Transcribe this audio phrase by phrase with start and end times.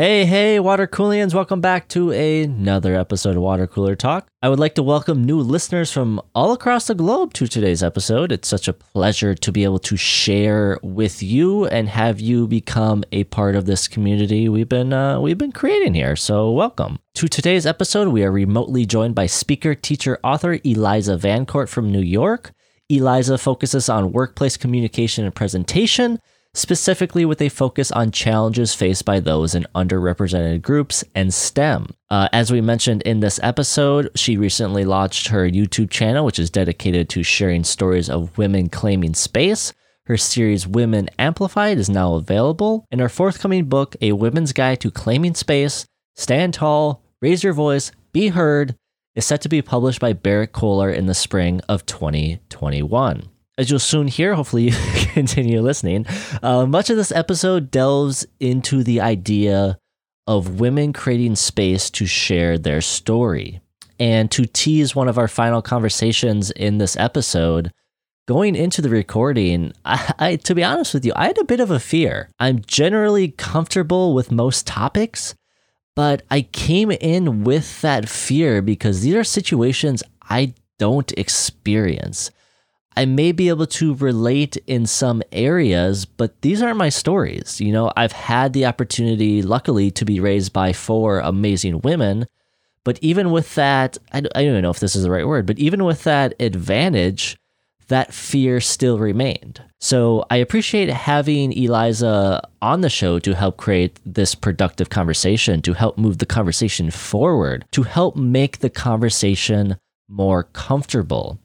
[0.00, 4.28] Hey, hey, water coolians, welcome back to another episode of Water Cooler Talk.
[4.40, 8.32] I would like to welcome new listeners from all across the globe to today's episode.
[8.32, 13.04] It's such a pleasure to be able to share with you and have you become
[13.12, 16.16] a part of this community we've been uh, we've been creating here.
[16.16, 16.98] So, welcome.
[17.16, 22.00] To today's episode, we are remotely joined by speaker, teacher, author Eliza VanCort from New
[22.00, 22.52] York.
[22.88, 26.20] Eliza focuses on workplace communication and presentation
[26.54, 31.86] specifically with a focus on challenges faced by those in underrepresented groups and STEM.
[32.10, 36.50] Uh, as we mentioned in this episode, she recently launched her YouTube channel, which is
[36.50, 39.72] dedicated to sharing stories of women claiming space.
[40.06, 44.90] Her series Women Amplified is now available, and her forthcoming book, A Women's Guide to
[44.90, 45.86] Claiming Space,
[46.16, 48.74] Stand Tall, Raise Your Voice, Be Heard,
[49.14, 53.28] is set to be published by Berrett-Koehler in the spring of 2021
[53.60, 54.72] as you'll soon hear, hopefully you
[55.12, 56.06] continue listening,
[56.42, 59.78] uh, much of this episode delves into the idea
[60.26, 63.60] of women creating space to share their story.
[63.98, 67.70] And to tease one of our final conversations in this episode,
[68.26, 71.60] going into the recording, I, I, to be honest with you, I had a bit
[71.60, 72.30] of a fear.
[72.40, 75.34] I'm generally comfortable with most topics,
[75.94, 82.30] but I came in with that fear because these are situations I don't experience.
[82.96, 87.60] I may be able to relate in some areas, but these aren't my stories.
[87.60, 92.26] You know, I've had the opportunity, luckily, to be raised by four amazing women.
[92.84, 95.58] But even with that, I don't even know if this is the right word, but
[95.58, 97.36] even with that advantage,
[97.88, 99.62] that fear still remained.
[99.80, 105.72] So I appreciate having Eliza on the show to help create this productive conversation, to
[105.72, 109.76] help move the conversation forward, to help make the conversation
[110.08, 111.39] more comfortable.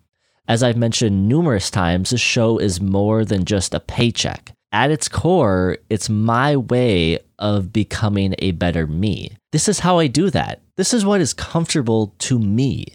[0.48, 4.52] As I've mentioned numerous times, this show is more than just a paycheck.
[4.72, 9.38] At its core, it's my way of becoming a better me.
[9.52, 10.62] This is how I do that.
[10.78, 12.86] This is what is comfortable to me.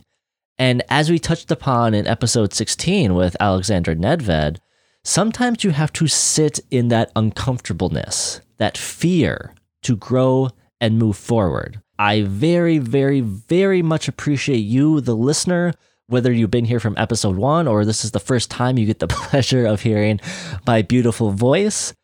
[0.58, 4.58] And as we touched upon in episode 16 with Alexander Nedved,
[5.02, 10.50] sometimes you have to sit in that uncomfortableness, that fear to grow
[10.80, 11.80] and move forward.
[11.98, 15.72] I very, very, very much appreciate you, the listener,
[16.10, 18.98] whether you've been here from episode one or this is the first time you get
[18.98, 20.20] the pleasure of hearing
[20.66, 21.94] my beautiful voice,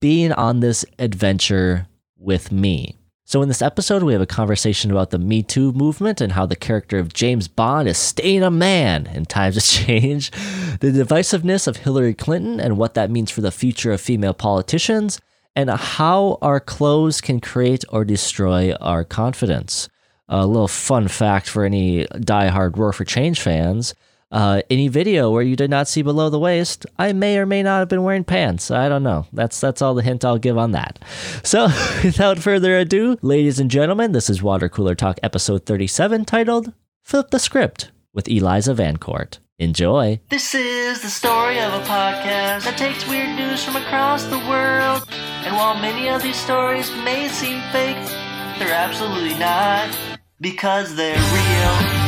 [0.00, 1.86] being on this adventure
[2.18, 2.98] with me.
[3.26, 6.44] So, in this episode, we have a conversation about the Me Too movement and how
[6.44, 10.30] the character of James Bond is staying a man in times of change,
[10.80, 15.20] the divisiveness of Hillary Clinton and what that means for the future of female politicians,
[15.56, 19.88] and how our clothes can create or destroy our confidence
[20.28, 23.94] a little fun fact for any die-hard Roar for Change fans.
[24.32, 27.62] Uh, any video where you did not see below the waist, I may or may
[27.62, 28.68] not have been wearing pants.
[28.68, 29.26] I don't know.
[29.32, 30.98] That's that's all the hint I'll give on that.
[31.44, 31.66] So,
[32.04, 37.30] without further ado, ladies and gentlemen, this is Water Cooler Talk episode 37 titled Flip
[37.30, 39.38] the Script with Eliza VanCort.
[39.60, 40.18] Enjoy.
[40.30, 45.06] This is the story of a podcast that takes weird news from across the world.
[45.46, 48.04] And while many of these stories may seem fake,
[48.58, 52.04] they're absolutely not because they're real.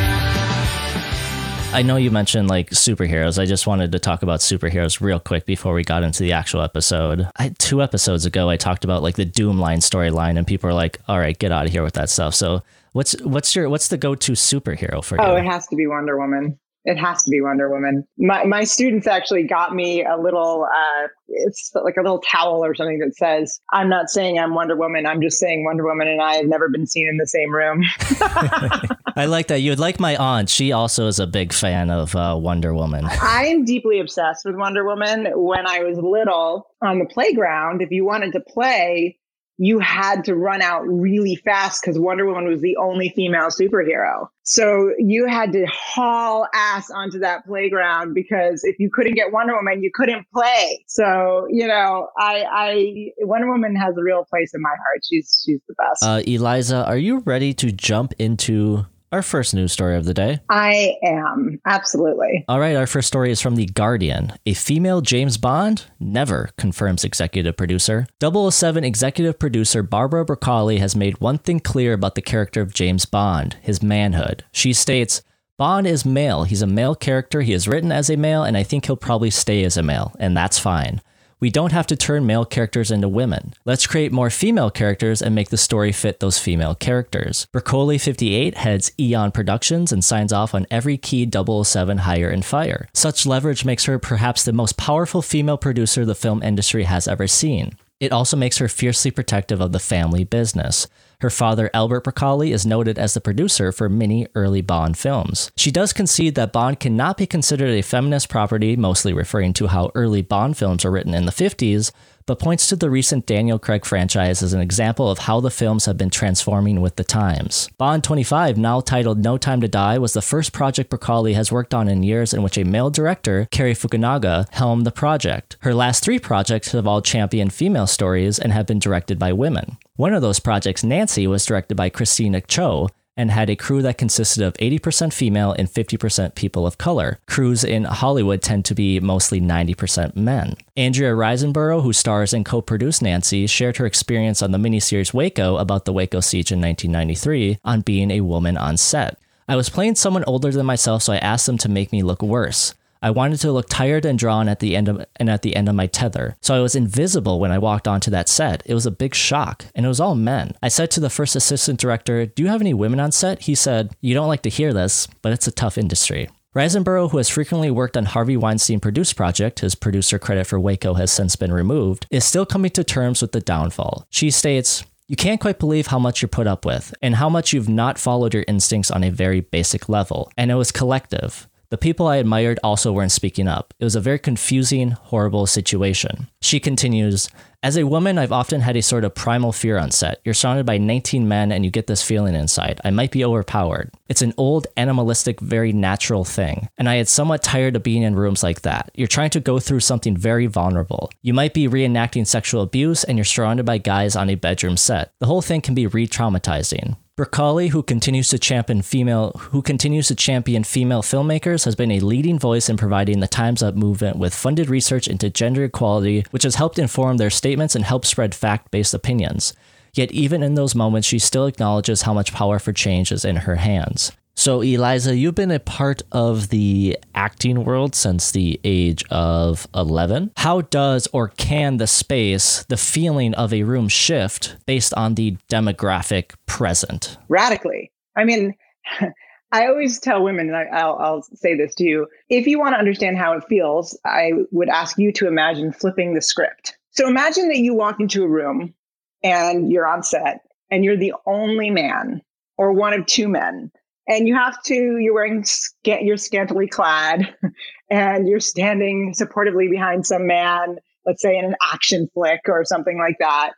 [1.73, 3.37] I know you mentioned like superheroes.
[3.37, 6.61] I just wanted to talk about superheroes real quick before we got into the actual
[6.61, 7.29] episode.
[7.35, 10.99] I, two episodes ago, I talked about like the Doomline storyline, and people are like,
[11.07, 13.97] "All right, get out of here with that stuff." So, what's what's your what's the
[13.97, 15.43] go to superhero for oh, you?
[15.43, 16.57] it has to be Wonder Woman.
[16.87, 18.07] It has to be Wonder Woman.
[18.17, 22.73] My my students actually got me a little uh it's like a little towel or
[22.73, 26.21] something that says, I'm not saying I'm Wonder Woman, I'm just saying Wonder Woman and
[26.21, 27.83] I have never been seen in the same room.
[29.17, 29.59] I like that.
[29.59, 30.47] You would like my aunt.
[30.47, 33.05] She also is a big fan of uh, Wonder Woman.
[33.21, 35.27] I'm deeply obsessed with Wonder Woman.
[35.35, 39.17] When I was little on the playground, if you wanted to play,
[39.57, 44.27] you had to run out really fast because Wonder Woman was the only female superhero.
[44.43, 49.55] So you had to haul ass onto that playground because if you couldn't get Wonder
[49.55, 50.85] Woman, you couldn't play.
[50.87, 55.01] So, you know, I, I, Wonder Woman has a real place in my heart.
[55.09, 56.03] She's, she's the best.
[56.03, 60.39] Uh, Eliza, are you ready to jump into our first news story of the day.
[60.49, 61.59] I am.
[61.65, 62.45] Absolutely.
[62.47, 64.33] All right, our first story is from The Guardian.
[64.45, 65.85] A female James Bond?
[65.99, 68.07] Never, confirms executive producer.
[68.21, 73.05] 007 executive producer Barbara Broccoli has made one thing clear about the character of James
[73.05, 74.43] Bond his manhood.
[74.51, 75.21] She states,
[75.57, 76.43] Bond is male.
[76.43, 77.41] He's a male character.
[77.41, 80.13] He is written as a male, and I think he'll probably stay as a male,
[80.19, 81.01] and that's fine.
[81.39, 83.53] We don't have to turn male characters into women.
[83.63, 87.45] Let's create more female characters and make the story fit those female characters.
[87.51, 92.87] Broccoli 58 heads Eon Productions and signs off on every key 007 hire and fire.
[92.91, 97.27] Such leverage makes her perhaps the most powerful female producer the film industry has ever
[97.27, 97.73] seen.
[97.99, 100.87] It also makes her fiercely protective of the family business.
[101.19, 105.49] Her father, Albert Broccoli, is noted as the producer for many early Bond films.
[105.57, 109.89] She does concede that Bond cannot be considered a feminist property, mostly referring to how
[109.95, 111.91] early Bond films are written in the 50s,
[112.27, 115.85] but points to the recent Daniel Craig franchise as an example of how the films
[115.85, 117.69] have been transforming with the times.
[117.77, 121.73] Bond 25, now titled No Time to Die, was the first project Broccoli has worked
[121.73, 125.57] on in years in which a male director, Cary Fukunaga, helmed the project.
[125.61, 129.77] Her last three projects have all championed female stories and have been directed by women.
[129.95, 133.97] One of those projects, Nancy, was directed by Christina Choe, and had a crew that
[133.97, 137.19] consisted of 80% female and 50% people of color.
[137.25, 140.55] Crews in Hollywood tend to be mostly 90% men.
[140.77, 145.57] Andrea Riseborough, who stars and co produced Nancy, shared her experience on the miniseries Waco
[145.57, 149.17] about the Waco siege in 1993 on being a woman on set.
[149.49, 152.21] I was playing someone older than myself, so I asked them to make me look
[152.21, 152.73] worse.
[153.01, 155.69] I wanted to look tired and drawn at the end of and at the end
[155.69, 156.35] of my tether.
[156.41, 158.63] So I was invisible when I walked onto that set.
[158.65, 160.55] It was a big shock, and it was all men.
[160.61, 163.55] I said to the first assistant director, "Do you have any women on set?" He
[163.55, 167.29] said, "You don't like to hear this, but it's a tough industry." Riseborough, who has
[167.29, 171.53] frequently worked on Harvey Weinstein produced project, his producer credit for Waco has since been
[171.53, 174.07] removed, is still coming to terms with the downfall.
[174.09, 177.53] She states, you can't quite believe how much you're put up with, and how much
[177.53, 180.29] you've not followed your instincts on a very basic level.
[180.35, 181.47] And it was collective.
[181.69, 183.73] The people I admired also weren't speaking up.
[183.77, 186.29] It was a very confusing, horrible situation.
[186.41, 187.29] She continues
[187.61, 190.21] As a woman, I've often had a sort of primal fear on set.
[190.23, 192.79] You're surrounded by 19 men and you get this feeling inside.
[192.85, 193.91] I might be overpowered.
[194.07, 196.69] It's an old, animalistic, very natural thing.
[196.77, 198.89] And I had somewhat tired of being in rooms like that.
[198.95, 201.11] You're trying to go through something very vulnerable.
[201.21, 205.11] You might be reenacting sexual abuse and you're surrounded by guys on a bedroom set.
[205.19, 206.95] The whole thing can be re traumatizing.
[207.17, 211.99] Broccoli, who continues to champion female who continues to champion female filmmakers, has been a
[211.99, 216.43] leading voice in providing the Times Up movement with funded research into gender equality, which
[216.43, 219.53] has helped inform their statements and help spread fact-based opinions.
[219.95, 223.37] Yet even in those moments, she still acknowledges how much power for change is in
[223.37, 224.11] her hands.
[224.39, 230.31] So, Eliza, you've been a part of the acting world since the age of 11.
[230.37, 235.37] How does or can the space, the feeling of a room shift based on the
[235.49, 237.17] demographic present?
[237.29, 237.91] Radically.
[238.15, 238.53] I mean,
[239.51, 242.75] I always tell women, and I, will I'll say this to you if you want
[242.75, 246.77] to understand how it feels, I would ask you to imagine flipping the script.
[246.91, 248.75] So, imagine that you walk into a room
[249.23, 252.21] and you're on set and you're the only man
[252.55, 253.71] or one of two men
[254.07, 257.35] and you have to you're wearing scant, you're scantily clad
[257.91, 260.77] and you're standing supportively behind some man
[261.07, 263.51] let's say in an action flick or something like that.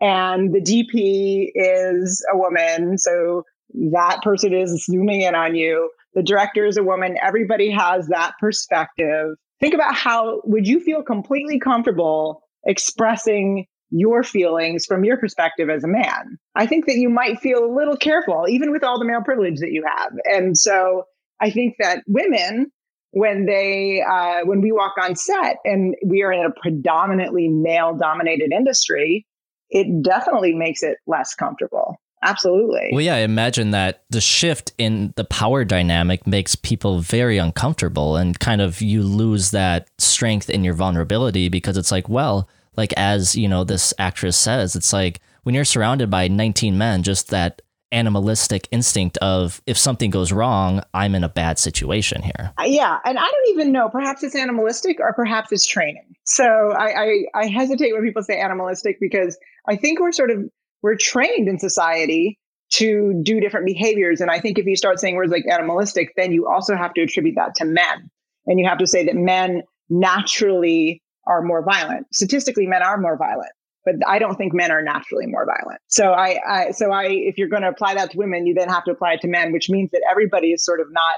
[0.00, 3.44] And the dp is a woman so
[3.92, 5.90] that person is zooming in on you.
[6.14, 7.16] The director is a woman.
[7.22, 9.36] Everybody has that perspective.
[9.60, 15.84] Think about how would you feel completely comfortable expressing your feelings from your perspective as
[15.84, 16.36] a man.
[16.56, 19.60] I think that you might feel a little careful, even with all the male privilege
[19.60, 20.12] that you have.
[20.24, 21.04] And so
[21.40, 22.72] I think that women,
[23.12, 27.94] when they uh, when we walk on set and we are in a predominantly male
[27.96, 29.24] dominated industry,
[29.70, 31.96] it definitely makes it less comfortable.
[32.24, 32.88] Absolutely.
[32.90, 38.16] Well, yeah, I imagine that the shift in the power dynamic makes people very uncomfortable
[38.16, 42.92] and kind of you lose that strength in your vulnerability because it's like, well, like
[42.96, 47.30] as you know this actress says it's like when you're surrounded by 19 men just
[47.30, 47.62] that
[47.92, 52.52] animalistic instinct of if something goes wrong i'm in a bad situation here.
[52.64, 56.16] Yeah and i don't even know perhaps it's animalistic or perhaps it's training.
[56.24, 59.38] So I, I i hesitate when people say animalistic because
[59.68, 60.38] i think we're sort of
[60.82, 62.38] we're trained in society
[62.72, 64.20] to do different behaviors.
[64.20, 67.02] And i think if you start saying words like animalistic then you also have to
[67.02, 68.10] attribute that to men.
[68.46, 72.06] And you have to say that men naturally are more violent.
[72.12, 73.52] Statistically, men are more violent,
[73.84, 75.80] but I don't think men are naturally more violent.
[75.88, 78.68] So I, I so I, if you're going to apply that to women, you then
[78.68, 81.16] have to apply it to men, which means that everybody is sort of not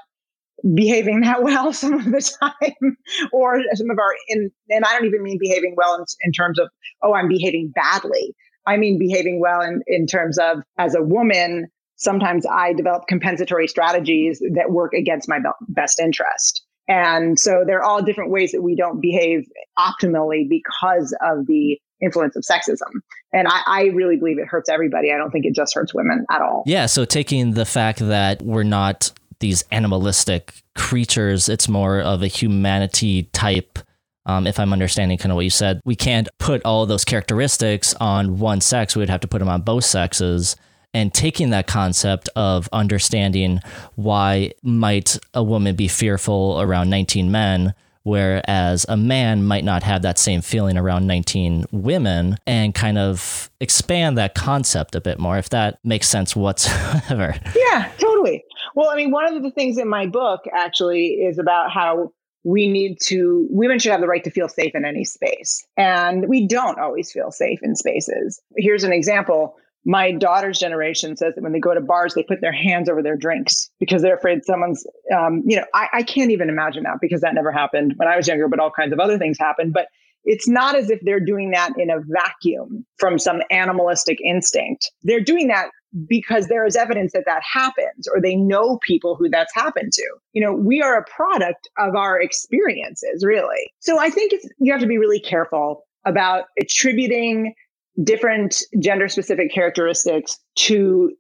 [0.75, 2.97] behaving that well some of the time,
[3.33, 6.59] or some of our, in, and I don't even mean behaving well in, in terms
[6.59, 6.69] of,
[7.03, 8.35] oh, I'm behaving badly.
[8.67, 13.69] I mean behaving well in, in terms of as a woman, sometimes I develop compensatory
[13.69, 16.66] strategies that work against my best interest.
[16.89, 21.79] And so there are all different ways that we don't behave optimally because of the
[22.01, 23.01] influence of sexism.
[23.33, 25.13] And I, I, really believe it hurts everybody.
[25.13, 26.63] I don't think it just hurts women at all.
[26.67, 26.87] Yeah.
[26.87, 33.25] So taking the fact that we're not these animalistic creatures, it's more of a humanity
[33.33, 33.79] type.
[34.27, 37.95] Um, if I'm understanding kind of what you said, we can't put all those characteristics
[37.95, 38.95] on one sex.
[38.95, 40.57] We would have to put them on both sexes
[40.95, 43.61] and taking that concept of understanding
[43.95, 47.75] why might a woman be fearful around 19 men
[48.07, 53.51] whereas a man might not have that same feeling around 19 women and kind of
[53.61, 57.35] expand that concept a bit more, if that makes sense whatsoever.
[57.57, 58.45] Yeah, totally.
[58.77, 62.13] Well, I mean, one of the things in my book actually is about how
[62.45, 66.29] we need to women should have the right to feel safe in any space and
[66.29, 71.43] we don't always feel safe in spaces here's an example my daughter's generation says that
[71.43, 74.45] when they go to bars they put their hands over their drinks because they're afraid
[74.45, 74.85] someone's
[75.17, 78.17] um, you know I, I can't even imagine that because that never happened when i
[78.17, 79.87] was younger but all kinds of other things happened but
[80.29, 85.21] it's not as if they're doing that in a vacuum from some animalistic instinct they're
[85.21, 85.71] doing that
[86.09, 90.07] because there is evidence that that happens or they know people who that's happened to.
[90.33, 93.73] You know, we are a product of our experiences, really.
[93.81, 97.55] So I think you have to be really careful about attributing
[98.03, 101.13] different gender specific characteristics to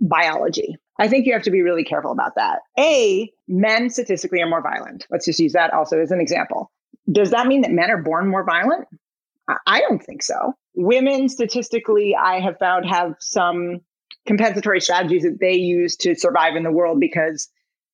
[0.00, 0.76] biology.
[0.98, 2.60] I think you have to be really careful about that.
[2.78, 5.06] A, men statistically are more violent.
[5.10, 6.70] Let's just use that also as an example.
[7.10, 8.86] Does that mean that men are born more violent?
[9.66, 10.54] I don't think so.
[10.74, 13.80] Women statistically, I have found have some
[14.26, 17.48] compensatory strategies that they use to survive in the world because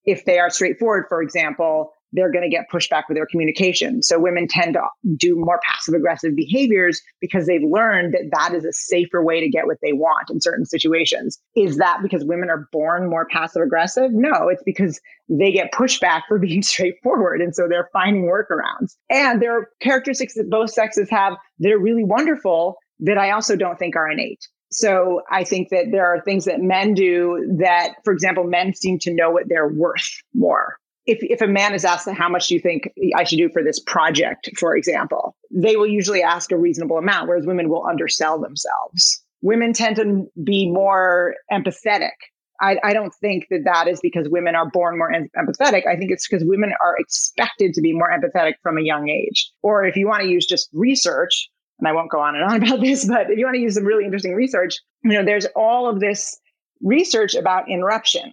[0.05, 4.03] if they are straightforward, for example, they're going to get pushed back with their communication.
[4.03, 4.83] So women tend to
[5.17, 9.49] do more passive aggressive behaviors because they've learned that that is a safer way to
[9.49, 11.39] get what they want in certain situations.
[11.57, 14.11] Is that because women are born more passive aggressive?
[14.13, 17.41] No, it's because they get pushed back for being straightforward.
[17.41, 18.97] And so they're finding workarounds.
[19.11, 23.57] And there are characteristics that both sexes have that are really wonderful that I also
[23.57, 24.47] don't think are innate.
[24.71, 28.99] So I think that there are things that men do that, for example, men seem
[29.01, 30.77] to know what they're worth more.
[31.09, 33.65] If, if a man is asked, how much do you think I should do for
[33.65, 38.39] this project, for example, they will usually ask a reasonable amount, whereas women will undersell
[38.39, 39.25] themselves.
[39.41, 42.13] Women tend to be more empathetic.
[42.61, 45.87] I, I don't think that that is because women are born more em- empathetic.
[45.87, 49.51] I think it's because women are expected to be more empathetic from a young age.
[49.63, 51.49] Or if you want to use just research,
[51.79, 53.77] and I won't go on and on about this, but if you want to use
[53.77, 54.75] some really interesting research,
[55.05, 56.39] you know, there's all of this
[56.83, 58.33] research about interruption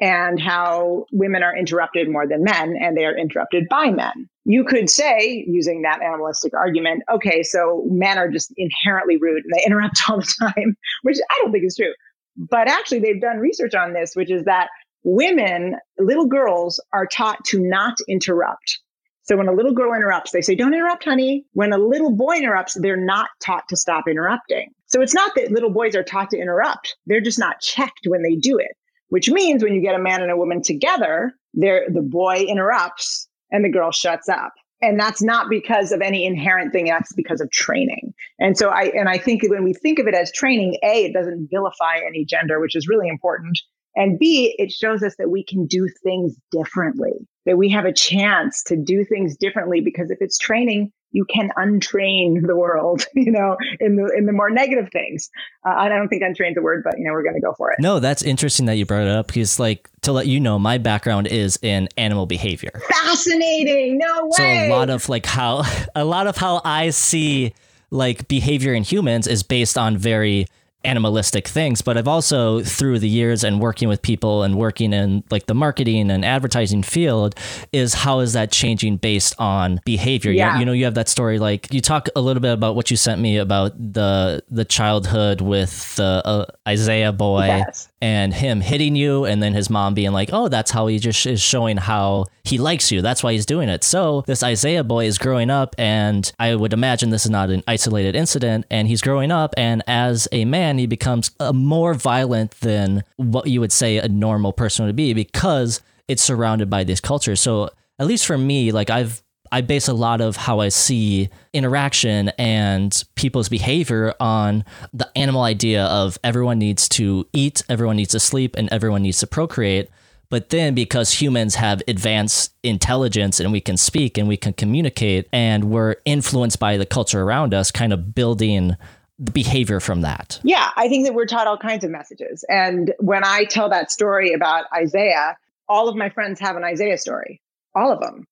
[0.00, 4.28] and how women are interrupted more than men and they are interrupted by men.
[4.44, 9.52] You could say, using that animalistic argument, okay, so men are just inherently rude and
[9.54, 11.94] they interrupt all the time, which I don't think is true.
[12.36, 14.68] But actually, they've done research on this, which is that
[15.04, 18.80] women, little girls, are taught to not interrupt.
[19.22, 21.44] So when a little girl interrupts, they say, don't interrupt, honey.
[21.52, 24.70] When a little boy interrupts, they're not taught to stop interrupting.
[24.86, 26.96] So it's not that little boys are taught to interrupt.
[27.06, 28.76] They're just not checked when they do it,
[29.08, 33.28] which means when you get a man and a woman together, there the boy interrupts
[33.50, 34.52] and the girl shuts up.
[34.82, 36.86] And that's not because of any inherent thing.
[36.86, 38.12] That's because of training.
[38.38, 41.14] And so I, and I think when we think of it as training, A, it
[41.14, 43.58] doesn't vilify any gender, which is really important.
[43.94, 47.92] And B, it shows us that we can do things differently, that we have a
[47.92, 53.32] chance to do things differently because if it's training, you can untrain the world, you
[53.32, 55.30] know, in the in the more negative things.
[55.66, 57.70] Uh, I don't think untrain's a word, but you know, we're going to go for
[57.72, 57.78] it.
[57.80, 60.78] No, that's interesting that you brought it up because, like, to let you know, my
[60.78, 62.80] background is in animal behavior.
[62.88, 63.98] Fascinating.
[63.98, 64.30] No way.
[64.32, 65.62] So a lot of like how
[65.94, 67.54] a lot of how I see
[67.90, 70.46] like behavior in humans is based on very
[70.86, 75.22] animalistic things but i've also through the years and working with people and working in
[75.30, 77.34] like the marketing and advertising field
[77.72, 80.54] is how is that changing based on behavior yeah.
[80.54, 82.90] you, you know you have that story like you talk a little bit about what
[82.90, 87.88] you sent me about the the childhood with the uh, isaiah boy yes.
[88.00, 91.26] And him hitting you and then his mom being like oh that's how he just
[91.26, 95.04] is showing how he likes you that's why he's doing it so this isaiah boy
[95.06, 99.00] is growing up and i would imagine this is not an isolated incident and he's
[99.00, 103.98] growing up and as a man he becomes more violent than what you would say
[103.98, 107.36] a normal person would be because it's surrounded by this culture.
[107.36, 109.22] So at least for me, like I've
[109.52, 115.42] I base a lot of how I see interaction and people's behavior on the animal
[115.42, 119.88] idea of everyone needs to eat, everyone needs to sleep, and everyone needs to procreate.
[120.28, 125.28] But then because humans have advanced intelligence and we can speak and we can communicate
[125.32, 128.76] and we're influenced by the culture around us, kind of building
[129.18, 130.40] the behavior from that?
[130.42, 132.44] Yeah, I think that we're taught all kinds of messages.
[132.48, 135.36] And when I tell that story about Isaiah,
[135.68, 137.40] all of my friends have an Isaiah story,
[137.74, 138.26] all of them.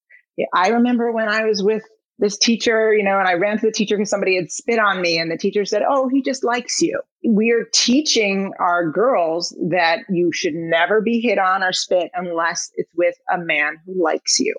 [0.52, 1.82] I remember when I was with
[2.18, 5.00] this teacher, you know, and I ran to the teacher because somebody had spit on
[5.00, 7.00] me, and the teacher said, Oh, he just likes you.
[7.24, 12.92] We're teaching our girls that you should never be hit on or spit unless it's
[12.96, 14.54] with a man who likes you.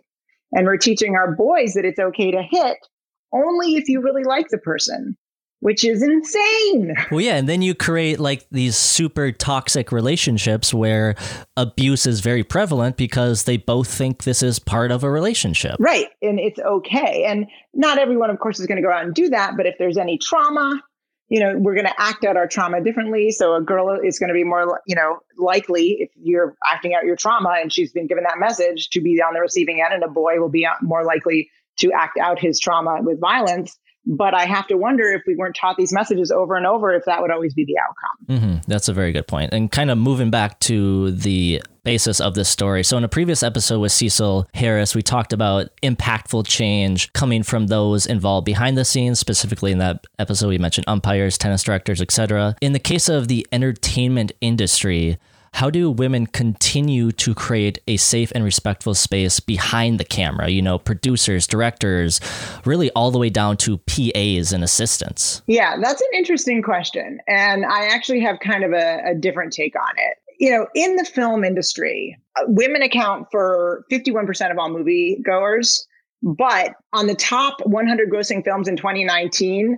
[0.51, 2.77] And we're teaching our boys that it's okay to hit
[3.33, 5.17] only if you really like the person
[5.65, 6.93] which is insane.
[7.09, 11.15] Well, yeah, and then you create like these super toxic relationships where
[11.57, 15.77] abuse is very prevalent because they both think this is part of a relationship.
[15.79, 16.05] Right.
[16.21, 17.25] And it's okay.
[17.25, 19.57] And not everyone, of course, is going to go out and do that.
[19.57, 20.83] But if there's any trauma,
[21.29, 23.31] you know, we're going to act out our trauma differently.
[23.31, 27.05] So a girl is going to be more, you know, likely if you're acting out
[27.05, 30.03] your trauma and she's been given that message to be on the receiving end, and
[30.03, 33.79] a boy will be more likely to act out his trauma with violence.
[34.07, 37.05] But I have to wonder if we weren't taught these messages over and over, if
[37.05, 38.39] that would always be the outcome.
[38.39, 38.71] Mm-hmm.
[38.71, 39.53] That's a very good point.
[39.53, 42.83] And kind of moving back to the basis of this story.
[42.83, 47.67] So, in a previous episode with Cecil Harris, we talked about impactful change coming from
[47.67, 49.19] those involved behind the scenes.
[49.19, 52.55] Specifically, in that episode, we mentioned umpires, tennis directors, etc.
[52.61, 55.17] In the case of the entertainment industry,
[55.55, 60.49] how do women continue to create a safe and respectful space behind the camera?
[60.49, 62.19] You know, producers, directors,
[62.65, 65.41] really all the way down to PAs and assistants.
[65.47, 67.21] Yeah, that's an interesting question.
[67.25, 70.17] And I actually have kind of a, a different take on it.
[70.41, 75.87] You know, in the film industry, uh, women account for 51% of all movie goers.
[76.21, 79.77] But on the top 100 grossing films in 2019,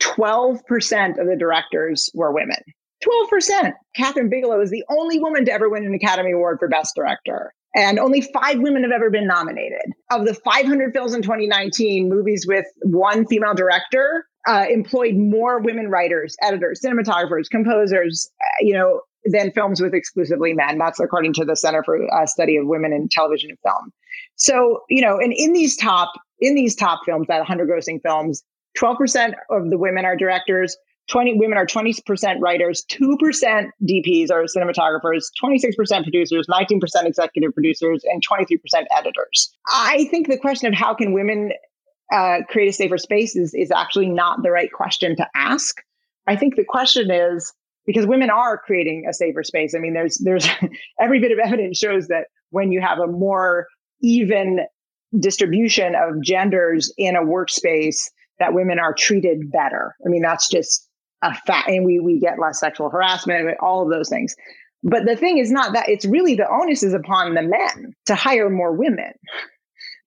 [0.00, 2.58] 12% of the directors were women.
[3.04, 3.72] 12%.
[3.96, 7.52] Kathryn Bigelow is the only woman to ever win an Academy Award for Best Director.
[7.74, 9.92] And only five women have ever been nominated.
[10.10, 15.88] Of the 500 films in 2019, movies with one female director uh, employed more women
[15.88, 20.78] writers, editors, cinematographers, composers, uh, you know, than films with exclusively men.
[20.78, 23.92] That's according to the Center for uh, Study of Women in Television and Film.
[24.36, 28.42] So, you know, and in these top in these top films, that 100 grossing films,
[28.76, 30.76] 12% of the women are directors,
[31.08, 38.22] 20 women are 20% writers, 2% DPs are cinematographers, 26% producers, 19% executive producers, and
[38.26, 38.58] 23%
[38.96, 39.52] editors.
[39.68, 41.52] I think the question of how can women
[42.12, 45.76] uh, create a safer space is, is actually not the right question to ask.
[46.26, 47.52] I think the question is
[47.86, 49.74] because women are creating a safer space.
[49.74, 50.46] I mean, there's there's
[51.00, 53.66] every bit of evidence shows that when you have a more
[54.00, 54.60] even
[55.18, 57.96] distribution of genders in a workspace,
[58.38, 59.94] that women are treated better.
[60.04, 60.88] I mean, that's just
[61.22, 64.34] a fact, and we we get less sexual harassment, all of those things.
[64.82, 68.14] But the thing is not that it's really the onus is upon the men to
[68.14, 69.12] hire more women.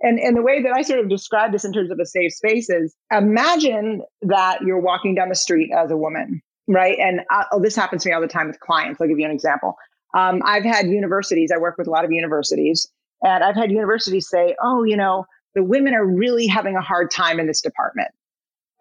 [0.01, 2.33] And, and the way that I sort of describe this in terms of a safe
[2.33, 6.97] space is imagine that you're walking down the street as a woman, right?
[6.99, 8.99] And I, oh, this happens to me all the time with clients.
[8.99, 9.75] I'll give you an example.
[10.13, 12.87] Um, I've had universities, I work with a lot of universities,
[13.21, 15.25] and I've had universities say, oh, you know,
[15.55, 18.09] the women are really having a hard time in this department.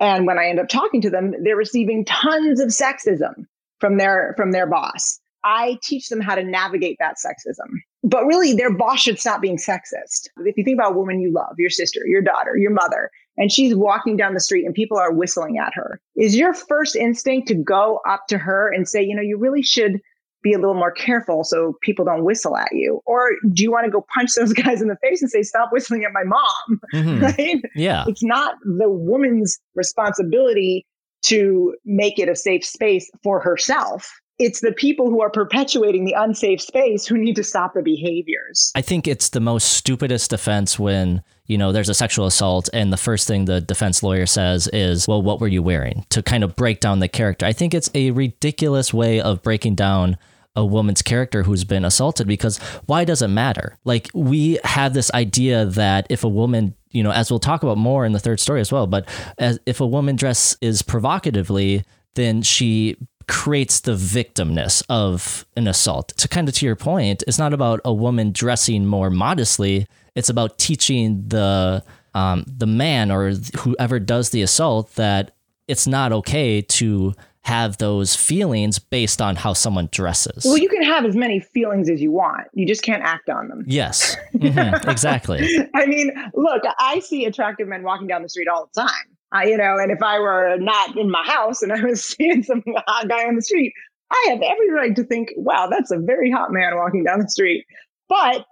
[0.04, 3.46] And when I end up talking to them, they're receiving tons of sexism
[3.80, 5.18] from their from their boss.
[5.44, 7.68] I teach them how to navigate that sexism.
[8.02, 10.28] But really, their boss should stop being sexist.
[10.44, 13.50] If you think about a woman you love, your sister, your daughter, your mother, and
[13.50, 17.48] she's walking down the street and people are whistling at her, is your first instinct
[17.48, 20.00] to go up to her and say, you know, you really should
[20.44, 23.00] be a little more careful so people don't whistle at you?
[23.06, 25.70] Or do you want to go punch those guys in the face and say, stop
[25.72, 26.80] whistling at my mom?
[26.94, 27.20] Mhm.
[27.24, 27.60] Right?
[27.74, 28.04] Yeah.
[28.06, 30.86] It's not the woman's responsibility
[31.22, 34.12] to make it a safe space for herself.
[34.38, 38.72] It's the people who are perpetuating the unsafe space who need to stop the behaviors.
[38.74, 42.92] I think it's the most stupidest defense when, you know, there's a sexual assault and
[42.92, 46.04] the first thing the defense lawyer says is, well, what were you wearing?
[46.10, 47.46] To kind of break down the character.
[47.46, 50.18] I think it's a ridiculous way of breaking down
[50.56, 53.76] a woman's character who's been assaulted because why does it matter?
[53.84, 57.78] Like, we have this idea that if a woman, you know, as we'll talk about
[57.78, 61.84] more in the third story as well, but as if a woman dress is provocatively,
[62.14, 66.08] then she creates the victimness of an assault.
[66.18, 69.86] To kind of to your point, it's not about a woman dressing more modestly.
[70.14, 71.82] It's about teaching the
[72.14, 75.32] um, the man or whoever does the assault that
[75.66, 77.12] it's not okay to
[77.44, 80.44] have those feelings based on how someone dresses.
[80.44, 82.46] Well, you can have as many feelings as you want.
[82.54, 83.64] You just can't act on them.
[83.66, 85.46] yes, Mhm, exactly.
[85.74, 88.90] I mean, look, I see attractive men walking down the street all the time.
[89.32, 92.42] I, you know, and if I were not in my house and I was seeing
[92.42, 93.72] some hot guy on the street,
[94.10, 97.28] I have every right to think, wow, that's a very hot man walking down the
[97.28, 97.66] street.
[98.08, 98.46] But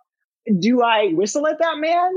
[0.58, 2.12] do I whistle at that man?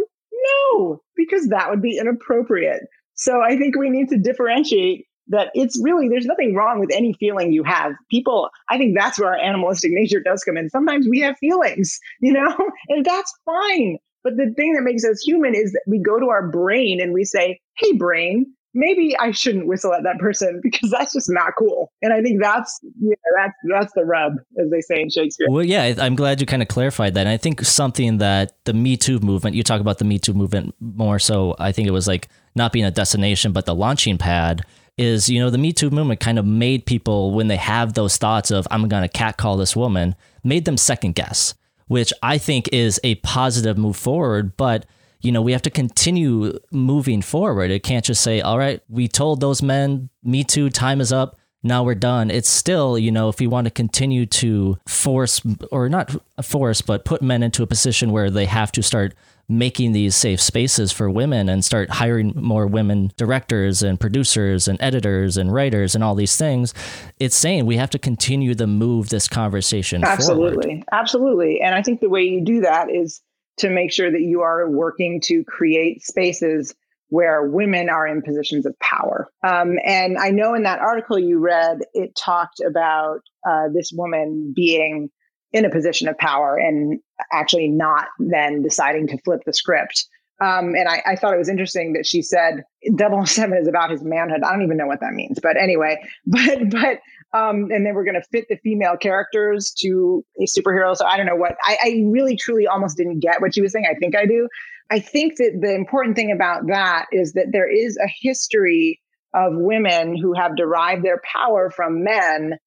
[0.73, 2.81] No, because that would be inappropriate.
[3.13, 7.13] So I think we need to differentiate that it's really, there's nothing wrong with any
[7.13, 7.93] feeling you have.
[8.09, 10.69] People, I think that's where our animalistic nature does come in.
[10.69, 12.55] Sometimes we have feelings, you know,
[12.89, 13.97] and that's fine.
[14.23, 17.13] But the thing that makes us human is that we go to our brain and
[17.13, 21.53] we say, hey, brain, maybe I shouldn't whistle at that person because that's just not
[21.57, 21.91] cool.
[22.01, 25.47] And I think that's yeah, that's that's the rub, as they say in Shakespeare.
[25.49, 27.21] Well, yeah, I'm glad you kind of clarified that.
[27.21, 30.33] And I think something that the Me Too movement, you talk about the Me Too
[30.33, 34.17] movement more so, I think it was like not being a destination, but the launching
[34.17, 34.63] pad
[34.97, 38.17] is you know the Me Too movement kind of made people when they have those
[38.17, 41.53] thoughts of I'm gonna catcall this woman, made them second guess,
[41.87, 44.85] which I think is a positive move forward, but
[45.21, 47.71] you know, we have to continue moving forward.
[47.71, 51.39] It can't just say, all right, we told those men, me too, time is up.
[51.63, 52.29] Now we're done.
[52.29, 57.05] It's still, you know, if we want to continue to force or not force, but
[57.05, 59.15] put men into a position where they have to start
[59.47, 64.81] making these safe spaces for women and start hiring more women directors and producers and
[64.81, 66.73] editors and writers and all these things
[67.19, 70.13] it's saying we have to continue to move this conversation forward.
[70.13, 70.83] absolutely forward.
[70.91, 73.21] absolutely and i think the way you do that is
[73.57, 76.73] to make sure that you are working to create spaces
[77.09, 79.27] where women are in positions of power.
[79.43, 84.53] Um, and I know in that article you read, it talked about uh, this woman
[84.55, 85.09] being
[85.55, 86.99] in a position of power and
[87.31, 90.05] actually not then deciding to flip the script.
[90.41, 92.65] Um, and I, I, thought it was interesting that she said
[92.99, 94.43] 007 is about his manhood.
[94.43, 96.99] I don't even know what that means, but anyway, but but
[97.31, 100.93] um, and then we're going to fit the female characters to a superhero.
[100.93, 103.71] So I don't know what I, I really truly almost didn't get what she was
[103.71, 103.85] saying.
[103.89, 104.49] I think I do.
[104.91, 108.99] I think that the important thing about that is that there is a history
[109.33, 112.57] of women who have derived their power from men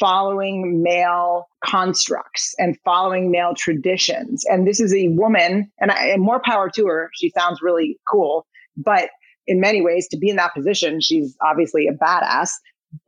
[0.00, 4.44] following male constructs and following male traditions.
[4.46, 7.10] And this is a woman, and, I, and more power to her.
[7.14, 9.10] She sounds really cool, but
[9.46, 12.50] in many ways, to be in that position, she's obviously a badass.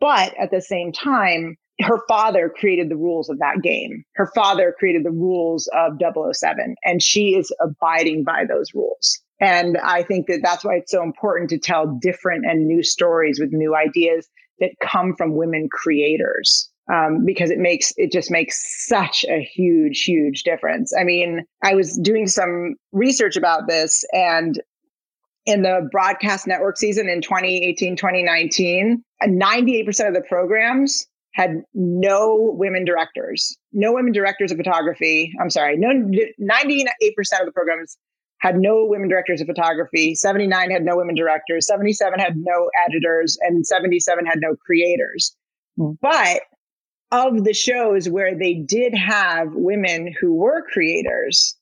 [0.01, 4.05] But at the same time, her father created the rules of that game.
[4.15, 9.21] Her father created the rules of 007, and she is abiding by those rules.
[9.41, 13.39] And I think that that's why it's so important to tell different and new stories
[13.39, 14.29] with new ideas
[14.61, 16.71] that come from women creators.
[16.93, 20.93] Um, because it makes it just makes such a huge, huge difference.
[20.97, 24.61] I mean, I was doing some research about this, and
[25.47, 32.85] in the broadcast network season in 2018, 2019, 98% of the programs had no women
[32.85, 35.33] directors, no women directors of photography.
[35.41, 36.31] I'm sorry, no 98%
[37.41, 37.97] of the programs
[38.41, 40.15] had no women directors of photography.
[40.15, 45.35] 79 had no women directors, 77 had no editors, and 77 had no creators.
[45.77, 46.41] But
[47.13, 51.57] of the shows where they did have women who were creators,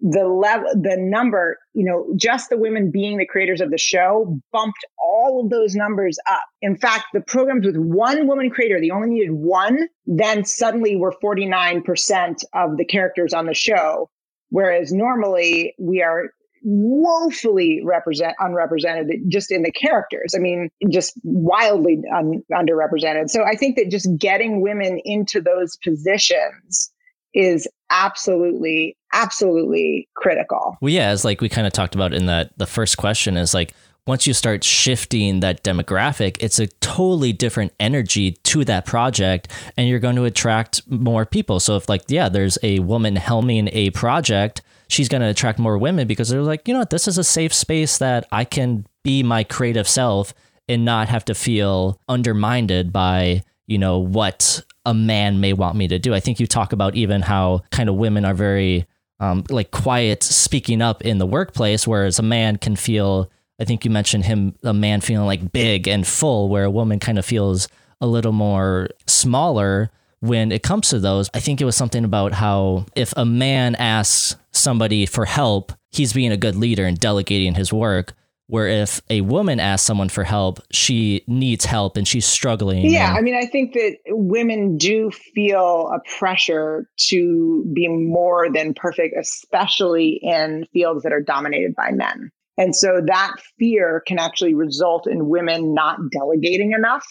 [0.00, 4.38] the level, the number, you know, just the women being the creators of the show
[4.52, 6.42] bumped all of those numbers up.
[6.60, 11.14] In fact, the programs with one woman creator, they only needed one, then suddenly were
[11.22, 14.10] 49% of the characters on the show.
[14.50, 16.30] Whereas normally we are
[16.62, 20.34] woefully represent unrepresented just in the characters.
[20.36, 23.30] I mean, just wildly un, underrepresented.
[23.30, 26.92] So I think that just getting women into those positions
[27.34, 32.50] is absolutely absolutely critical well yeah as like we kind of talked about in that
[32.58, 33.74] the first question is like
[34.06, 39.88] once you start shifting that demographic it's a totally different energy to that project and
[39.88, 43.90] you're going to attract more people so if like yeah there's a woman helming a
[43.90, 47.18] project she's going to attract more women because they're like you know what this is
[47.18, 50.34] a safe space that i can be my creative self
[50.68, 55.88] and not have to feel undermined by you know what a man may want me
[55.88, 56.14] to do.
[56.14, 58.86] I think you talk about even how kind of women are very
[59.20, 63.30] um, like quiet speaking up in the workplace, whereas a man can feel.
[63.60, 66.98] I think you mentioned him, a man feeling like big and full, where a woman
[66.98, 67.68] kind of feels
[68.00, 69.90] a little more smaller
[70.22, 71.28] when it comes to those.
[71.34, 76.12] I think it was something about how if a man asks somebody for help, he's
[76.12, 78.14] being a good leader and delegating his work
[78.46, 82.84] where if a woman asks someone for help, she needs help and she's struggling.
[82.84, 88.48] Yeah, and- I mean, I think that women do feel a pressure to be more
[88.52, 92.30] than perfect, especially in fields that are dominated by men.
[92.58, 97.06] And so that fear can actually result in women not delegating enough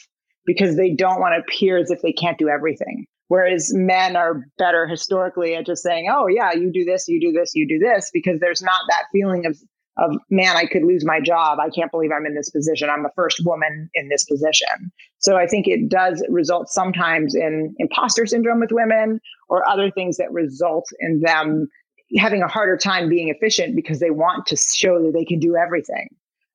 [0.45, 3.05] because they don't want to appear as if they can't do everything.
[3.27, 7.31] Whereas men are better historically at just saying, oh, yeah, you do this, you do
[7.31, 9.57] this, you do this, because there's not that feeling of
[9.97, 11.59] of man i could lose my job.
[11.59, 12.89] I can't believe i'm in this position.
[12.89, 14.91] I'm the first woman in this position.
[15.19, 20.17] So i think it does result sometimes in imposter syndrome with women or other things
[20.17, 21.67] that result in them
[22.17, 25.55] having a harder time being efficient because they want to show that they can do
[25.55, 26.07] everything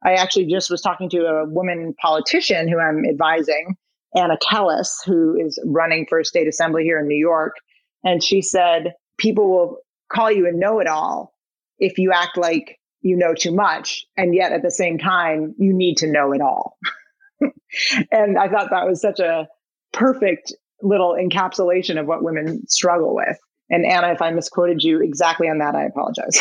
[0.05, 3.77] i actually just was talking to a woman politician who i'm advising
[4.15, 7.57] anna kelles who is running for state assembly here in new york
[8.05, 9.79] and she said people will
[10.13, 11.33] call you a know-it-all
[11.79, 14.05] if you act like you know too much.
[14.17, 16.79] And yet at the same time, you need to know it all.
[18.11, 19.49] and I thought that was such a
[19.93, 23.39] perfect little encapsulation of what women struggle with.
[23.70, 26.38] And Anna, if I misquoted you exactly on that, I apologize.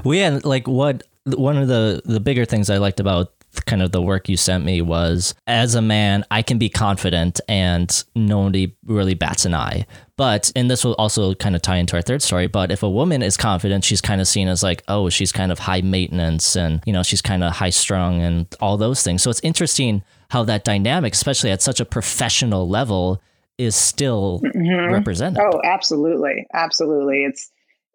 [0.04, 3.32] well, yeah, like what one of the the bigger things I liked about
[3.66, 7.40] kind of the work you sent me was as a man, I can be confident
[7.48, 9.86] and nobody really bats an eye.
[10.16, 12.90] But, and this will also kind of tie into our third story, but if a
[12.90, 16.56] woman is confident, she's kind of seen as like, oh, she's kind of high maintenance
[16.56, 19.22] and, you know, she's kind of high strung and all those things.
[19.22, 23.20] So it's interesting how that dynamic, especially at such a professional level,
[23.58, 24.92] is still mm-hmm.
[24.92, 25.42] represented.
[25.42, 26.46] Oh, absolutely.
[26.52, 27.24] Absolutely.
[27.24, 27.50] It's,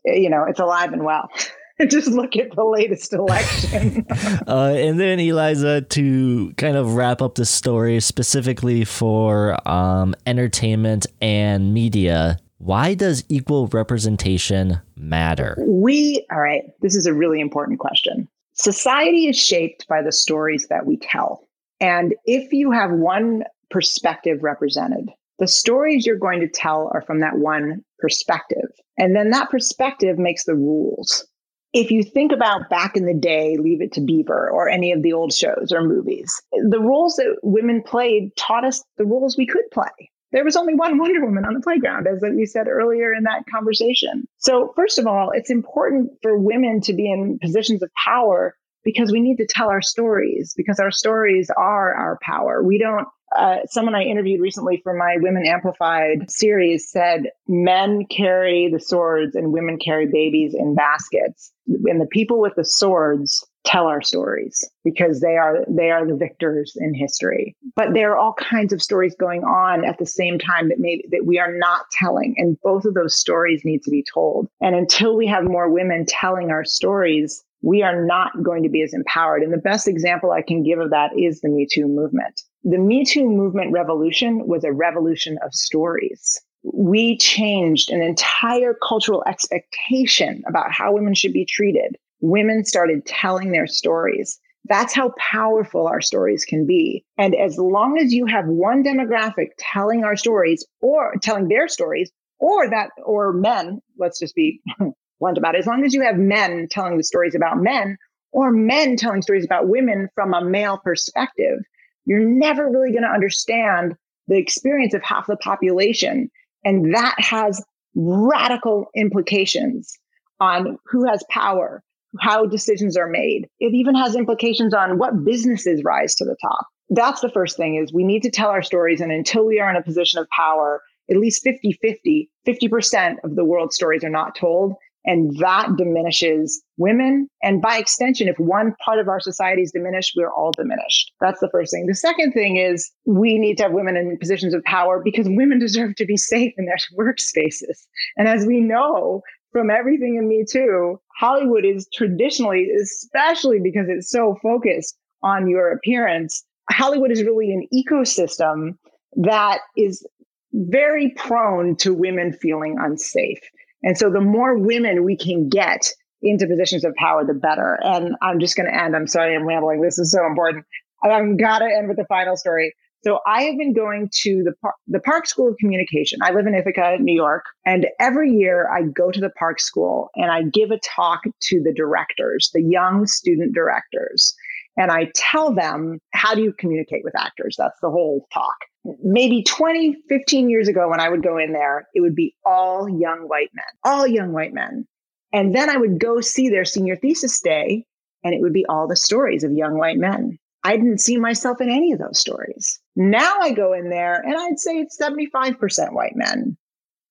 [0.05, 1.29] you know, it's alive and well.
[1.87, 4.05] just look at the latest election.
[4.47, 11.07] uh, and then Eliza, to kind of wrap up the story specifically for um, entertainment
[11.21, 15.57] and media, why does equal representation matter?
[15.59, 18.27] We, all right, this is a really important question.
[18.53, 21.47] Society is shaped by the stories that we tell.
[21.79, 25.09] And if you have one perspective represented,
[25.39, 28.69] the stories you're going to tell are from that one perspective.
[28.97, 31.25] And then that perspective makes the rules
[31.73, 35.03] if you think about back in the day, Leave It to Beaver or any of
[35.03, 39.45] the old shows or movies, the roles that women played taught us the roles we
[39.45, 40.11] could play.
[40.31, 43.43] There was only one Wonder Woman on the playground, as we said earlier in that
[43.51, 44.27] conversation.
[44.37, 49.11] So, first of all, it's important for women to be in positions of power because
[49.11, 52.63] we need to tell our stories, because our stories are our power.
[52.63, 53.07] We don't
[53.39, 59.33] uh, someone I interviewed recently for my Women Amplified series said men carry the swords
[59.35, 61.51] and women carry babies in baskets.
[61.67, 66.15] And the people with the swords tell our stories because they are they are the
[66.15, 67.55] victors in history.
[67.75, 71.05] But there are all kinds of stories going on at the same time that maybe
[71.11, 72.35] that we are not telling.
[72.37, 74.49] And both of those stories need to be told.
[74.59, 78.81] And until we have more women telling our stories, we are not going to be
[78.81, 79.43] as empowered.
[79.43, 82.41] And the best example I can give of that is the Me Too movement.
[82.63, 86.41] The Me Too movement revolution was a revolution of stories.
[86.63, 91.95] We changed an entire cultural expectation about how women should be treated.
[92.19, 94.37] Women started telling their stories.
[94.65, 97.05] That's how powerful our stories can be.
[97.17, 102.11] And as long as you have one demographic telling our stories or telling their stories,
[102.39, 104.61] or that, or men, let's just be
[105.19, 105.59] blunt about it.
[105.59, 107.97] As long as you have men telling the stories about men
[108.31, 111.59] or men telling stories about women from a male perspective,
[112.05, 113.95] you're never really going to understand
[114.27, 116.29] the experience of half the population.
[116.63, 117.63] And that has
[117.95, 119.91] radical implications
[120.39, 121.83] on who has power,
[122.19, 123.47] how decisions are made.
[123.59, 126.67] It even has implications on what businesses rise to the top.
[126.89, 129.01] That's the first thing is we need to tell our stories.
[129.01, 133.35] And until we are in a position of power, at least 50 50, 50% of
[133.35, 134.73] the world's stories are not told.
[135.05, 137.27] And that diminishes women.
[137.41, 141.11] And by extension, if one part of our society is diminished, we're all diminished.
[141.21, 141.85] That's the first thing.
[141.87, 145.59] The second thing is we need to have women in positions of power because women
[145.59, 147.85] deserve to be safe in their workspaces.
[148.17, 154.11] And as we know, from everything in Me Too, Hollywood is traditionally, especially because it's
[154.11, 158.77] so focused on your appearance, Hollywood is really an ecosystem
[159.15, 160.05] that is
[160.53, 163.39] very prone to women feeling unsafe.
[163.83, 165.89] And so the more women we can get
[166.21, 167.79] into positions of power, the better.
[167.81, 168.95] And I'm just going to end.
[168.95, 169.81] I'm sorry, I'm rambling.
[169.81, 170.65] This is so important.
[171.03, 172.73] I'm got to end with the final story.
[173.03, 176.19] So I have been going to the par- the Park School of Communication.
[176.21, 180.09] I live in Ithaca, New York, and every year I go to the Park School
[180.15, 184.35] and I give a talk to the directors, the young student directors,
[184.75, 187.55] and I tell them how do you communicate with actors?
[187.57, 188.57] That's the whole talk
[189.03, 192.89] maybe 20, 15 years ago, when I would go in there, it would be all
[192.89, 194.87] young white men, all young white men.
[195.31, 197.85] And then I would go see their senior thesis day,
[198.23, 200.37] and it would be all the stories of young white men.
[200.63, 202.79] I didn't see myself in any of those stories.
[202.95, 206.57] Now I go in there and I'd say it's 75% white men.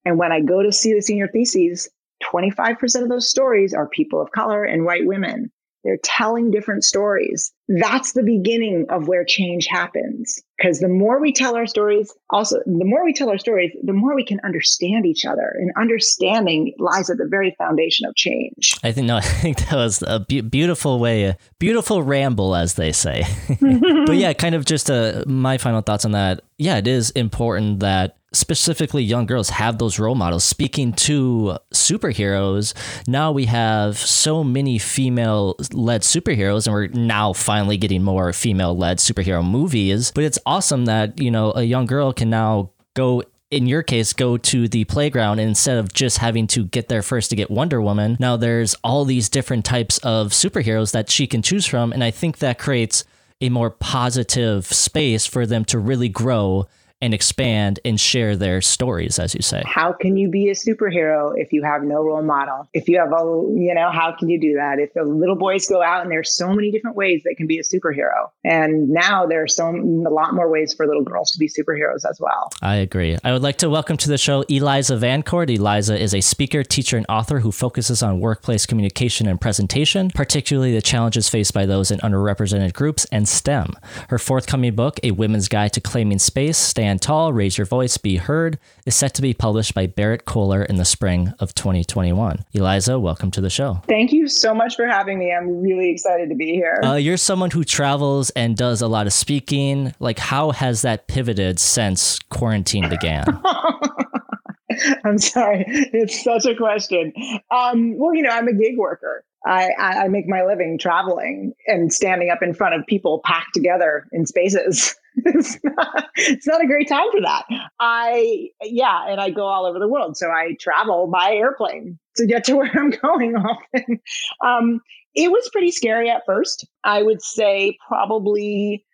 [0.04, 1.88] And when I go to see the senior theses,
[2.22, 5.50] 25% of those stories are people of color and white women.
[5.84, 7.52] They're telling different stories.
[7.68, 10.40] That's the beginning of where change happens.
[10.56, 13.92] Because the more we tell our stories, also, the more we tell our stories, the
[13.92, 15.54] more we can understand each other.
[15.56, 18.76] And understanding lies at the very foundation of change.
[18.82, 22.74] I think, no, I think that was a be- beautiful way, a beautiful ramble, as
[22.74, 23.24] they say.
[23.60, 26.42] but yeah, kind of just uh, my final thoughts on that.
[26.58, 32.74] Yeah, it is important that specifically young girls have those role models speaking to superheroes
[33.06, 38.76] now we have so many female led superheroes and we're now finally getting more female
[38.76, 43.22] led superhero movies but it's awesome that you know a young girl can now go
[43.50, 47.30] in your case, go to the playground instead of just having to get there first
[47.30, 51.40] to get Wonder Woman, now there's all these different types of superheroes that she can
[51.40, 51.92] choose from.
[51.92, 53.04] And I think that creates
[53.40, 56.66] a more positive space for them to really grow
[57.00, 59.62] and expand and share their stories, as you say.
[59.64, 62.68] How can you be a superhero if you have no role model?
[62.72, 64.78] If you have a, you know, how can you do that?
[64.78, 67.58] If the little boys go out and there's so many different ways they can be
[67.58, 68.30] a superhero.
[68.44, 72.18] And now there's so a lot more ways for little girls to be superheroes as
[72.20, 72.50] well.
[72.62, 73.16] I agree.
[73.22, 75.50] I would like to welcome to the show Eliza VanCort.
[75.54, 80.74] Eliza is a speaker, teacher, and author who focuses on workplace communication and presentation, particularly
[80.74, 83.74] the challenges faced by those in underrepresented groups and STEM.
[84.08, 86.58] Her forthcoming book, A Women's Guide to Claiming Space,
[86.88, 90.76] Stand Tall, Raise Your Voice, Be Heard, is set to be published by Berrett-Koehler in
[90.76, 92.46] the spring of 2021.
[92.54, 93.82] Eliza, welcome to the show.
[93.86, 95.30] Thank you so much for having me.
[95.30, 96.80] I'm really excited to be here.
[96.82, 99.92] Uh, you're someone who travels and does a lot of speaking.
[100.00, 103.26] Like, how has that pivoted since quarantine began?
[105.04, 105.64] I'm sorry.
[105.68, 107.12] It's such a question.
[107.50, 109.26] Um, well, you know, I'm a gig worker.
[109.48, 114.06] I, I make my living traveling and standing up in front of people packed together
[114.12, 114.94] in spaces.
[115.16, 117.44] it's, not, it's not a great time for that.
[117.80, 120.18] I, yeah, and I go all over the world.
[120.18, 124.00] So I travel by airplane to get to where I'm going often.
[124.44, 124.80] Um,
[125.14, 126.66] it was pretty scary at first.
[126.84, 128.84] I would say probably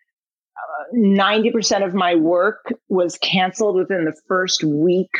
[0.57, 5.11] uh, 90% of my work was canceled within the first week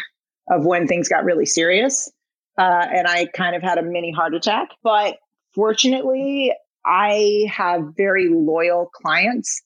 [0.50, 2.10] of when things got really serious.
[2.58, 4.70] Uh, and I kind of had a mini heart attack.
[4.82, 5.18] But
[5.56, 6.54] fortunately,
[6.86, 9.62] I have very loyal clients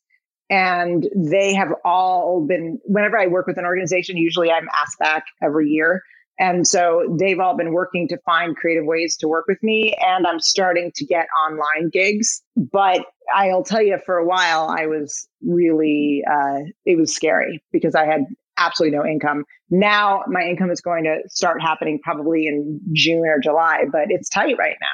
[0.50, 5.26] and they have all been, whenever I work with an organization, usually I'm asked back
[5.44, 6.02] every year.
[6.40, 9.96] And so they've all been working to find creative ways to work with me.
[10.02, 12.42] And I'm starting to get online gigs.
[12.56, 13.02] But
[13.36, 18.06] I'll tell you, for a while, I was really, uh, it was scary because I
[18.06, 18.22] had
[18.58, 19.44] absolutely no income.
[19.70, 24.30] Now my income is going to start happening probably in June or July, but it's
[24.30, 24.88] tight right now.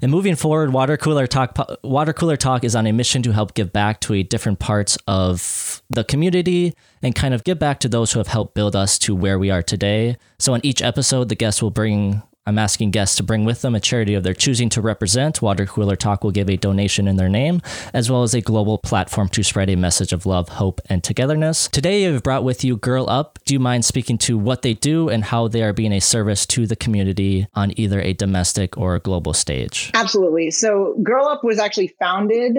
[0.00, 3.54] And moving forward, Water Cooler Talk Water Cooler Talk is on a mission to help
[3.54, 7.88] give back to a different parts of the community and kind of give back to
[7.88, 10.16] those who have helped build us to where we are today.
[10.38, 13.76] So in each episode, the guests will bring I'm asking guests to bring with them
[13.76, 15.40] a charity of their choosing to represent.
[15.40, 17.62] Water Cooler Talk will give a donation in their name,
[17.94, 21.68] as well as a global platform to spread a message of love, hope, and togetherness.
[21.68, 23.38] Today, you've brought with you Girl Up.
[23.44, 26.44] Do you mind speaking to what they do and how they are being a service
[26.46, 29.92] to the community on either a domestic or a global stage?
[29.94, 30.50] Absolutely.
[30.50, 32.58] So, Girl Up was actually founded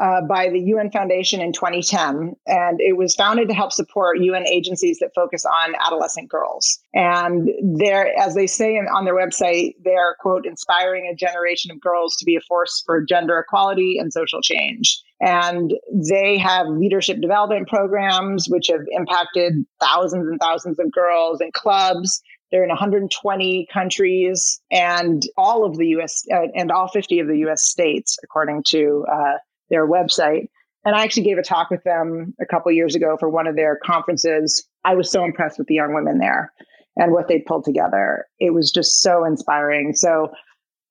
[0.00, 2.34] uh, by the UN Foundation in 2010.
[2.46, 6.78] And it was founded to help support UN agencies that focus on adolescent girls.
[6.94, 12.16] And they're, as they say on their website, they're, quote, inspiring a generation of girls
[12.16, 15.02] to be a force for gender equality and social change.
[15.20, 21.50] And they have leadership development programs, which have impacted thousands and thousands of girls in
[21.52, 22.22] clubs.
[22.50, 27.36] They're in 120 countries and all of the US uh, and all 50 of the
[27.48, 29.34] US states, according to uh,
[29.70, 30.48] their website.
[30.84, 33.56] And I actually gave a talk with them a couple years ago for one of
[33.56, 34.66] their conferences.
[34.84, 36.52] I was so impressed with the young women there
[36.96, 38.26] and what they pulled together.
[38.38, 39.94] It was just so inspiring.
[39.94, 40.30] So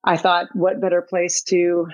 [0.04, 1.86] I thought, what better place to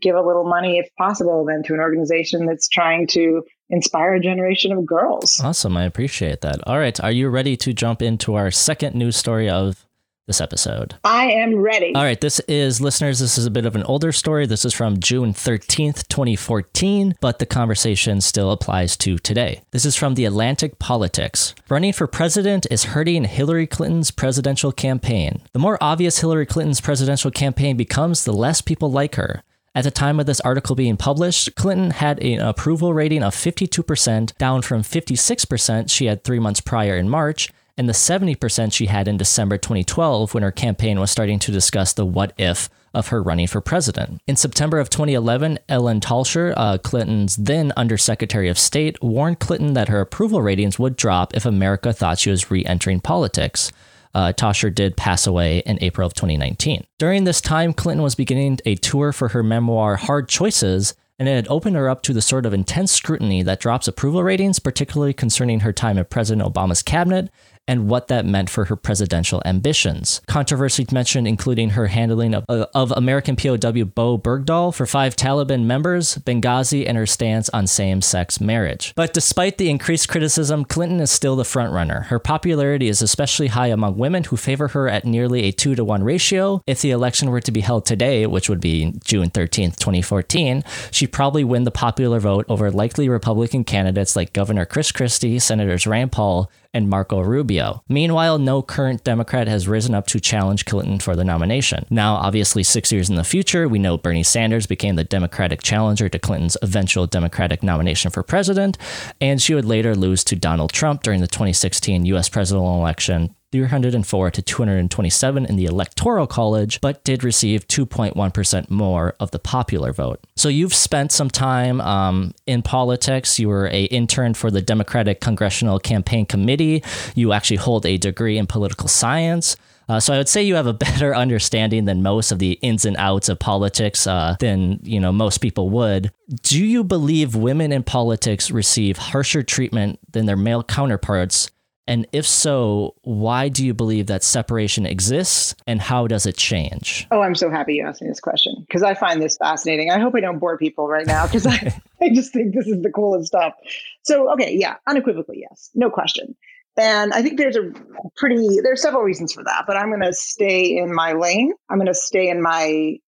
[0.00, 4.20] give a little money, if possible, than to an organization that's trying to inspire a
[4.20, 5.40] generation of girls.
[5.42, 5.76] Awesome.
[5.76, 6.66] I appreciate that.
[6.66, 6.98] All right.
[7.00, 9.86] Are you ready to jump into our second news story of
[10.28, 10.94] this episode.
[11.02, 11.92] I am ready.
[11.96, 14.46] All right, this is listeners, this is a bit of an older story.
[14.46, 19.62] This is from June 13th, 2014, but the conversation still applies to today.
[19.72, 21.56] This is from the Atlantic Politics.
[21.68, 25.42] Running for president is hurting Hillary Clinton's presidential campaign.
[25.52, 29.42] The more obvious Hillary Clinton's presidential campaign becomes, the less people like her.
[29.74, 34.36] At the time of this article being published, Clinton had an approval rating of 52%,
[34.36, 39.06] down from 56% she had three months prior in March, and the 70% she had
[39.06, 43.22] in December 2012 when her campaign was starting to discuss the what if of her
[43.22, 44.20] running for president.
[44.26, 49.88] In September of 2011, Ellen Tauscher, uh, Clinton's then Undersecretary of State, warned Clinton that
[49.88, 53.70] her approval ratings would drop if America thought she was re entering politics.
[54.14, 56.84] Uh, did pass away in April of 2019.
[56.98, 61.34] During this time, Clinton was beginning a tour for her memoir Hard Choices, and it
[61.34, 65.12] had opened her up to the sort of intense scrutiny that drops approval ratings, particularly
[65.12, 67.30] concerning her time in President Obama's cabinet
[67.68, 70.20] and what that meant for her presidential ambitions.
[70.26, 75.64] Controversies mentioned including her handling of, uh, of American POW Bowe Bergdahl for five Taliban
[75.64, 78.92] members, Benghazi, and her stance on same sex marriage.
[78.96, 82.06] But despite the increased criticism, Clinton is still the frontrunner.
[82.06, 85.84] Her popularity is especially high among women who favor her at nearly a two to
[85.84, 86.62] one ratio.
[86.66, 91.12] If the election were to be held today, which would be June 13th, 2014, she'd
[91.12, 96.12] probably win the popular vote over likely Republican candidates like Governor Chris Christie, Senators Rand
[96.12, 97.82] Paul, and Marco Rubio.
[97.88, 101.84] Meanwhile, no current Democrat has risen up to challenge Clinton for the nomination.
[101.90, 106.08] Now, obviously, six years in the future, we know Bernie Sanders became the Democratic challenger
[106.08, 108.78] to Clinton's eventual Democratic nomination for president,
[109.20, 114.30] and she would later lose to Donald Trump during the 2016 US presidential election 304
[114.30, 120.20] to 227 in the Electoral College, but did receive 2.1% more of the popular vote.
[120.36, 123.38] So you've spent some time um, in politics.
[123.38, 126.82] You were a intern for the Democratic Congressional Campaign Committee.
[127.14, 129.56] You actually hold a degree in political science.
[129.88, 132.84] Uh, so I would say you have a better understanding than most of the ins
[132.84, 136.12] and outs of politics uh, than you know most people would.
[136.42, 141.50] Do you believe women in politics receive harsher treatment than their male counterparts?
[141.88, 147.08] And if so, why do you believe that separation exists and how does it change?
[147.10, 149.90] Oh, I'm so happy you asked me this question because I find this fascinating.
[149.90, 152.82] I hope I don't bore people right now because I, I just think this is
[152.82, 153.54] the coolest stuff.
[154.02, 156.36] So, okay, yeah, unequivocally, yes, no question.
[156.76, 157.72] And I think there's a
[158.16, 161.52] pretty, there's several reasons for that, but I'm going to stay in my lane.
[161.70, 162.98] I'm going to stay in my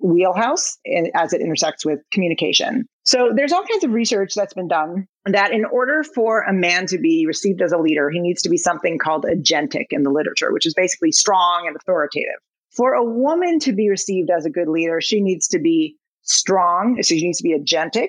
[0.00, 2.86] wheelhouse eh, as it intersects with communication.
[3.04, 6.86] So there's all kinds of research that's been done that in order for a man
[6.86, 10.10] to be received as a leader, he needs to be something called agentic in the
[10.10, 12.40] literature, which is basically strong and authoritative.
[12.70, 17.02] For a woman to be received as a good leader, she needs to be strong.
[17.02, 18.08] So she needs to be agentic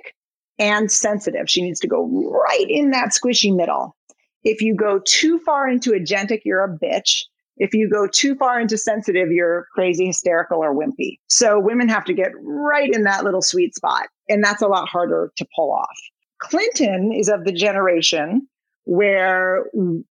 [0.59, 1.49] and sensitive.
[1.49, 3.95] She needs to go right in that squishy middle.
[4.43, 7.23] If you go too far into agentic, you're a bitch.
[7.57, 11.19] If you go too far into sensitive, you're crazy, hysterical, or wimpy.
[11.27, 14.07] So women have to get right in that little sweet spot.
[14.29, 15.97] And that's a lot harder to pull off.
[16.39, 18.47] Clinton is of the generation
[18.85, 19.65] where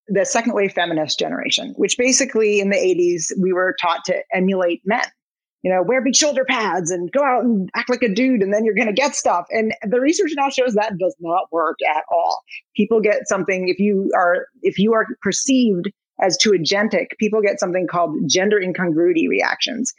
[0.08, 4.82] the second wave feminist generation, which basically in the 80s, we were taught to emulate
[4.86, 5.06] men.
[5.64, 8.54] You know, wear big shoulder pads and go out and act like a dude, and
[8.54, 9.46] then you're going to get stuff.
[9.50, 12.44] And the research now shows that does not work at all.
[12.76, 17.60] People get something if you are if you are perceived as too agentic, people get
[17.60, 19.92] something called gender incongruity reactions.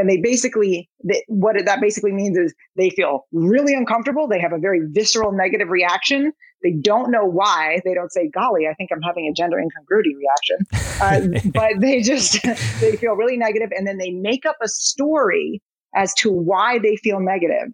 [0.00, 4.26] And they basically, they, what that basically means is they feel really uncomfortable.
[4.26, 6.32] They have a very visceral negative reaction.
[6.62, 7.80] They don't know why.
[7.84, 10.56] They don't say, golly, I think I'm having a gender incongruity reaction.
[11.00, 12.42] Uh, but they just,
[12.82, 15.62] they feel really negative And then they make up a story
[15.94, 17.72] as to why they feel negative,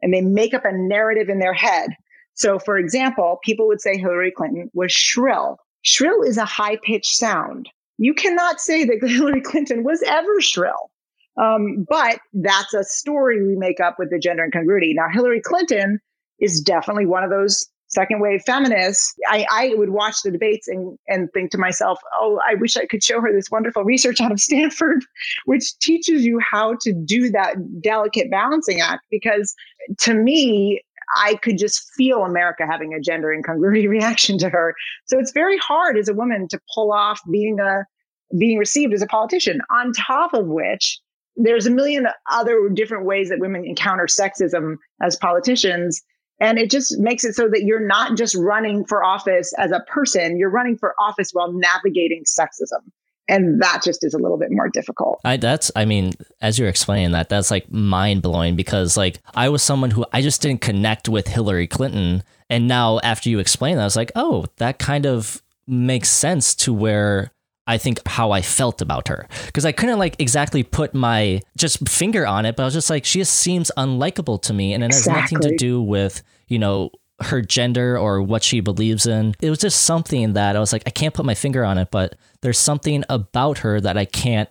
[0.00, 1.90] And they make up a narrative in their head.
[2.32, 7.16] So, for example, people would say Hillary Clinton was shrill Shrill is a high pitched
[7.16, 7.68] sound.
[7.98, 10.90] You cannot say that Hillary Clinton was ever shrill.
[11.40, 14.94] Um, but that's a story we make up with the gender incongruity.
[14.94, 15.98] Now, Hillary Clinton
[16.40, 19.14] is definitely one of those second wave feminists.
[19.28, 22.86] I, I would watch the debates and, and think to myself, oh, I wish I
[22.86, 25.04] could show her this wonderful research out of Stanford,
[25.44, 29.02] which teaches you how to do that delicate balancing act.
[29.10, 29.54] Because
[30.00, 30.82] to me,
[31.16, 34.74] I could just feel America having a gender incongruity reaction to her.
[35.06, 37.84] So it's very hard as a woman to pull off being a
[38.38, 39.60] being received as a politician.
[39.70, 40.98] On top of which,
[41.36, 46.02] there's a million other different ways that women encounter sexism as politicians.
[46.40, 49.80] And it just makes it so that you're not just running for office as a
[49.80, 52.90] person, you're running for office while navigating sexism
[53.28, 55.20] and that just is a little bit more difficult.
[55.24, 59.48] I that's I mean, as you're explaining that, that's like mind blowing because like I
[59.48, 63.76] was someone who I just didn't connect with Hillary Clinton, and now after you explain
[63.76, 67.31] that, I was like, oh, that kind of makes sense to where
[67.66, 71.88] I think how I felt about her because I couldn't like exactly put my just
[71.88, 74.82] finger on it, but I was just like, she just seems unlikable to me, and
[74.82, 75.36] it has exactly.
[75.36, 76.90] nothing to do with you know
[77.20, 79.34] her gender or what she believes in.
[79.40, 81.90] It was just something that I was like, I can't put my finger on it,
[81.90, 84.48] but there's something about her that I can't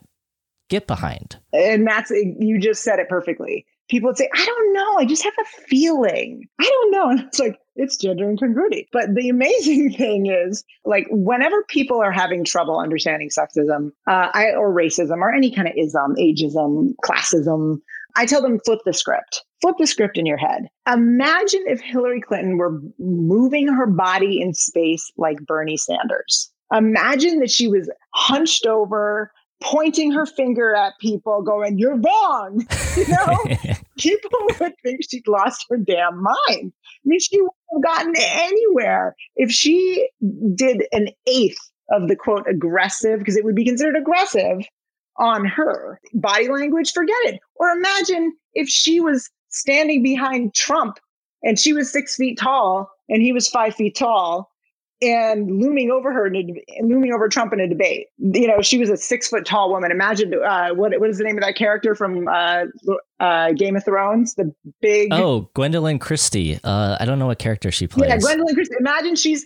[0.68, 1.36] get behind.
[1.52, 3.66] And that's eh, you just said it perfectly.
[3.90, 4.96] people would say, I don't know.
[4.98, 6.48] I just have a feeling.
[6.58, 7.10] I don't know.
[7.10, 8.88] And it's like, it's gender incongruity.
[8.92, 14.52] But the amazing thing is, like, whenever people are having trouble understanding sexism uh, I,
[14.52, 17.78] or racism or any kind of ism, ageism, classism,
[18.16, 19.42] I tell them flip the script.
[19.60, 20.68] Flip the script in your head.
[20.92, 26.50] Imagine if Hillary Clinton were moving her body in space like Bernie Sanders.
[26.74, 29.30] Imagine that she was hunched over,
[29.62, 32.66] pointing her finger at people, going, You're wrong.
[32.94, 33.38] You know,
[34.02, 34.30] people
[34.60, 36.72] would think she'd lost her damn mind.
[36.72, 40.08] I mean, she wouldn't have gotten anywhere if she
[40.54, 41.58] did an eighth
[41.90, 44.64] of the quote aggressive, because it would be considered aggressive
[45.18, 46.00] on her.
[46.14, 47.40] Body language, forget it.
[47.56, 50.98] Or imagine if she was standing behind Trump
[51.42, 54.51] and she was six feet tall and he was five feet tall
[55.02, 56.30] and looming over her,
[56.82, 58.06] looming over Trump in a debate.
[58.18, 59.90] You know, she was a six foot tall woman.
[59.90, 62.64] Imagine uh, what what is the name of that character from uh,
[63.20, 64.34] uh, Game of Thrones?
[64.34, 66.58] The big oh Gwendoline Christie.
[66.62, 68.08] Uh, I don't know what character she plays.
[68.08, 68.76] Yeah, Gwendoline Christie.
[68.78, 69.44] Imagine she's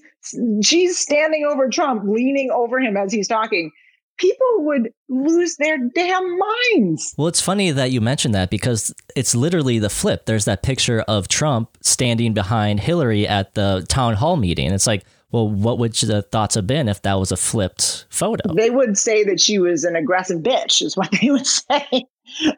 [0.63, 3.73] she's standing over Trump, leaning over him as he's talking
[4.19, 7.15] people would lose their damn minds.
[7.17, 10.27] Well, it's funny that you mentioned that because it's literally the flip.
[10.27, 14.73] There's that picture of Trump standing behind Hillary at the town hall meeting.
[14.73, 18.53] It's like, well, what would the thoughts have been if that was a flipped photo?
[18.55, 22.07] They would say that she was an aggressive bitch, is what they would say.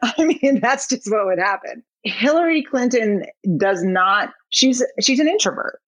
[0.01, 1.83] I mean, that's just what would happen.
[2.03, 3.25] Hillary Clinton
[3.57, 5.81] does not, she's she's an introvert.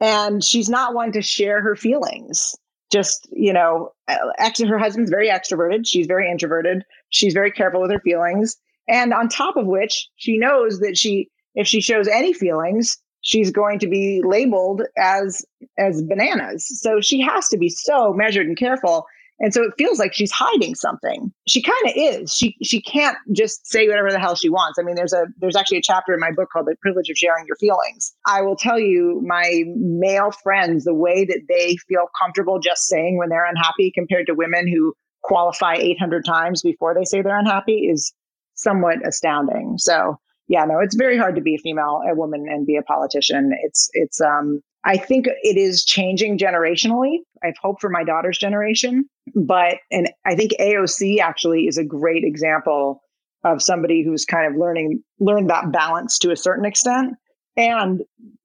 [0.00, 2.54] And she's not one to share her feelings.
[2.92, 5.86] Just, you know, uh, actually her husband's very extroverted.
[5.86, 6.84] She's very introverted.
[7.10, 8.56] She's very careful with her feelings.
[8.88, 12.96] And on top of which, she knows that she, if she shows any feelings,
[13.28, 15.44] she's going to be labeled as
[15.76, 16.66] as bananas.
[16.80, 19.06] So she has to be so measured and careful.
[19.40, 21.32] And so it feels like she's hiding something.
[21.46, 22.34] She kind of is.
[22.34, 24.78] She she can't just say whatever the hell she wants.
[24.78, 27.18] I mean, there's a there's actually a chapter in my book called The Privilege of
[27.18, 28.14] Sharing Your Feelings.
[28.26, 33.18] I will tell you my male friends the way that they feel comfortable just saying
[33.18, 37.88] when they're unhappy compared to women who qualify 800 times before they say they're unhappy
[37.90, 38.12] is
[38.54, 39.74] somewhat astounding.
[39.76, 40.18] So
[40.48, 43.52] yeah, no, it's very hard to be a female, a woman, and be a politician.
[43.62, 47.18] It's it's um I think it is changing generationally.
[47.44, 52.24] I've hope for my daughter's generation, but and I think AOC actually is a great
[52.24, 53.02] example
[53.44, 57.14] of somebody who's kind of learning learned that balance to a certain extent.
[57.56, 58.02] And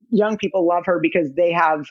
[0.09, 1.85] young people love her because they have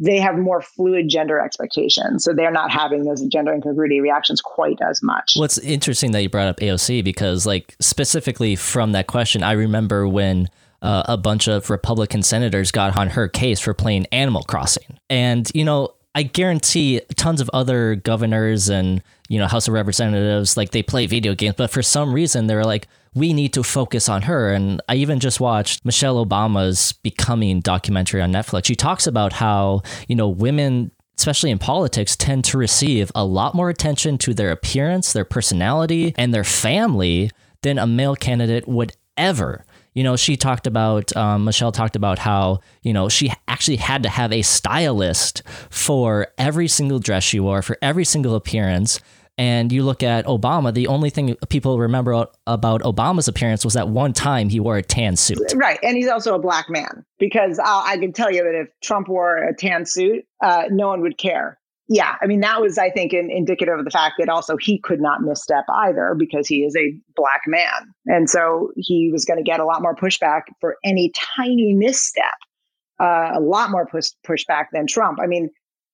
[0.00, 2.24] they have more fluid gender expectations.
[2.24, 5.34] So they're not having those gender incongruity reactions quite as much.
[5.38, 10.08] Well, interesting that you brought up AOC because, like, specifically from that question, I remember
[10.08, 10.48] when
[10.82, 14.98] uh, a bunch of Republican senators got on her case for playing Animal Crossing.
[15.08, 20.56] And, you know, I guarantee tons of other governors and, you know, House of Representatives,
[20.56, 24.08] like, they play video games, but for some reason, they're like, we need to focus
[24.08, 24.52] on her.
[24.52, 28.66] And I even just watched Michelle Obama's Becoming documentary on Netflix.
[28.66, 33.54] She talks about how, you know, women especially in politics, tend to receive a lot
[33.54, 37.30] more attention to their appearance, their personality, and their family
[37.62, 39.64] than a male candidate would ever.
[39.94, 44.02] You know, she talked about, um, Michelle talked about how, you know, she actually had
[44.02, 48.98] to have a stylist for every single dress she wore, for every single appearance.
[49.36, 53.88] And you look at Obama, the only thing people remember about Obama's appearance was that
[53.88, 55.52] one time he wore a tan suit.
[55.56, 55.78] Right.
[55.82, 59.08] And he's also a black man because I'll, i can tell you that if Trump
[59.08, 61.58] wore a tan suit, uh, no one would care.
[61.88, 62.14] Yeah.
[62.22, 65.00] I mean, that was, I think, in, indicative of the fact that also he could
[65.00, 67.92] not misstep either because he is a black man.
[68.06, 72.24] And so he was going to get a lot more pushback for any tiny misstep,
[73.00, 75.18] uh, a lot more push, pushback than Trump.
[75.20, 75.50] I mean,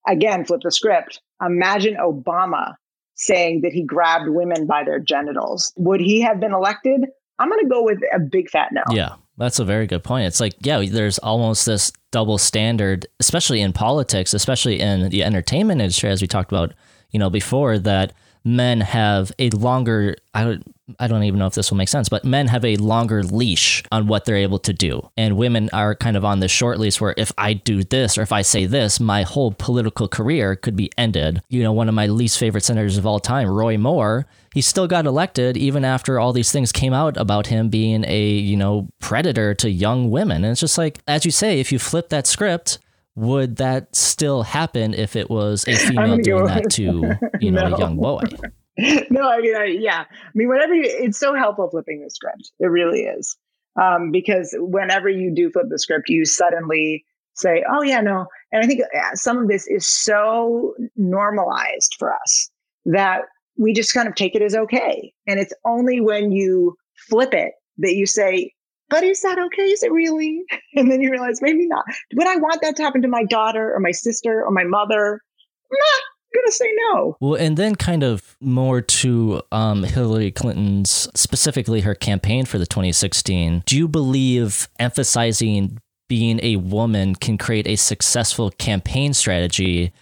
[0.06, 1.20] again, flip the script.
[1.42, 2.74] Imagine Obama
[3.20, 5.72] saying that he grabbed women by their genitals.
[5.76, 7.06] Would he have been elected?
[7.38, 8.82] I'm going to go with a big fat no.
[8.90, 10.26] Yeah, that's a very good point.
[10.26, 15.80] It's like, yeah, there's almost this double standard, especially in politics, especially in the entertainment
[15.80, 16.74] industry, as we talked about,
[17.10, 18.12] you know, before that
[18.44, 20.58] men have a longer I
[20.98, 23.82] I don't even know if this will make sense, but men have a longer leash
[23.92, 25.08] on what they're able to do.
[25.16, 28.22] And women are kind of on this short leash where if I do this or
[28.22, 31.42] if I say this, my whole political career could be ended.
[31.48, 34.88] You know, one of my least favorite senators of all time, Roy Moore, he still
[34.88, 38.88] got elected even after all these things came out about him being a, you know,
[39.00, 40.44] predator to young women.
[40.44, 42.78] And it's just like, as you say, if you flip that script,
[43.16, 47.76] would that still happen if it was a female doing that to you know no.
[47.76, 48.22] a young boy?
[49.10, 50.04] No i mean I, yeah.
[50.08, 52.50] I mean whenever you, it's so helpful flipping the script.
[52.60, 53.36] It really is.
[53.80, 57.04] Um, because whenever you do flip the script you suddenly
[57.34, 58.26] say oh yeah no.
[58.52, 62.50] And i think uh, some of this is so normalized for us
[62.86, 63.22] that
[63.60, 65.12] we just kind of take it as okay.
[65.26, 66.76] And it's only when you
[67.08, 68.52] flip it that you say,
[68.90, 69.62] but is that okay?
[69.62, 70.44] Is it really?
[70.76, 71.84] And then you realize maybe not.
[72.14, 75.20] Would I want that to happen to my daughter or my sister or my mother?
[75.72, 76.02] I'm not
[76.34, 77.16] gonna say no.
[77.20, 82.66] Well, and then kind of more to um, Hillary Clinton's, specifically her campaign for the
[82.66, 83.64] 2016.
[83.66, 85.78] Do you believe emphasizing
[86.08, 89.92] being a woman can create a successful campaign strategy?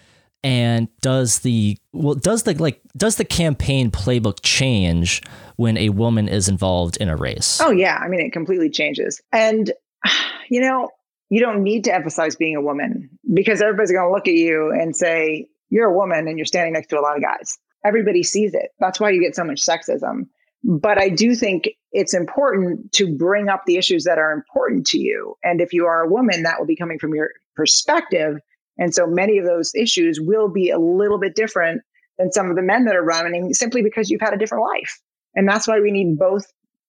[0.43, 5.21] And does the well does the like does the campaign playbook change
[5.57, 7.59] when a woman is involved in a race?
[7.61, 9.21] Oh yeah, I mean it completely changes.
[9.33, 9.71] And
[10.49, 10.89] you know,
[11.29, 14.71] you don't need to emphasize being a woman because everybody's going to look at you
[14.71, 17.57] and say you're a woman and you're standing next to a lot of guys.
[17.85, 18.69] Everybody sees it.
[18.79, 20.27] That's why you get so much sexism.
[20.63, 24.99] But I do think it's important to bring up the issues that are important to
[24.99, 25.35] you.
[25.43, 28.39] And if you are a woman, that will be coming from your perspective.
[28.79, 31.81] And so many of those issues will be a little bit different
[32.17, 34.99] than some of the men that are running simply because you've had a different life.
[35.35, 36.45] And that's why we need both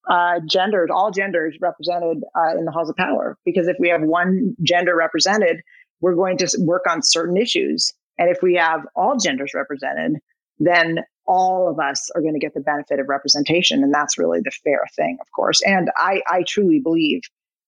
[0.09, 3.37] uh, genders, all genders represented uh, in the halls of power.
[3.45, 5.61] Because if we have one gender represented,
[5.99, 10.19] we're going to work on certain issues and if we have all genders represented,
[10.59, 13.83] then all of us are going to get the benefit of representation.
[13.83, 15.59] And that's really the fair thing, of course.
[15.65, 17.21] And I, I truly believe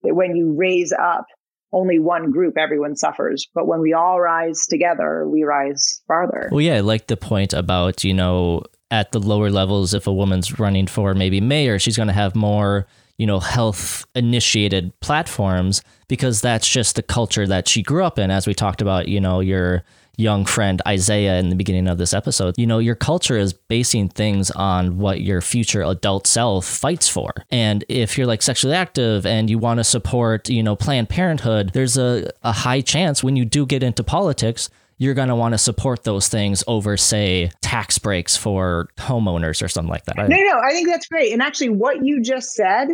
[0.03, 1.25] that when you raise up
[1.73, 3.47] only one group, everyone suffers.
[3.53, 6.49] But when we all rise together, we rise farther.
[6.51, 10.13] Well, yeah, I like the point about, you know, at the lower levels, if a
[10.13, 12.85] woman's running for maybe mayor, she's going to have more,
[13.17, 18.29] you know, health initiated platforms because that's just the culture that she grew up in.
[18.29, 19.83] As we talked about, you know, your
[20.17, 24.09] young friend Isaiah in the beginning of this episode, you know, your culture is basing
[24.09, 27.33] things on what your future adult self fights for.
[27.49, 31.71] And if you're like sexually active and you want to support, you know, Planned Parenthood,
[31.73, 35.53] there's a, a high chance when you do get into politics, you're going to want
[35.53, 40.17] to support those things over, say, tax breaks for homeowners or something like that.
[40.17, 41.33] No, no, I think that's great.
[41.33, 42.89] And actually, what you just said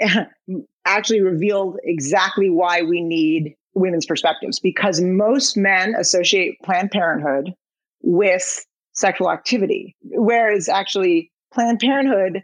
[0.84, 7.54] actually revealed exactly why we need women's perspectives because most men associate Planned Parenthood
[8.02, 12.42] with sexual activity, whereas actually Planned Parenthood,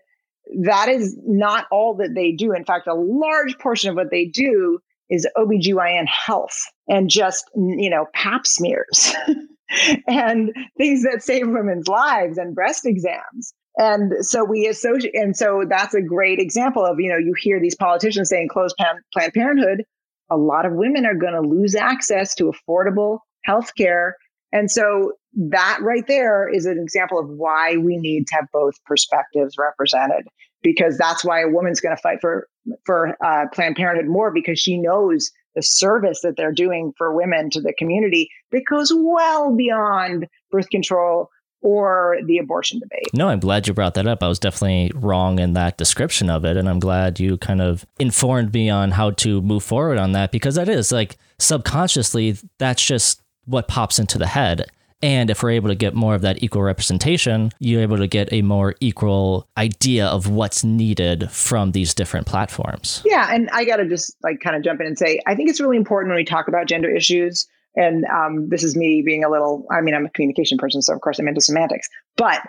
[0.63, 2.53] that is not all that they do.
[2.53, 6.59] In fact, a large portion of what they do is OBGYN health
[6.89, 9.15] and just, you know, pap smears
[10.09, 13.53] and things that save women's lives and breast exams.
[13.77, 17.61] And so we associate, and so that's a great example of, you know, you hear
[17.61, 18.73] these politicians saying close
[19.13, 19.85] Planned Parenthood
[20.31, 24.17] a lot of women are going to lose access to affordable health care.
[24.53, 25.13] And so
[25.51, 30.27] that right there is an example of why we need to have both perspectives represented,
[30.63, 32.49] because that's why a woman's going to fight for
[32.85, 37.51] for uh, Planned Parenthood more because she knows the service that they're doing for women
[37.51, 41.29] to the community that goes well beyond birth control
[41.63, 43.09] or the abortion debate.
[43.13, 44.23] No, I'm glad you brought that up.
[44.23, 46.57] I was definitely wrong in that description of it.
[46.57, 50.33] And I'm glad you kind of informed me on how to move forward on that
[50.33, 54.67] because that is like subconsciously, that's just what pops into the head.
[55.03, 58.33] And if we're able to get more of that equal representation, you're able to get
[58.33, 63.03] a more equal idea of what's needed from these different platforms.
[63.05, 63.29] Yeah.
[63.31, 65.61] And I got to just like kind of jump in and say, I think it's
[65.61, 67.47] really important when we talk about gender issues
[67.77, 70.95] and um, this is me being a little, I mean, I'm a communication person, so
[70.95, 71.89] of course I'm into semantics.
[72.17, 72.41] But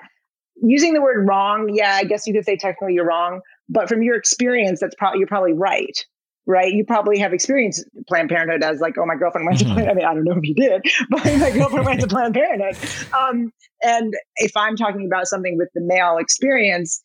[0.62, 3.42] using the word wrong, yeah, I guess you could say technically you're wrong.
[3.70, 6.06] But from your experience, that's probably you're probably right,
[6.46, 6.72] right?
[6.72, 9.70] You probably have experienced Planned Parenthood as like, oh, my girlfriend went mm-hmm.
[9.70, 9.90] to Planned.
[9.90, 12.78] I mean, I don't know if you did, but my girlfriend went to Planned Parenthood.
[13.14, 13.52] Um,
[13.84, 17.04] and if I'm talking about something with the male experience,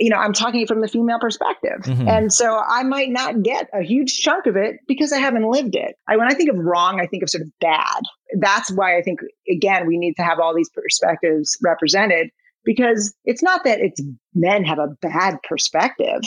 [0.00, 1.82] you know, I'm talking from the female perspective.
[1.82, 2.08] Mm-hmm.
[2.08, 5.76] And so I might not get a huge chunk of it because I haven't lived
[5.76, 5.96] it.
[6.08, 8.00] I, when I think of wrong, I think of sort of bad.
[8.38, 12.30] That's why I think, again, we need to have all these perspectives represented
[12.64, 14.00] because it's not that it's
[14.34, 16.22] men have a bad perspective.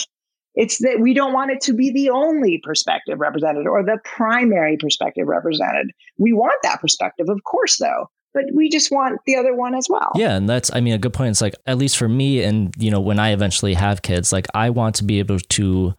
[0.53, 4.77] It's that we don't want it to be the only perspective represented or the primary
[4.77, 5.89] perspective represented.
[6.19, 9.87] We want that perspective, of course, though but we just want the other one as
[9.89, 10.11] well.
[10.15, 11.31] Yeah, and that's I mean a good point.
[11.31, 14.47] It's like at least for me, and you know when I eventually have kids, like
[14.53, 15.93] I want to be able to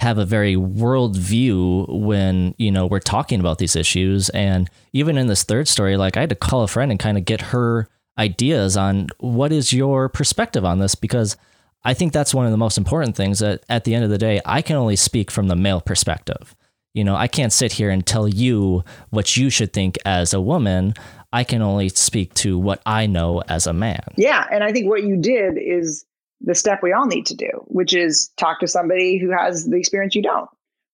[0.00, 4.28] have a very world view when you know we're talking about these issues.
[4.30, 7.16] And even in this third story, like I had to call a friend and kind
[7.18, 11.36] of get her ideas on what is your perspective on this because.
[11.82, 14.18] I think that's one of the most important things that at the end of the
[14.18, 16.54] day, I can only speak from the male perspective.
[16.92, 20.40] You know, I can't sit here and tell you what you should think as a
[20.40, 20.94] woman.
[21.32, 24.02] I can only speak to what I know as a man.
[24.16, 24.46] Yeah.
[24.50, 26.04] And I think what you did is
[26.40, 29.76] the step we all need to do, which is talk to somebody who has the
[29.76, 30.48] experience you don't,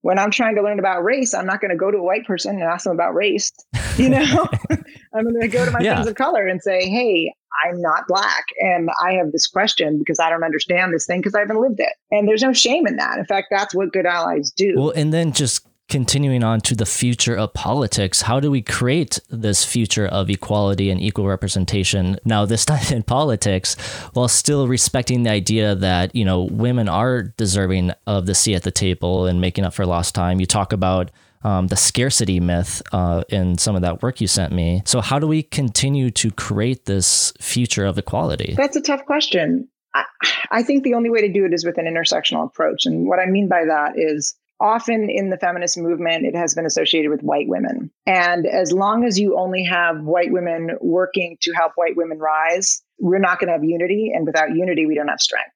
[0.07, 2.25] when I'm trying to learn about race, I'm not going to go to a white
[2.25, 3.53] person and ask them about race.
[3.97, 4.47] You know,
[5.15, 5.95] I'm going to go to my yeah.
[5.95, 7.33] friends of color and say, "Hey,
[7.65, 11.35] I'm not black, and I have this question because I don't understand this thing because
[11.35, 13.19] I haven't lived it." And there's no shame in that.
[13.19, 14.75] In fact, that's what good allies do.
[14.77, 19.21] Well, and then just continuing on to the future of politics, how do we create
[19.31, 23.75] this future of equality and equal representation now this time in politics
[24.13, 28.63] while still respecting the idea that, you know, women are deserving of the seat at
[28.63, 30.41] the table and making up for lost time.
[30.41, 31.11] You talk about
[31.45, 34.83] um, the scarcity myth uh, in some of that work you sent me.
[34.85, 38.55] So, how do we continue to create this future of equality?
[38.57, 39.69] That's a tough question.
[39.95, 40.05] I,
[40.51, 42.85] I think the only way to do it is with an intersectional approach.
[42.85, 46.67] And what I mean by that is often in the feminist movement, it has been
[46.67, 47.91] associated with white women.
[48.07, 52.83] And as long as you only have white women working to help white women rise,
[52.99, 54.13] we're not going to have unity.
[54.15, 55.51] And without unity, we don't have strength.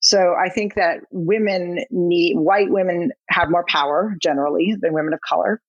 [0.00, 5.20] So I think that women need, white women have more power generally than women of
[5.20, 5.60] color.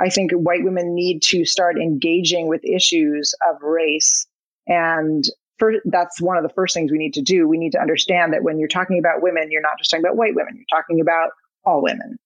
[0.00, 4.26] I think white women need to start engaging with issues of race.
[4.66, 5.24] And
[5.58, 7.46] for, that's one of the first things we need to do.
[7.46, 10.16] We need to understand that when you're talking about women, you're not just talking about
[10.16, 11.30] white women, you're talking about
[11.64, 12.18] all women.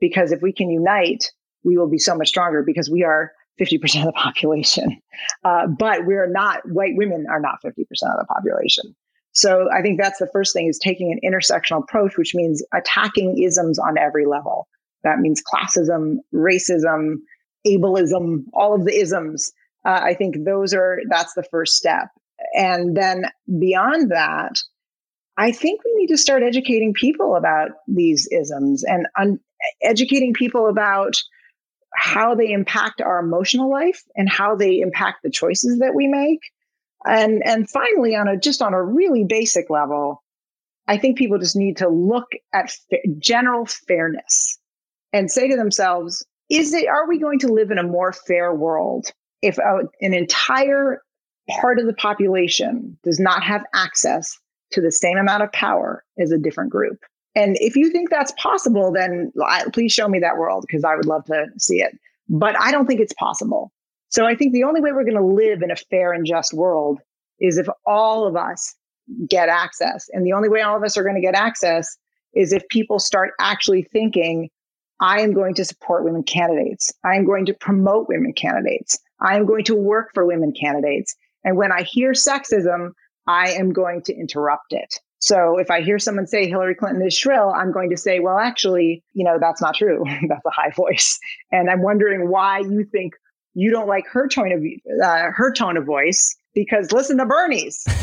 [0.00, 1.30] Because if we can unite,
[1.64, 5.00] we will be so much stronger because we are 50% of the population.
[5.44, 8.96] Uh, but we're not, white women are not 50% of the population.
[9.32, 13.42] So I think that's the first thing is taking an intersectional approach, which means attacking
[13.42, 14.66] isms on every level.
[15.04, 17.16] That means classism, racism,
[17.66, 19.52] ableism, all of the isms.
[19.84, 22.08] Uh, I think those are, that's the first step.
[22.54, 23.26] And then
[23.58, 24.58] beyond that,
[25.36, 29.40] I think we need to start educating people about these isms and un-
[29.82, 31.14] educating people about
[31.94, 36.40] how they impact our emotional life and how they impact the choices that we make.
[37.04, 40.22] And and finally, on a just on a really basic level,
[40.86, 44.58] I think people just need to look at fa- general fairness
[45.12, 48.54] and say to themselves, is it are we going to live in a more fair
[48.54, 49.06] world
[49.40, 51.02] if uh, an entire
[51.48, 54.38] part of the population does not have access
[54.72, 56.98] to the same amount of power as a different group.
[57.34, 59.32] And if you think that's possible, then
[59.72, 61.96] please show me that world because I would love to see it.
[62.28, 63.72] But I don't think it's possible.
[64.08, 66.52] So I think the only way we're going to live in a fair and just
[66.52, 67.00] world
[67.38, 68.74] is if all of us
[69.28, 70.08] get access.
[70.12, 71.96] And the only way all of us are going to get access
[72.34, 74.50] is if people start actually thinking,
[75.00, 76.92] I am going to support women candidates.
[77.04, 78.98] I am going to promote women candidates.
[79.20, 81.14] I am going to work for women candidates.
[81.44, 82.90] And when I hear sexism,
[83.30, 84.96] I am going to interrupt it.
[85.20, 88.38] So if I hear someone say Hillary Clinton is shrill, I'm going to say, well,
[88.38, 90.02] actually, you know, that's not true.
[90.28, 91.18] that's a high voice.
[91.52, 93.14] And I'm wondering why you think
[93.54, 94.62] you don't like her tone of
[95.04, 97.84] uh, her tone of voice because listen to Bernie's.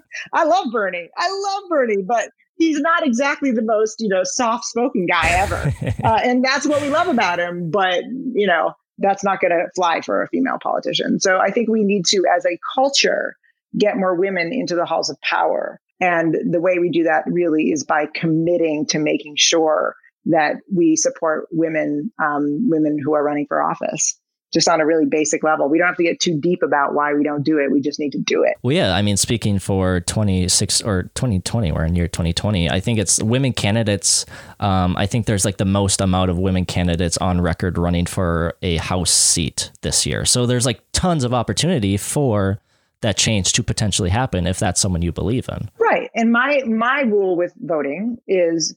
[0.32, 1.10] I love Bernie.
[1.16, 5.72] I love Bernie, but he's not exactly the most, you know, soft spoken guy ever.
[6.04, 7.70] Uh, and that's what we love about him.
[7.70, 11.18] But, you know, that's not going to fly for a female politician.
[11.18, 13.36] So I think we need to, as a culture,
[13.78, 15.80] get more women into the halls of power.
[16.00, 19.94] And the way we do that really is by committing to making sure
[20.26, 24.18] that we support women, um, women who are running for office
[24.54, 25.68] just on a really basic level.
[25.68, 27.72] We don't have to get too deep about why we don't do it.
[27.72, 28.56] We just need to do it.
[28.62, 28.94] Well, yeah.
[28.94, 32.70] I mean, speaking for 26 or 2020, we're in year 2020.
[32.70, 34.24] I think it's women candidates.
[34.60, 38.54] Um, I think there's like the most amount of women candidates on record running for
[38.62, 40.24] a House seat this year.
[40.24, 42.60] So there's like tons of opportunity for
[43.04, 45.70] that change to potentially happen if that's someone you believe in.
[45.78, 46.10] Right.
[46.14, 48.74] And my my rule with voting is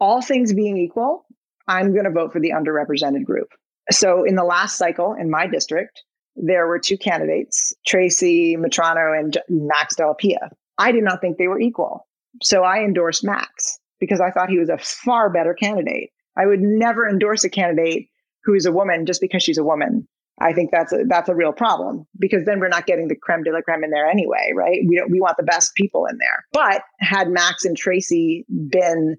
[0.00, 1.26] all things being equal,
[1.66, 3.48] I'm going to vote for the underrepresented group.
[3.90, 6.02] So in the last cycle in my district,
[6.36, 10.50] there were two candidates, Tracy Mitrano and Max Della Pia.
[10.78, 12.06] I did not think they were equal.
[12.42, 16.10] So I endorsed Max because I thought he was a far better candidate.
[16.36, 18.08] I would never endorse a candidate
[18.44, 20.06] who is a woman just because she's a woman.
[20.40, 23.42] I think that's a, that's a real problem because then we're not getting the creme
[23.42, 24.80] de la creme in there anyway, right?
[24.86, 26.44] We don't, we want the best people in there.
[26.52, 29.16] But had Max and Tracy been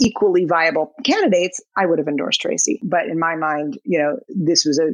[0.00, 2.80] equally viable candidates, I would have endorsed Tracy.
[2.82, 4.90] But in my mind, you know, this was a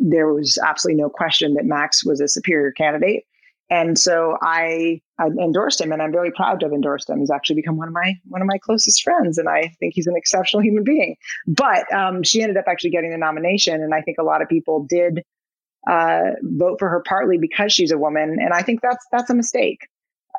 [0.00, 3.24] there was absolutely no question that Max was a superior candidate.
[3.70, 7.18] And so I, I endorsed him and I'm very proud to have endorsed him.
[7.18, 10.06] He's actually become one of my one of my closest friends and I think he's
[10.06, 11.16] an exceptional human being.
[11.46, 14.48] But um, she ended up actually getting the nomination and I think a lot of
[14.48, 15.22] people did
[15.88, 19.34] uh, vote for her partly because she's a woman and I think that's that's a
[19.34, 19.86] mistake.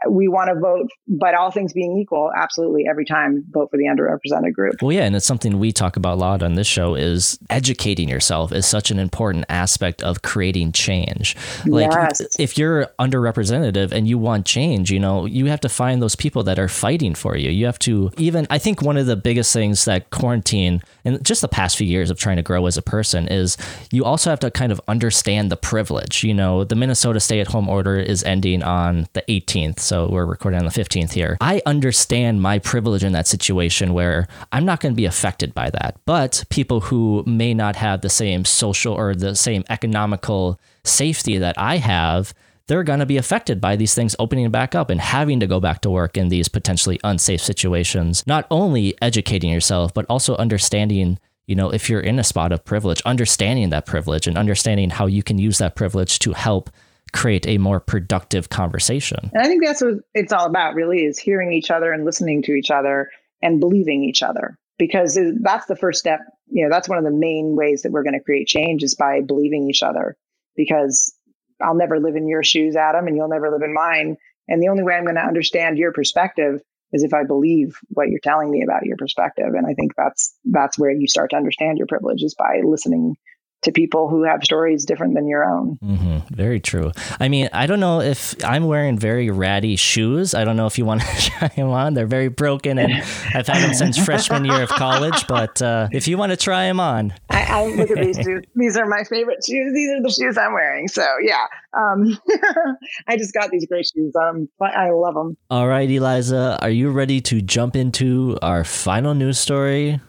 [0.07, 3.85] We want to vote, but all things being equal, absolutely every time vote for the
[3.85, 4.81] underrepresented group.
[4.81, 8.07] Well, yeah, and it's something we talk about a lot on this show is educating
[8.09, 11.35] yourself is such an important aspect of creating change.
[11.65, 12.21] Like Yes.
[12.39, 16.43] if you're underrepresented and you want change, you know, you have to find those people
[16.43, 17.49] that are fighting for you.
[17.49, 21.41] You have to even I think one of the biggest things that quarantine and just
[21.41, 23.57] the past few years of trying to grow as a person is
[23.91, 26.23] you also have to kind of understand the privilege.
[26.23, 30.65] You know, the Minnesota stay-at-home order is ending on the 18th, so we're recording on
[30.65, 31.35] the 15th here.
[31.41, 35.71] I understand my privilege in that situation where I'm not going to be affected by
[35.71, 35.97] that.
[36.05, 41.57] But people who may not have the same social or the same economical safety that
[41.57, 42.35] I have,
[42.67, 45.59] they're going to be affected by these things opening back up and having to go
[45.59, 48.23] back to work in these potentially unsafe situations.
[48.27, 51.17] Not only educating yourself, but also understanding,
[51.47, 55.07] you know, if you're in a spot of privilege, understanding that privilege and understanding how
[55.07, 56.69] you can use that privilege to help
[57.09, 59.29] create a more productive conversation.
[59.33, 62.41] And I think that's what it's all about, really, is hearing each other and listening
[62.43, 63.09] to each other
[63.41, 64.57] and believing each other.
[64.77, 66.21] Because that's the first step.
[66.47, 68.95] You know, that's one of the main ways that we're going to create change is
[68.95, 70.15] by believing each other.
[70.55, 71.13] Because
[71.61, 74.15] I'll never live in your shoes, Adam, and you'll never live in mine.
[74.47, 78.09] And the only way I'm going to understand your perspective is if I believe what
[78.09, 79.53] you're telling me about your perspective.
[79.53, 83.15] And I think that's that's where you start to understand your privilege is by listening
[83.63, 85.77] to people who have stories different than your own.
[85.81, 86.91] hmm Very true.
[87.19, 90.33] I mean, I don't know if I'm wearing very ratty shoes.
[90.33, 91.93] I don't know if you want to try them on.
[91.93, 95.27] They're very broken, and I've had them since freshman year of college.
[95.27, 98.43] But uh, if you want to try them on, I, I look at these shoes.
[98.55, 99.73] These are my favorite shoes.
[99.73, 100.87] These are the shoes I'm wearing.
[100.87, 102.17] So yeah, um,
[103.07, 104.13] I just got these great shoes.
[104.15, 105.37] Um, but I love them.
[105.49, 109.99] all right, Eliza, are you ready to jump into our final news story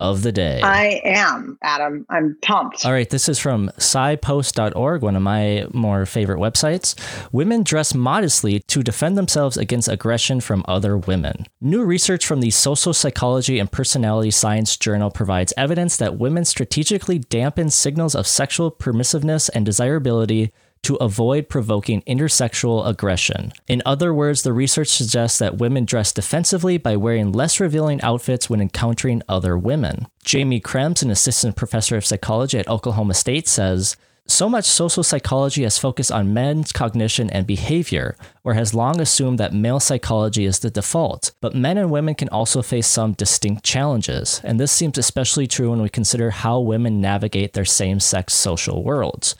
[0.00, 0.60] of the day?
[0.62, 2.04] I am Adam.
[2.10, 2.84] I'm pumped.
[2.84, 6.94] All right, this is from psypost.org, one of my more favorite websites.
[7.32, 11.46] Women dress modestly to defend themselves against aggression from other women.
[11.60, 17.18] New research from the Social Psychology and Personality Science Journal provides evidence that women strategically
[17.18, 20.52] dampen signals of sexual permissiveness and desirability
[20.84, 23.52] to avoid provoking intersexual aggression.
[23.66, 28.48] In other words, the research suggests that women dress defensively by wearing less revealing outfits
[28.48, 30.06] when encountering other women.
[30.24, 35.64] Jamie Krems, an assistant professor of psychology at Oklahoma State, says, so much social psychology
[35.64, 40.60] has focused on men's cognition and behavior, or has long assumed that male psychology is
[40.60, 41.32] the default.
[41.42, 45.70] But men and women can also face some distinct challenges, and this seems especially true
[45.70, 49.34] when we consider how women navigate their same sex social worlds.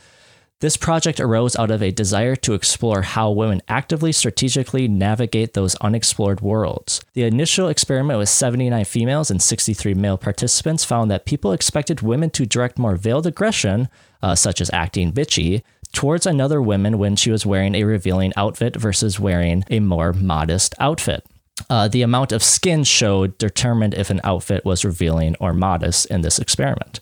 [0.65, 5.75] This project arose out of a desire to explore how women actively strategically navigate those
[5.83, 7.03] unexplored worlds.
[7.13, 12.31] The initial experiment with 79 females and 63 male participants found that people expected women
[12.31, 13.91] to direct more veiled aggression,
[14.23, 15.63] uh, such as acting bitchy,
[15.93, 20.75] towards another woman when she was wearing a revealing outfit versus wearing a more modest
[20.81, 21.27] outfit.
[21.69, 26.23] Uh, the amount of skin showed determined if an outfit was revealing or modest in
[26.23, 27.01] this experiment.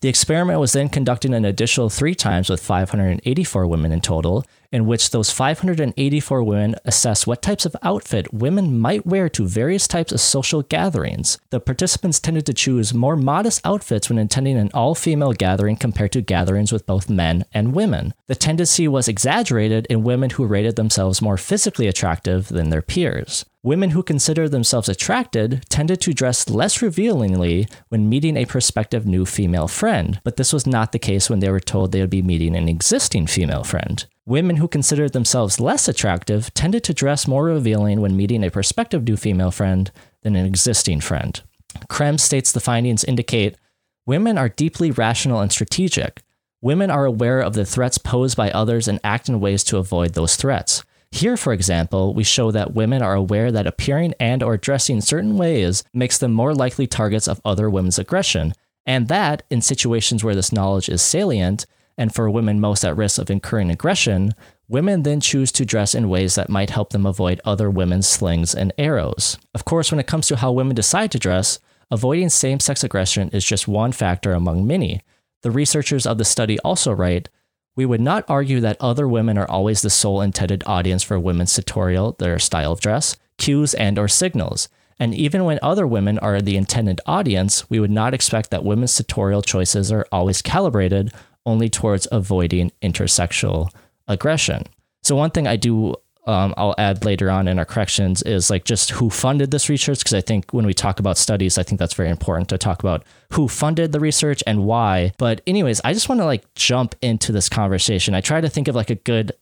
[0.00, 4.86] The experiment was then conducted an additional three times with 584 women in total, in
[4.86, 10.12] which those 584 women assessed what types of outfit women might wear to various types
[10.12, 11.38] of social gatherings.
[11.50, 16.12] The participants tended to choose more modest outfits when attending an all female gathering compared
[16.12, 18.14] to gatherings with both men and women.
[18.26, 23.44] The tendency was exaggerated in women who rated themselves more physically attractive than their peers.
[23.62, 29.26] Women who considered themselves attracted tended to dress less revealingly when meeting a prospective new
[29.26, 32.22] female friend, but this was not the case when they were told they would be
[32.22, 34.06] meeting an existing female friend.
[34.28, 39.04] Women who considered themselves less attractive tended to dress more revealing when meeting a prospective
[39.04, 41.40] new female friend than an existing friend.
[41.88, 43.56] Krem states the findings indicate
[44.04, 46.20] women are deeply rational and strategic.
[46.60, 50.12] Women are aware of the threats posed by others and act in ways to avoid
[50.12, 50.84] those threats.
[51.10, 55.38] Here, for example, we show that women are aware that appearing and or dressing certain
[55.38, 58.52] ways makes them more likely targets of other women's aggression,
[58.84, 61.64] and that in situations where this knowledge is salient
[61.98, 64.32] and for women most at risk of incurring aggression,
[64.68, 68.54] women then choose to dress in ways that might help them avoid other women's slings
[68.54, 69.36] and arrows.
[69.52, 71.58] Of course, when it comes to how women decide to dress,
[71.90, 75.02] avoiding same-sex aggression is just one factor among many.
[75.42, 77.28] The researchers of the study also write,
[77.76, 81.52] we would not argue that other women are always the sole intended audience for women's
[81.52, 84.68] sartorial, their style of dress, cues, and or signals.
[84.98, 88.90] And even when other women are the intended audience, we would not expect that women's
[88.90, 91.12] sartorial choices are always calibrated
[91.48, 93.70] only towards avoiding intersexual
[94.06, 94.64] aggression.
[95.02, 95.94] So one thing I do
[96.28, 100.00] um, I'll add later on in our corrections is like just who funded this research
[100.00, 102.80] because I think when we talk about studies, I think that's very important to talk
[102.80, 105.12] about who funded the research and why.
[105.16, 108.14] But anyways, I just want to like jump into this conversation.
[108.14, 109.32] I try to think of like a good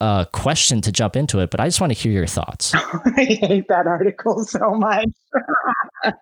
[0.00, 2.74] uh, question to jump into it, but I just want to hear your thoughts.
[2.74, 5.08] I hate that article so much.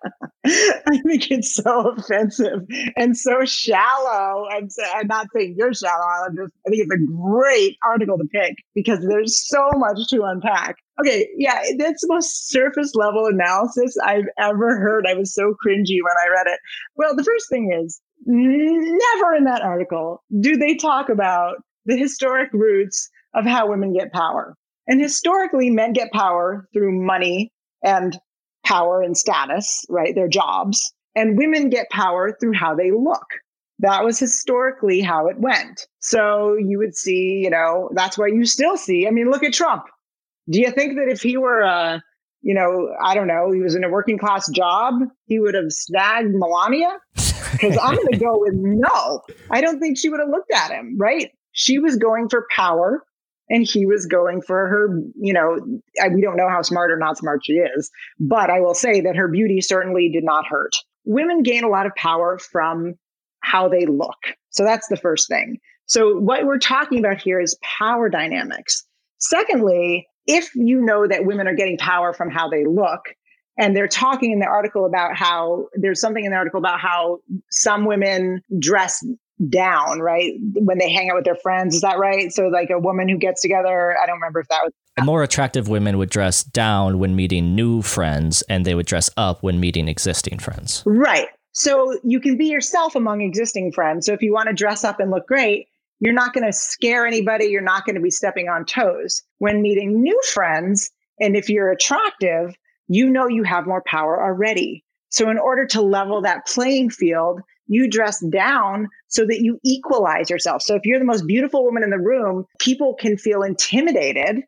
[0.45, 2.61] I think it's so offensive
[2.95, 4.47] and so shallow.
[4.67, 6.05] So, I'm not saying you're shallow.
[6.25, 10.23] I'm just, I think it's a great article to pick because there's so much to
[10.23, 10.75] unpack.
[10.99, 15.05] Okay, yeah, that's the most surface level analysis I've ever heard.
[15.07, 16.59] I was so cringy when I read it.
[16.95, 21.55] Well, the first thing is never in that article do they talk about
[21.85, 24.55] the historic roots of how women get power.
[24.87, 27.51] And historically, men get power through money
[27.83, 28.17] and
[28.65, 30.13] power and status, right?
[30.15, 30.93] Their jobs.
[31.15, 33.25] And women get power through how they look.
[33.79, 35.87] That was historically how it went.
[35.99, 39.07] So you would see, you know, that's why you still see.
[39.07, 39.85] I mean, look at Trump.
[40.49, 42.03] Do you think that if he were a,
[42.41, 45.71] you know, I don't know, he was in a working class job, he would have
[45.71, 46.97] snagged Melania?
[47.51, 49.21] Because I'm going to go with no.
[49.49, 51.31] I don't think she would have looked at him, right?
[51.51, 53.03] She was going for power
[53.51, 54.87] and he was going for her
[55.19, 55.59] you know
[56.01, 59.01] I, we don't know how smart or not smart she is but i will say
[59.01, 60.75] that her beauty certainly did not hurt.
[61.03, 62.93] Women gain a lot of power from
[63.39, 64.19] how they look.
[64.51, 65.57] So that's the first thing.
[65.87, 68.83] So what we're talking about here is power dynamics.
[69.17, 73.01] Secondly if you know that women are getting power from how they look
[73.57, 77.19] and they're talking in the article about how there's something in the article about how
[77.49, 79.03] some women dress
[79.49, 80.33] down, right?
[80.53, 81.75] When they hang out with their friends.
[81.75, 82.31] Is that right?
[82.31, 84.73] So, like a woman who gets together, I don't remember if that was.
[85.03, 89.41] More attractive women would dress down when meeting new friends, and they would dress up
[89.41, 90.83] when meeting existing friends.
[90.85, 91.27] Right.
[91.53, 94.05] So, you can be yourself among existing friends.
[94.05, 95.67] So, if you want to dress up and look great,
[95.99, 97.45] you're not going to scare anybody.
[97.45, 99.23] You're not going to be stepping on toes.
[99.39, 102.55] When meeting new friends, and if you're attractive,
[102.87, 104.83] you know you have more power already.
[105.09, 110.29] So, in order to level that playing field, you dress down so that you equalize
[110.29, 110.61] yourself.
[110.61, 114.43] So if you're the most beautiful woman in the room, people can feel intimidated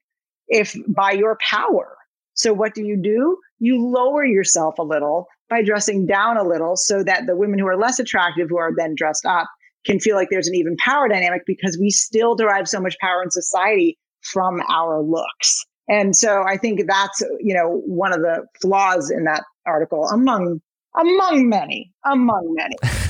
[0.47, 1.97] if by your power.
[2.33, 3.37] So what do you do?
[3.59, 7.67] You lower yourself a little by dressing down a little so that the women who
[7.67, 9.47] are less attractive who are then dressed up
[9.85, 13.21] can feel like there's an even power dynamic because we still derive so much power
[13.21, 15.65] in society from our looks.
[15.89, 20.61] And so I think that's, you know, one of the flaws in that article among
[20.97, 22.75] among many, among many.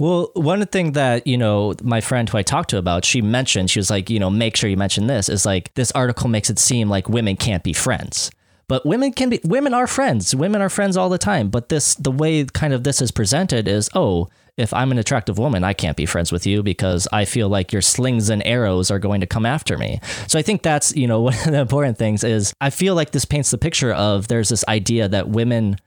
[0.00, 3.70] well, one thing that, you know, my friend who I talked to about, she mentioned,
[3.70, 6.50] she was like, you know, make sure you mention this is like this article makes
[6.50, 8.30] it seem like women can't be friends.
[8.68, 10.34] But women can be women are friends.
[10.34, 11.48] Women are friends all the time.
[11.48, 14.28] But this the way kind of this is presented is, oh,
[14.58, 17.72] if I'm an attractive woman, I can't be friends with you because I feel like
[17.72, 20.00] your slings and arrows are going to come after me.
[20.26, 23.12] So I think that's, you know, one of the important things is I feel like
[23.12, 25.78] this paints the picture of there's this idea that women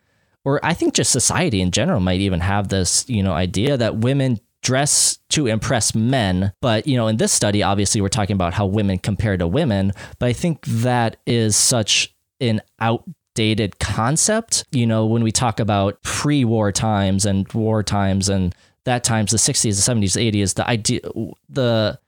[0.44, 3.98] or I think just society in general might even have this, you know, idea that
[3.98, 6.54] women dress to impress men.
[6.62, 9.92] But, you know, in this study, obviously we're talking about how women compare to women,
[10.20, 14.66] but I think that is such an outdated concept.
[14.72, 19.38] You know, when we talk about pre-war times and war times and that times the
[19.38, 21.02] 60s, the 70s, the 80s, the idea
[21.50, 22.00] the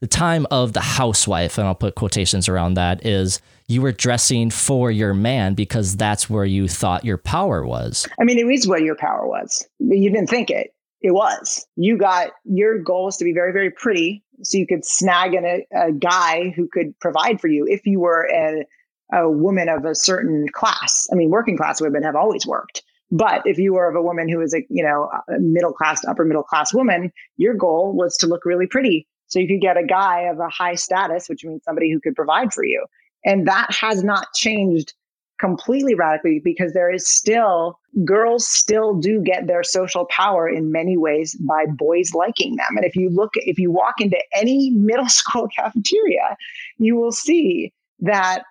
[0.00, 4.50] the time of the housewife, and I'll put quotations around that, is you were dressing
[4.50, 8.08] for your man because that's where you thought your power was.
[8.18, 9.66] I mean, it is where your power was.
[9.78, 10.74] You didn't think it.
[11.02, 11.66] It was.
[11.76, 15.66] You got your goal was to be very, very pretty so you could snag a,
[15.74, 18.64] a guy who could provide for you if you were a,
[19.12, 21.08] a woman of a certain class.
[21.12, 22.82] I mean, working class women have always worked.
[23.10, 26.04] But if you were of a woman who was a, you know, a middle class,
[26.06, 29.08] upper middle class woman, your goal was to look really pretty.
[29.30, 32.14] So you could get a guy of a high status, which means somebody who could
[32.14, 32.84] provide for you.
[33.24, 34.92] And that has not changed
[35.40, 40.98] completely radically because there is still girls still do get their social power in many
[40.98, 45.08] ways by boys liking them and if you look if you walk into any middle
[45.08, 46.36] school cafeteria
[46.76, 48.42] you will see that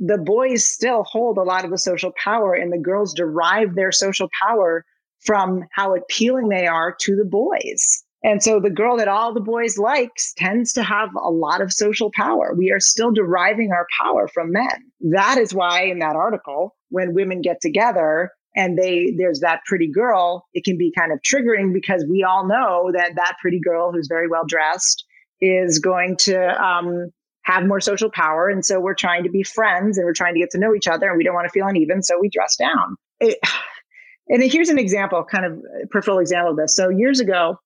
[0.00, 3.92] the boys still hold a lot of the social power and the girls derive their
[3.92, 4.84] social power
[5.20, 9.40] from how appealing they are to the boys and so the girl that all the
[9.40, 12.54] boys likes tends to have a lot of social power.
[12.56, 14.92] We are still deriving our power from men.
[15.00, 19.90] That is why in that article, when women get together and they there's that pretty
[19.90, 23.90] girl, it can be kind of triggering because we all know that that pretty girl
[23.90, 25.04] who's very well dressed
[25.40, 27.10] is going to um,
[27.42, 28.48] have more social power.
[28.48, 30.86] And so we're trying to be friends and we're trying to get to know each
[30.86, 32.02] other and we don't want to feel uneven.
[32.04, 32.96] So we dress down.
[33.18, 33.38] It,
[34.28, 35.60] and here's an example, kind of
[35.90, 36.76] peripheral example of this.
[36.76, 37.58] So years ago,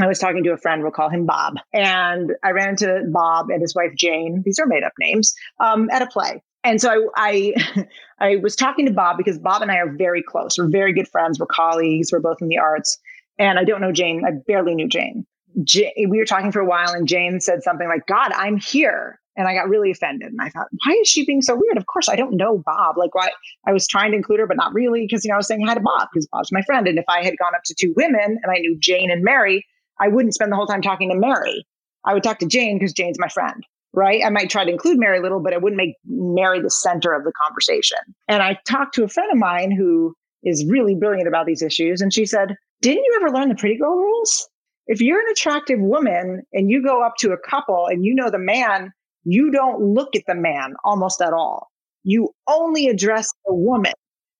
[0.00, 1.54] I was talking to a friend, we'll call him Bob.
[1.72, 5.90] And I ran into Bob and his wife Jane, these are made up names, um,
[5.90, 6.42] at a play.
[6.64, 7.86] And so I, I,
[8.20, 10.58] I was talking to Bob because Bob and I are very close.
[10.58, 11.38] We're very good friends.
[11.38, 12.10] We're colleagues.
[12.12, 12.98] We're both in the arts.
[13.38, 14.22] And I don't know Jane.
[14.26, 15.24] I barely knew Jane.
[15.64, 19.20] Jane we were talking for a while, and Jane said something like, God, I'm here.
[19.36, 20.32] And I got really offended.
[20.32, 21.76] And I thought, why is she being so weird?
[21.76, 22.98] Of course, I don't know Bob.
[22.98, 23.30] Like, why?
[23.66, 25.64] I was trying to include her, but not really, because, you know, I was saying
[25.64, 26.88] hi to Bob because Bob's my friend.
[26.88, 29.64] And if I had gone up to two women and I knew Jane and Mary,
[30.00, 31.66] I wouldn't spend the whole time talking to Mary.
[32.04, 34.24] I would talk to Jane because Jane's my friend, right?
[34.24, 37.12] I might try to include Mary a little, but I wouldn't make Mary the center
[37.12, 37.98] of the conversation.
[38.28, 42.00] And I talked to a friend of mine who is really brilliant about these issues.
[42.00, 44.48] And she said, Didn't you ever learn the pretty girl rules?
[44.86, 48.30] If you're an attractive woman and you go up to a couple and you know
[48.30, 48.92] the man,
[49.24, 51.68] you don't look at the man almost at all.
[52.04, 53.92] You only address the woman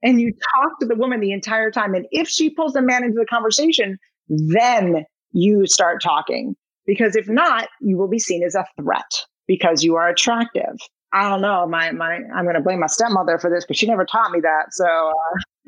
[0.02, 1.94] and you talk to the woman the entire time.
[1.94, 3.98] And if she pulls the man into the conversation,
[4.28, 6.56] then you start talking.
[6.86, 10.78] Because if not, you will be seen as a threat because you are attractive.
[11.12, 11.66] I don't know.
[11.66, 14.40] My my I'm going to blame my stepmother for this because she never taught me
[14.40, 14.72] that.
[14.72, 15.12] So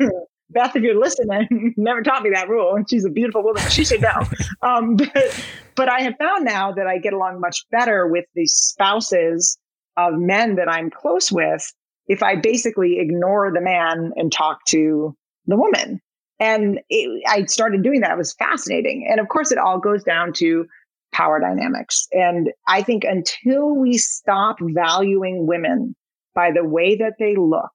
[0.00, 0.06] uh,
[0.50, 2.74] Beth, if you're listening, never taught me that rule.
[2.74, 3.62] And she's a beautiful woman.
[3.70, 4.22] She should know.
[4.62, 5.44] Um, but,
[5.74, 9.58] but I have found now that I get along much better with the spouses
[9.96, 11.72] of men that I'm close with
[12.08, 16.02] if I basically ignore the man and talk to the woman.
[16.40, 18.12] And it, I started doing that.
[18.12, 19.06] It was fascinating.
[19.08, 20.66] And of course, it all goes down to
[21.12, 22.06] power dynamics.
[22.12, 25.94] And I think until we stop valuing women
[26.34, 27.72] by the way that they look,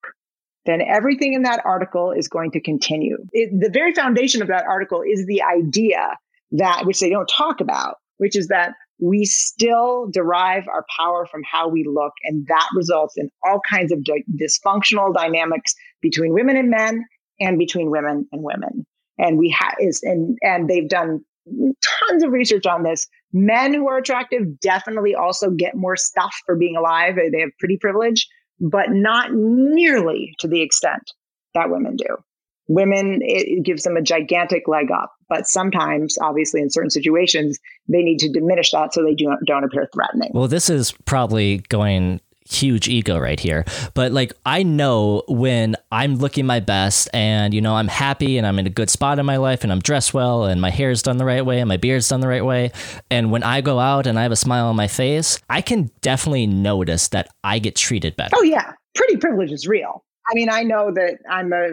[0.66, 3.18] then everything in that article is going to continue.
[3.34, 6.18] It, the very foundation of that article is the idea
[6.53, 11.41] that, which they don't talk about, which is that we still derive our power from
[11.43, 12.13] how we look.
[12.24, 13.99] And that results in all kinds of
[14.41, 17.05] dysfunctional dynamics between women and men
[17.39, 18.86] and between women and women.
[19.17, 23.07] And we have is, and, and they've done tons of research on this.
[23.31, 27.15] Men who are attractive definitely also get more stuff for being alive.
[27.15, 28.27] They have pretty privilege
[28.59, 31.11] but not nearly to the extent
[31.53, 32.17] that women do.
[32.67, 38.01] Women, it gives them a gigantic leg up, but sometimes, obviously, in certain situations, they
[38.01, 40.31] need to diminish that so they don't, don't appear threatening.
[40.33, 43.66] Well, this is probably going huge ego right here.
[43.93, 48.46] But like I know when I'm looking my best and you know I'm happy and
[48.46, 51.02] I'm in a good spot in my life and I'm dressed well and my hair's
[51.02, 52.72] done the right way and my beard's done the right way
[53.10, 55.91] and when I go out and I have a smile on my face, I can
[56.02, 58.36] definitely notice that I get treated better.
[58.36, 58.74] Oh yeah.
[58.93, 60.04] Pretty privilege is real.
[60.30, 61.70] I mean, I know that I'm a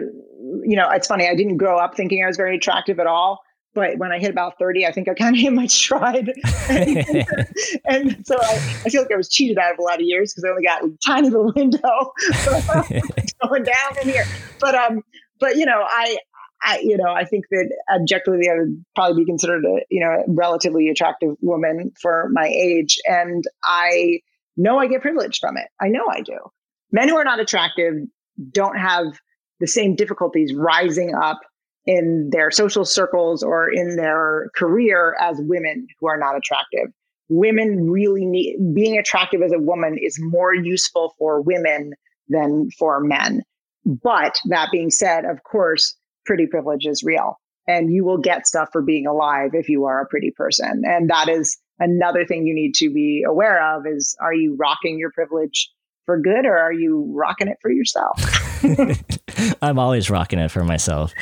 [0.65, 3.41] you know, it's funny, I didn't grow up thinking I was very attractive at all
[3.73, 6.31] but when I hit about 30, I think I kind of hit my stride.
[7.85, 8.53] and so I,
[8.85, 10.63] I, feel like I was cheated out of a lot of years because I only
[10.63, 11.79] got a tiny little window
[13.47, 14.25] going down in here.
[14.59, 15.01] But, um,
[15.39, 16.17] but, you know, I,
[16.61, 20.23] I, you know, I think that objectively I would probably be considered a, you know,
[20.27, 22.99] relatively attractive woman for my age.
[23.05, 24.19] And I
[24.55, 25.67] know I get privilege from it.
[25.81, 26.37] I know I do.
[26.91, 27.95] Men who are not attractive
[28.51, 29.19] don't have
[29.59, 31.39] the same difficulties rising up
[31.85, 36.93] in their social circles or in their career as women who are not attractive.
[37.29, 41.93] Women really need being attractive as a woman is more useful for women
[42.29, 43.41] than for men.
[43.85, 47.39] But that being said, of course, pretty privilege is real.
[47.67, 50.83] And you will get stuff for being alive if you are a pretty person.
[50.85, 54.99] And that is another thing you need to be aware of is are you rocking
[54.99, 55.69] your privilege
[56.05, 58.21] for good or are you rocking it for yourself?
[59.61, 61.13] I'm always rocking it for myself.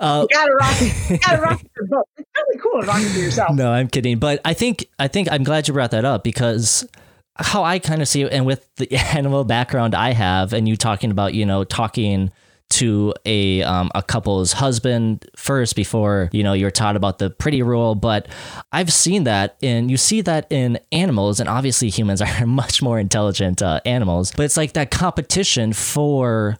[0.00, 1.10] Uh, you gotta rock it.
[1.10, 2.04] You gotta rock it for both.
[2.16, 3.54] It's really cool to rock it for yourself.
[3.54, 4.18] No, I'm kidding.
[4.18, 6.86] But I think I think I'm glad you brought that up because
[7.36, 10.76] how I kind of see it, and with the animal background I have, and you
[10.76, 12.30] talking about you know talking
[12.70, 17.62] to a um, a couple's husband first before you know you're taught about the pretty
[17.62, 18.26] rule but
[18.72, 22.98] i've seen that and you see that in animals and obviously humans are much more
[22.98, 26.58] intelligent uh, animals but it's like that competition for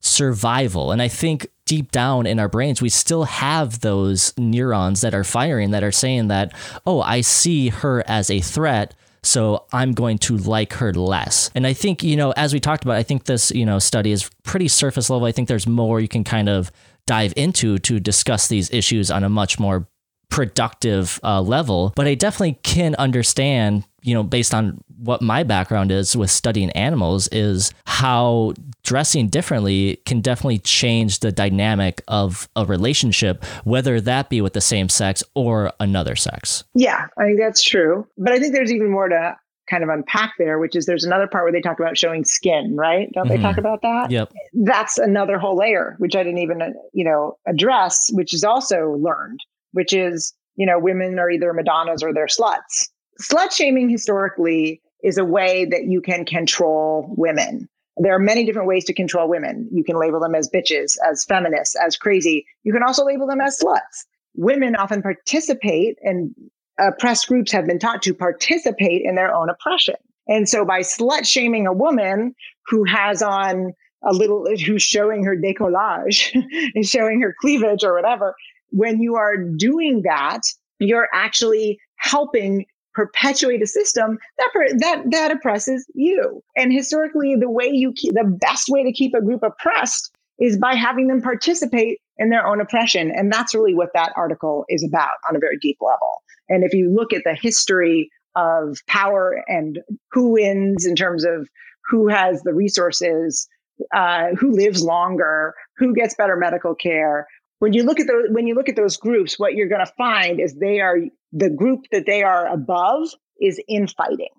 [0.00, 5.14] survival and i think deep down in our brains we still have those neurons that
[5.14, 6.52] are firing that are saying that
[6.86, 11.50] oh i see her as a threat so I'm going to like her less.
[11.54, 14.12] And I think, you know, as we talked about, I think this, you know, study
[14.12, 15.26] is pretty surface level.
[15.26, 16.72] I think there's more you can kind of
[17.06, 19.86] dive into to discuss these issues on a much more
[20.30, 21.92] productive uh, level.
[21.96, 26.70] But I definitely can understand, you know, based on what my background is with studying
[26.70, 28.52] animals, is how
[28.82, 34.60] dressing differently can definitely change the dynamic of a relationship, whether that be with the
[34.60, 36.64] same sex or another sex.
[36.74, 38.06] Yeah, I think that's true.
[38.16, 39.36] But I think there's even more to
[39.70, 42.76] kind of unpack there, which is there's another part where they talk about showing skin,
[42.76, 43.08] right?
[43.12, 43.36] Don't mm-hmm.
[43.36, 44.10] they talk about that?
[44.10, 44.32] Yep.
[44.52, 49.38] That's another whole layer, which I didn't even, you know, address, which is also learned,
[49.72, 52.88] which is, you know, women are either Madonnas or they're sluts.
[53.20, 57.68] Slut shaming historically is a way that you can control women.
[57.96, 59.68] There are many different ways to control women.
[59.72, 62.46] You can label them as bitches, as feminists, as crazy.
[62.62, 64.06] You can also label them as sluts.
[64.36, 66.34] Women often participate, and
[66.78, 69.96] oppressed groups have been taught to participate in their own oppression.
[70.28, 72.34] And so by slut shaming a woman
[72.66, 73.72] who has on
[74.02, 76.34] a little, who's showing her decollage,
[76.74, 78.34] is showing her cleavage or whatever,
[78.70, 80.40] when you are doing that,
[80.78, 86.42] you're actually helping perpetuate a system that that that oppresses you.
[86.56, 90.58] And historically, the way you keep the best way to keep a group oppressed is
[90.58, 93.10] by having them participate in their own oppression.
[93.10, 96.22] And that's really what that article is about on a very deep level.
[96.48, 99.80] And if you look at the history of power and
[100.12, 101.48] who wins in terms of
[101.88, 103.48] who has the resources,
[103.94, 107.26] uh, who lives longer, who gets better medical care.
[107.60, 109.92] When you look at those, when you look at those groups, what you're going to
[109.96, 110.98] find is they are
[111.32, 113.10] the group that they are above
[113.40, 114.34] is infighting.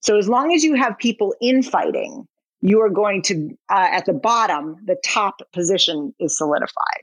[0.00, 2.26] So as long as you have people infighting,
[2.60, 7.02] you are going to uh, at the bottom, the top position is solidified,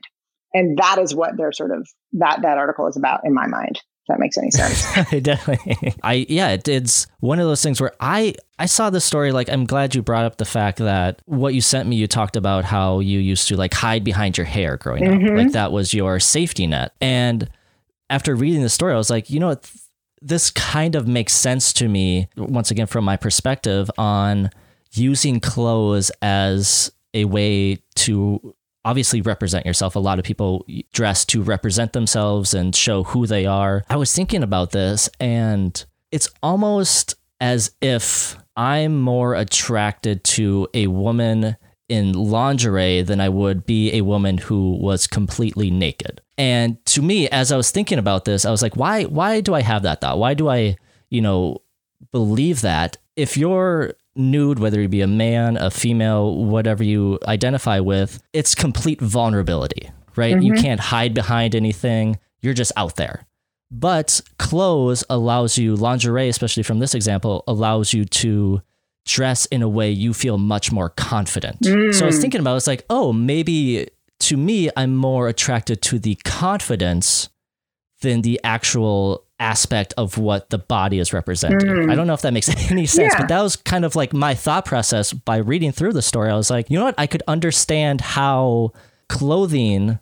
[0.52, 3.80] and that is what they're sort of that that article is about in my mind
[4.08, 4.82] that makes any sense.
[5.22, 5.94] Definitely.
[6.02, 9.48] I yeah, it, it's one of those things where I I saw the story like
[9.48, 12.64] I'm glad you brought up the fact that what you sent me you talked about
[12.64, 15.28] how you used to like hide behind your hair growing mm-hmm.
[15.28, 15.44] up.
[15.44, 16.92] Like that was your safety net.
[17.00, 17.48] And
[18.10, 19.70] after reading the story I was like, you know what
[20.20, 24.50] this kind of makes sense to me once again from my perspective on
[24.92, 28.54] using clothes as a way to
[28.84, 29.96] obviously represent yourself.
[29.96, 33.84] A lot of people dress to represent themselves and show who they are.
[33.88, 40.86] I was thinking about this, and it's almost as if I'm more attracted to a
[40.86, 41.56] woman
[41.88, 46.20] in lingerie than I would be a woman who was completely naked.
[46.38, 49.54] And to me, as I was thinking about this, I was like, why why do
[49.54, 50.18] I have that thought?
[50.18, 50.76] Why do I,
[51.10, 51.62] you know,
[52.10, 52.96] believe that?
[53.16, 58.54] If you're nude, whether you be a man, a female, whatever you identify with, it's
[58.54, 60.34] complete vulnerability, right?
[60.34, 60.42] Mm-hmm.
[60.42, 62.18] You can't hide behind anything.
[62.40, 63.26] You're just out there.
[63.70, 68.62] But clothes allows you, lingerie, especially from this example, allows you to
[69.04, 71.60] dress in a way you feel much more confident.
[71.60, 71.94] Mm.
[71.94, 72.22] So I was mm.
[72.22, 73.88] thinking about it's like, oh, maybe
[74.20, 77.28] to me, I'm more attracted to the confidence
[78.00, 81.68] than the actual aspect of what the body is representing.
[81.68, 81.92] Mm.
[81.92, 83.20] I don't know if that makes any sense, yeah.
[83.20, 86.30] but that was kind of like my thought process by reading through the story.
[86.30, 86.94] I was like, you know what?
[86.96, 88.72] I could understand how
[89.10, 89.98] clothing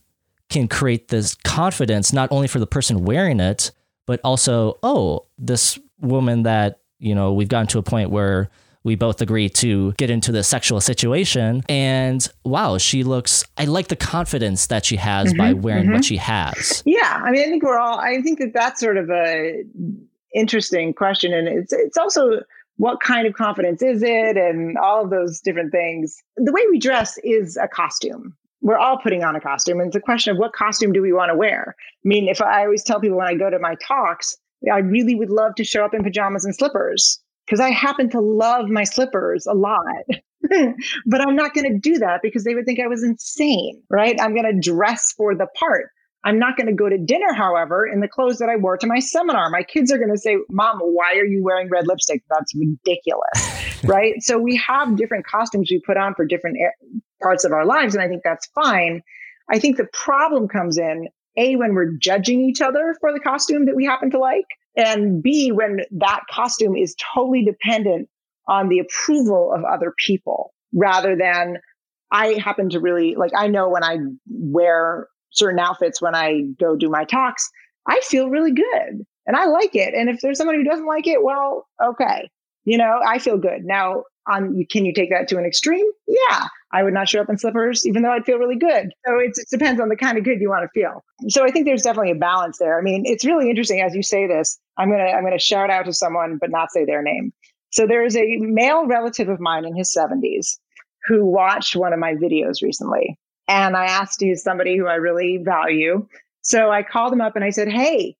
[0.49, 3.73] can create this confidence, not only for the person wearing it,
[4.07, 8.49] but also, oh, this woman that, you know, we've gotten to a point where
[8.85, 11.63] we both agree to get into the sexual situation.
[11.69, 15.95] And wow, she looks, I like the confidence that she has mm-hmm, by wearing mm-hmm.
[15.95, 16.83] what she has.
[16.85, 17.23] Yeah.
[17.25, 19.65] I mean, I think we're all, I think that that's sort of a
[20.35, 21.33] interesting question.
[21.33, 22.41] And it's, it's also,
[22.77, 26.79] what kind of confidence is it and all of those different things the way we
[26.79, 30.39] dress is a costume we're all putting on a costume and it's a question of
[30.39, 33.27] what costume do we want to wear i mean if i always tell people when
[33.27, 34.37] i go to my talks
[34.73, 37.21] i really would love to show up in pajamas and slippers
[37.53, 39.85] because I happen to love my slippers a lot.
[41.07, 44.19] but I'm not going to do that because they would think I was insane, right?
[44.19, 45.91] I'm going to dress for the part.
[46.25, 48.87] I'm not going to go to dinner, however, in the clothes that I wore to
[48.87, 49.51] my seminar.
[49.51, 52.23] My kids are going to say, Mom, why are you wearing red lipstick?
[52.31, 53.83] That's ridiculous.
[53.85, 54.15] right.
[54.21, 56.57] So we have different costumes we put on for different
[57.23, 57.95] parts of our lives.
[57.95, 59.03] And I think that's fine.
[59.51, 63.67] I think the problem comes in A, when we're judging each other for the costume
[63.67, 64.47] that we happen to like,
[64.77, 68.09] and B, when that costume is totally dependent
[68.49, 71.59] on the approval of other people rather than
[72.11, 76.77] I happen to really like, I know when I wear certain outfits when I go
[76.77, 77.49] do my talks,
[77.87, 79.95] I feel really good and I like it.
[79.95, 82.29] And if there's someone who doesn't like it, well, okay.
[82.65, 83.65] You know, I feel good.
[83.65, 85.87] Now, on can you take that to an extreme?
[86.07, 86.47] Yeah.
[86.73, 88.93] I would not show up in slippers, even though I'd feel really good.
[89.07, 91.05] So it depends on the kind of good you want to feel.
[91.29, 92.79] So I think there's definitely a balance there.
[92.79, 94.59] I mean, it's really interesting as you say this.
[94.79, 97.33] I'm gonna I'm gonna shout out to someone, but not say their name.
[97.71, 100.59] So there is a male relative of mine in his 70s
[101.07, 103.19] who watched one of my videos recently,
[103.49, 106.07] and I asked he's somebody who I really value.
[106.43, 108.17] So I called him up and I said, "Hey,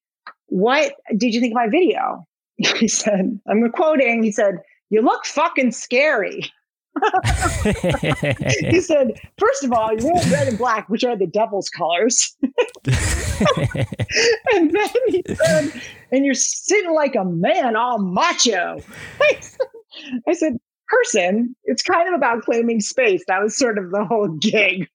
[0.47, 2.27] what did you think of my video?"
[2.79, 4.57] He said, "I'm quoting." He said,
[4.93, 6.53] "You look fucking scary."
[8.61, 12.37] he said, first of all, you're wearing red and black, which are the devil's colors.
[12.43, 12.53] and
[14.71, 15.83] then he said,
[16.13, 18.79] and you're sitting like a man, all macho.
[20.29, 20.59] I said,
[20.93, 23.23] person, it's kind of about claiming space.
[23.27, 24.89] That was sort of the whole gig.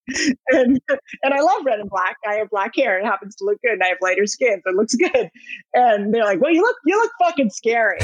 [0.50, 0.80] And
[1.24, 2.18] and I love red and black.
[2.28, 3.00] I have black hair.
[3.00, 3.74] It happens to look good.
[3.74, 5.30] And I have lighter skin, so it looks good.
[5.74, 8.00] And they're like, well, you look you look fucking scary.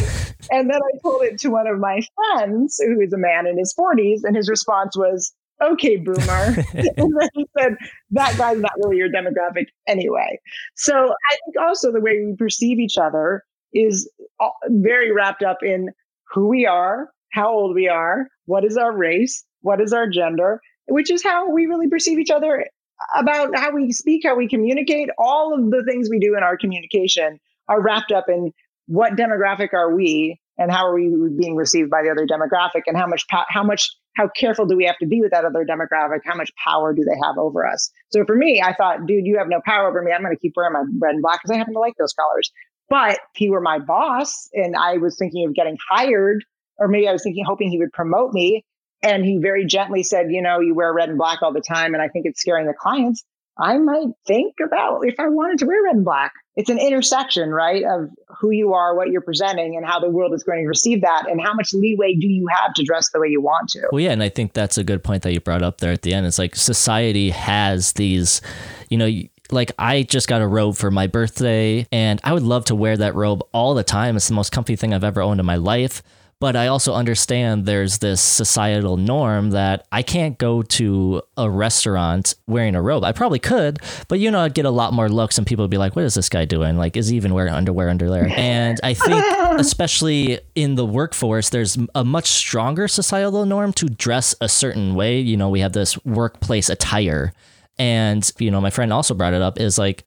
[0.52, 3.58] And then I told it to one of my friends who is a man in
[3.58, 6.20] his 40s, and his response was, okay, boomer.
[6.74, 7.76] and then he said,
[8.12, 10.40] that guy's not really your demographic anyway.
[10.76, 13.44] So I think also the way we perceive each other
[13.74, 14.10] is
[14.40, 15.90] uh, very wrapped up in
[16.32, 20.60] who we are, how old we are, what is our race, what is our gender,
[20.88, 22.68] which is how we really perceive each other
[23.16, 25.10] about how we speak, how we communicate.
[25.18, 28.52] All of the things we do in our communication are wrapped up in
[28.88, 32.98] what demographic are we and how are we being received by the other demographic and
[32.98, 36.20] how much how much how careful do we have to be with that other demographic?
[36.24, 37.90] How much power do they have over us?
[38.10, 40.12] So for me i thought dude you have no power over me.
[40.12, 42.14] I'm going to keep wearing my red and black because i happen to like those
[42.14, 42.52] colors.
[42.90, 46.44] But he were my boss and i was thinking of getting hired
[46.78, 48.66] or maybe i was thinking hoping he would promote me
[49.02, 51.94] and he very gently said you know you wear red and black all the time
[51.94, 53.24] and i think it's scaring the clients
[53.58, 56.34] I might think about if I wanted to wear red and black.
[56.56, 58.10] It's an intersection, right, of
[58.40, 61.26] who you are, what you're presenting, and how the world is going to receive that,
[61.28, 63.88] and how much leeway do you have to dress the way you want to.
[63.92, 66.04] Well, yeah, and I think that's a good point that you brought up there at
[66.04, 66.28] the end.
[66.28, 68.42] It's like society has these,
[68.90, 69.10] you know,
[69.52, 72.98] like I just got a robe for my birthday, and I would love to wear
[72.98, 74.16] that robe all the time.
[74.16, 76.04] It's the most comfy thing I've ever owned in my life
[76.44, 82.36] but I also understand there's this societal norm that I can't go to a restaurant
[82.48, 83.06] wearing a robe.
[83.06, 83.80] I probably could,
[84.10, 86.04] but you know, I'd get a lot more looks and people would be like, what
[86.04, 86.76] is this guy doing?
[86.76, 88.28] Like, is he even wearing underwear under there?
[88.38, 89.24] And I think,
[89.58, 95.22] especially in the workforce, there's a much stronger societal norm to dress a certain way.
[95.22, 97.32] You know, we have this workplace attire.
[97.80, 100.04] And, you know, my friend also brought it up is like,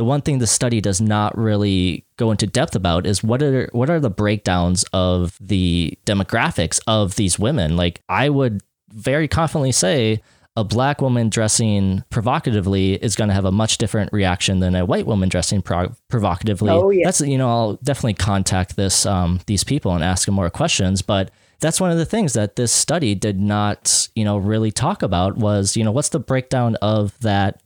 [0.00, 3.68] the one thing the study does not really go into depth about is what are
[3.72, 7.76] what are the breakdowns of the demographics of these women.
[7.76, 10.22] Like I would very confidently say
[10.56, 14.86] a black woman dressing provocatively is going to have a much different reaction than a
[14.86, 16.70] white woman dressing pro- provocatively.
[16.70, 17.04] Oh, yeah.
[17.04, 21.02] That's you know I'll definitely contact this um, these people and ask them more questions,
[21.02, 25.02] but that's one of the things that this study did not you know really talk
[25.02, 27.60] about was you know what's the breakdown of that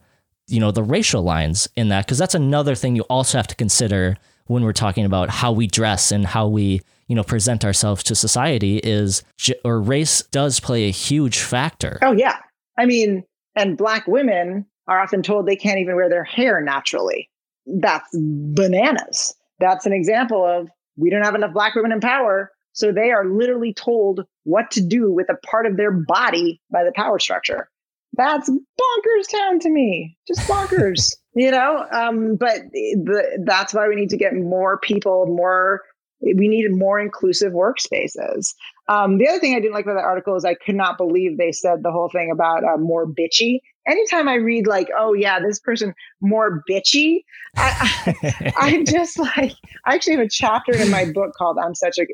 [0.47, 3.55] you know the racial lines in that because that's another thing you also have to
[3.55, 4.17] consider
[4.47, 8.15] when we're talking about how we dress and how we you know present ourselves to
[8.15, 9.23] society is
[9.65, 11.99] or race does play a huge factor.
[12.03, 12.39] Oh yeah.
[12.79, 13.25] I mean
[13.57, 17.31] and black women are often told they can't even wear their hair naturally.
[17.67, 19.35] That's bananas.
[19.61, 23.25] That's an example of we don't have enough black women in power so they are
[23.25, 27.71] literally told what to do with a part of their body by the power structure
[28.17, 30.17] that's bonkers town to me.
[30.27, 31.85] Just bonkers you know?
[31.93, 35.83] Um, but the, that's why we need to get more people more
[36.21, 38.55] we needed more inclusive workspaces.
[38.89, 41.37] Um, the other thing i didn't like about that article is i could not believe
[41.37, 43.59] they said the whole thing about uh, more bitchy.
[43.87, 47.25] Anytime i read like oh yeah this person more bitchy
[47.57, 49.53] I, I, am just like
[49.87, 52.07] i actually have a chapter in my book called i'm such a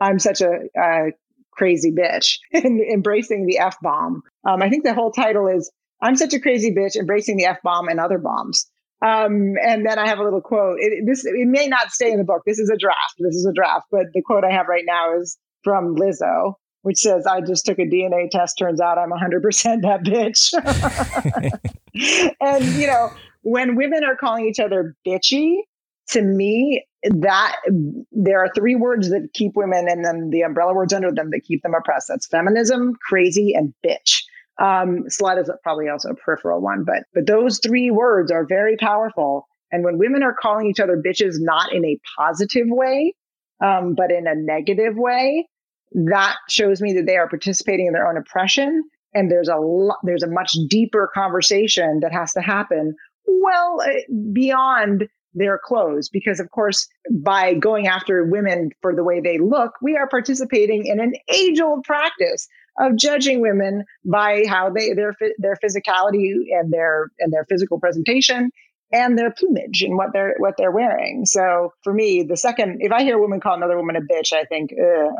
[0.00, 0.50] i'm such a
[0.80, 1.10] uh,
[1.56, 4.22] crazy bitch and embracing the F bomb.
[4.48, 5.70] Um, I think the whole title is
[6.02, 8.66] I'm such a crazy bitch, embracing the F bomb and other bombs.
[9.04, 10.78] Um, and then I have a little quote.
[10.80, 12.42] It, this it may not stay in the book.
[12.46, 13.14] This is a draft.
[13.18, 13.86] This is a draft.
[13.90, 17.78] But the quote I have right now is from Lizzo, which says, "I just took
[17.78, 18.56] a DNA test.
[18.58, 20.54] Turns out I'm 100% that bitch."
[22.40, 23.10] and you know,
[23.42, 25.58] when women are calling each other bitchy,
[26.10, 27.56] to me, that
[28.12, 31.42] there are three words that keep women and then the umbrella words under them that
[31.44, 32.08] keep them oppressed.
[32.08, 34.22] That's feminism, crazy, and bitch.
[34.58, 38.76] Um, slut is probably also a peripheral one, but but those three words are very
[38.76, 39.46] powerful.
[39.70, 43.14] And when women are calling each other bitches, not in a positive way,
[43.62, 45.48] um, but in a negative way,
[45.92, 48.82] that shows me that they are participating in their own oppression.
[49.12, 52.94] And there's a lot, there's a much deeper conversation that has to happen
[53.26, 54.02] well eh,
[54.32, 56.88] beyond their clothes because of course
[57.22, 61.60] by going after women for the way they look we are participating in an age
[61.60, 62.48] old practice
[62.80, 68.50] of judging women by how they their their physicality and their and their physical presentation
[68.92, 71.24] and their plumage and what they're what they're wearing.
[71.24, 74.32] So for me the second if i hear a woman call another woman a bitch
[74.32, 74.70] i think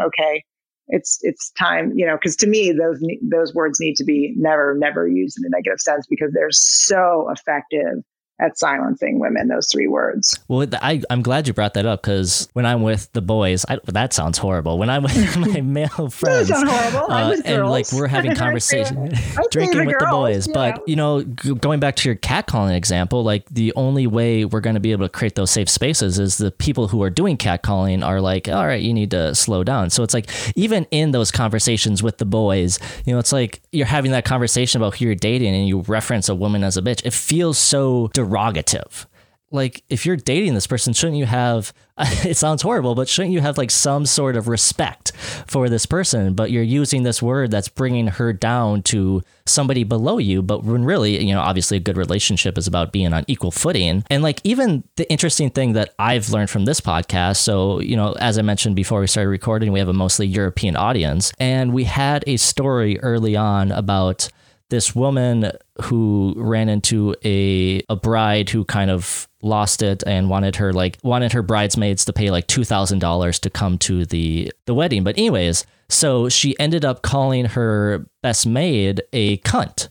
[0.04, 0.42] okay
[0.88, 4.76] it's it's time you know because to me those those words need to be never
[4.78, 8.04] never used in a negative sense because they're so effective
[8.38, 10.38] at silencing women those three words.
[10.48, 13.78] Well I, i'm glad you brought that up because when i'm with the boys I,
[13.86, 14.78] that sounds horrible.
[14.78, 19.12] When i'm with my male friends uh, and like we're having conversation
[19.50, 22.76] drinking the with girls, the boys but you know g- going back to your catcalling
[22.76, 26.18] example like the only way we're going to be able to create those safe spaces
[26.18, 29.64] is the people who are doing catcalling are like all right you need to slow
[29.64, 29.90] down.
[29.90, 33.86] So it's like even in those conversations with the boys you know it's like you're
[33.86, 37.04] having that conversation about who you're dating and you reference a woman as a bitch.
[37.04, 39.06] It feels so derogative
[39.52, 43.40] like if you're dating this person, shouldn't you have it sounds horrible, but shouldn't you
[43.40, 45.12] have like some sort of respect
[45.46, 46.34] for this person?
[46.34, 50.42] But you're using this word that's bringing her down to somebody below you.
[50.42, 54.04] But when really, you know, obviously a good relationship is about being on equal footing.
[54.10, 57.38] And like even the interesting thing that I've learned from this podcast.
[57.38, 60.76] So, you know, as I mentioned before we started recording, we have a mostly European
[60.76, 61.32] audience.
[61.38, 64.28] And we had a story early on about
[64.70, 65.50] this woman
[65.82, 70.98] who ran into a a bride who kind of lost it and wanted her like
[71.02, 75.64] wanted her bridesmaids to pay like $2000 to come to the the wedding but anyways
[75.88, 79.88] so she ended up calling her best maid a cunt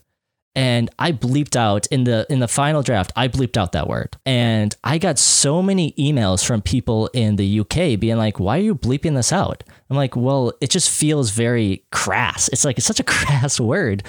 [0.56, 3.12] and I bleeped out in the in the final draft.
[3.14, 7.60] I bleeped out that word, and I got so many emails from people in the
[7.60, 11.30] UK being like, "Why are you bleeping this out?" I'm like, "Well, it just feels
[11.30, 12.48] very crass.
[12.48, 14.02] It's like it's such a crass word."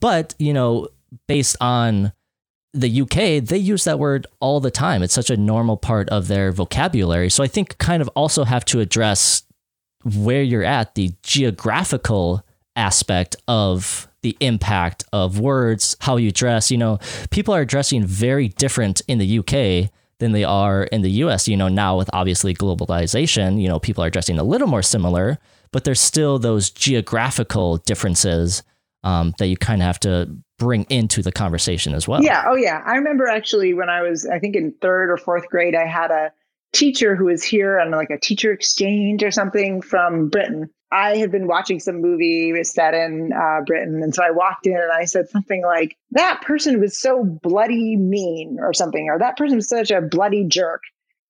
[0.00, 0.88] But, you know,
[1.26, 2.12] based on
[2.72, 5.02] the UK, they use that word all the time.
[5.02, 7.30] It's such a normal part of their vocabulary.
[7.30, 9.42] So I think kind of also have to address
[10.04, 12.44] where you're at, the geographical
[12.76, 16.70] aspect of the impact of words, how you dress.
[16.70, 16.98] You know,
[17.30, 19.90] people are dressing very different in the UK
[20.20, 21.48] than they are in the US.
[21.48, 25.38] You know, now with obviously globalization, you know, people are dressing a little more similar,
[25.72, 28.62] but there's still those geographical differences
[29.02, 30.28] um, that you kind of have to
[30.58, 32.22] bring into the conversation as well.
[32.22, 32.44] Yeah.
[32.46, 32.82] Oh, yeah.
[32.84, 36.10] I remember actually when I was, I think in third or fourth grade, I had
[36.10, 36.32] a
[36.72, 40.70] teacher who was here on like a teacher exchange or something from Britain.
[40.92, 44.02] I had been watching some movie set in uh, Britain.
[44.02, 47.96] And so I walked in and I said something like, that person was so bloody
[47.96, 50.82] mean or something, or that person was such a bloody jerk.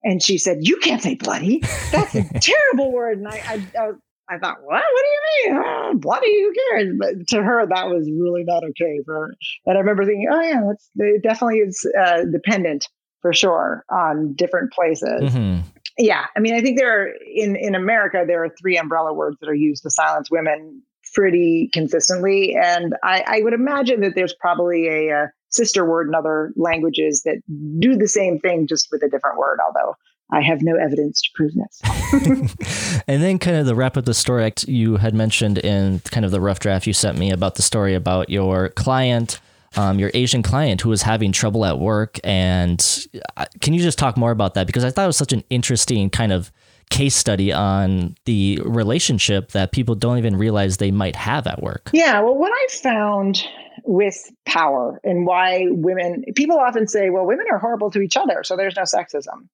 [0.03, 1.63] And she said, You can't say bloody.
[1.93, 3.19] That's a terrible word.
[3.19, 3.91] And I, I, I,
[4.31, 4.83] I thought, What?
[4.83, 5.63] What do you mean?
[5.63, 6.43] Oh, bloody?
[6.43, 6.95] Who cares?
[6.99, 9.35] But to her, that was really not okay for her.
[9.67, 12.89] And I remember thinking, Oh, yeah, that's, it definitely is uh, dependent
[13.21, 15.21] for sure on different places.
[15.21, 15.69] Mm-hmm
[16.01, 19.37] yeah, I mean, I think there are in in America there are three umbrella words
[19.41, 20.83] that are used to silence women
[21.15, 26.15] pretty consistently, and I, I would imagine that there's probably a, a sister word in
[26.15, 27.43] other languages that
[27.79, 29.59] do the same thing just with a different word.
[29.65, 29.95] Although
[30.33, 33.03] I have no evidence to prove this.
[33.07, 36.31] and then, kind of the wrap up the story you had mentioned in kind of
[36.31, 39.41] the rough draft you sent me about the story about your client
[39.77, 42.19] um, your Asian client who was having trouble at work.
[42.25, 43.07] And
[43.37, 44.67] uh, can you just talk more about that?
[44.67, 46.51] Because I thought it was such an interesting kind of
[46.91, 51.91] case study on the relationship that people don't even realize they might have at work.
[51.93, 52.21] Yeah.
[52.21, 53.45] Well, what I found
[53.85, 58.43] with power and why women, people often say, well, women are horrible to each other,
[58.43, 59.49] so there's no sexism.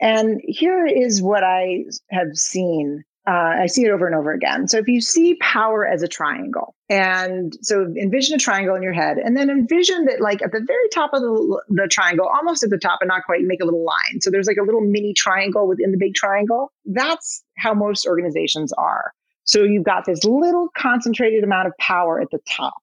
[0.00, 4.66] And here is what I have seen uh, I see it over and over again.
[4.66, 8.92] So if you see power as a triangle, and so envision a triangle in your
[8.92, 12.64] head, and then envision that like at the very top of the, the triangle, almost
[12.64, 14.20] at the top, but not quite, make a little line.
[14.20, 16.72] So there's like a little mini triangle within the big triangle.
[16.84, 19.12] That's how most organizations are.
[19.44, 22.74] So you've got this little concentrated amount of power at the top.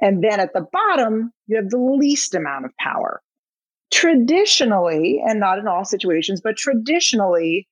[0.00, 3.20] And then at the bottom, you have the least amount of power.
[3.90, 7.66] Traditionally, and not in all situations, but traditionally,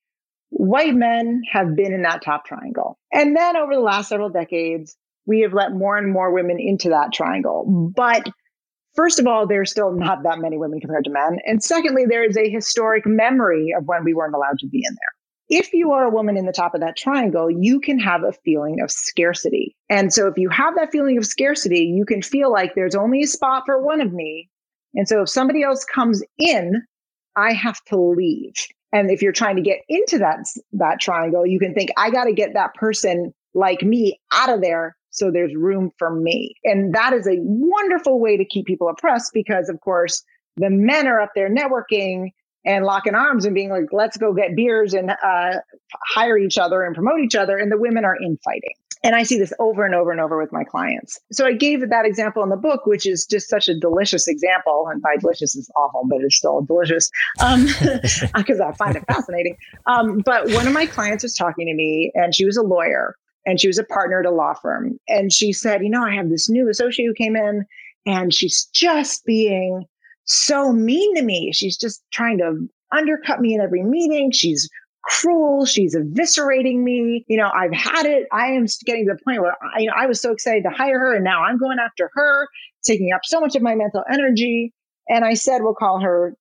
[0.50, 2.98] white men have been in that top triangle.
[3.12, 4.96] And then over the last several decades,
[5.26, 7.92] we have let more and more women into that triangle.
[7.94, 8.28] But
[8.94, 11.38] first of all, there's still not that many women compared to men.
[11.46, 14.94] And secondly, there is a historic memory of when we weren't allowed to be in
[14.94, 15.58] there.
[15.60, 18.32] If you are a woman in the top of that triangle, you can have a
[18.44, 19.76] feeling of scarcity.
[19.88, 23.22] And so if you have that feeling of scarcity, you can feel like there's only
[23.22, 24.48] a spot for one of me.
[24.94, 26.82] And so if somebody else comes in,
[27.36, 28.54] I have to leave.
[28.92, 30.38] And if you're trying to get into that
[30.72, 34.60] that triangle, you can think, I got to get that person like me out of
[34.60, 36.54] there so there's room for me.
[36.62, 40.22] And that is a wonderful way to keep people oppressed because of course
[40.56, 42.30] the men are up there networking
[42.66, 45.54] and locking arms and being like, let's go get beers and uh,
[46.14, 47.56] hire each other and promote each other.
[47.56, 48.74] And the women are infighting.
[49.02, 51.18] And I see this over and over and over with my clients.
[51.32, 54.88] So I gave that example in the book, which is just such a delicious example.
[54.90, 59.56] And by delicious is awful, but it's still delicious because um, I find it fascinating.
[59.86, 63.16] Um, but one of my clients was talking to me, and she was a lawyer
[63.46, 64.98] and she was a partner at a law firm.
[65.08, 67.64] And she said, You know, I have this new associate who came in,
[68.04, 69.84] and she's just being
[70.24, 71.52] so mean to me.
[71.54, 74.32] She's just trying to undercut me in every meeting.
[74.32, 74.68] She's
[75.06, 75.64] cruel.
[75.64, 77.24] She's eviscerating me.
[77.28, 78.26] You know, I've had it.
[78.32, 80.70] I am getting to the point where I, you know, I was so excited to
[80.70, 82.48] hire her and now I'm going after her,
[82.84, 84.72] taking up so much of my mental energy.
[85.08, 86.36] And I said, we'll call her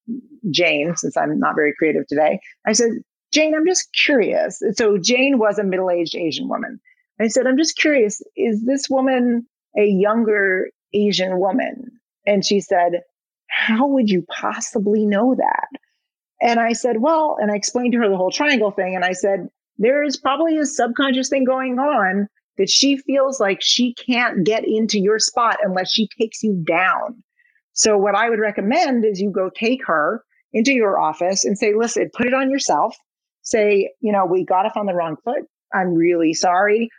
[0.50, 2.40] Jane since I'm not very creative today.
[2.66, 2.90] I said,
[3.32, 4.60] Jane, I'm just curious.
[4.74, 6.80] So Jane was a middle aged Asian woman.
[7.20, 9.46] I said, I'm just curious, is this woman
[9.78, 11.90] a younger Asian woman?
[12.26, 13.02] And she said,
[13.48, 15.68] How would you possibly know that?
[16.40, 18.94] And I said, Well, and I explained to her the whole triangle thing.
[18.94, 19.48] And I said,
[19.78, 24.64] There is probably a subconscious thing going on that she feels like she can't get
[24.66, 27.22] into your spot unless she takes you down.
[27.72, 30.22] So, what I would recommend is you go take her
[30.52, 32.96] into your office and say, Listen, put it on yourself.
[33.42, 35.44] Say, you know, we got off on the wrong foot.
[35.72, 36.90] I'm really sorry.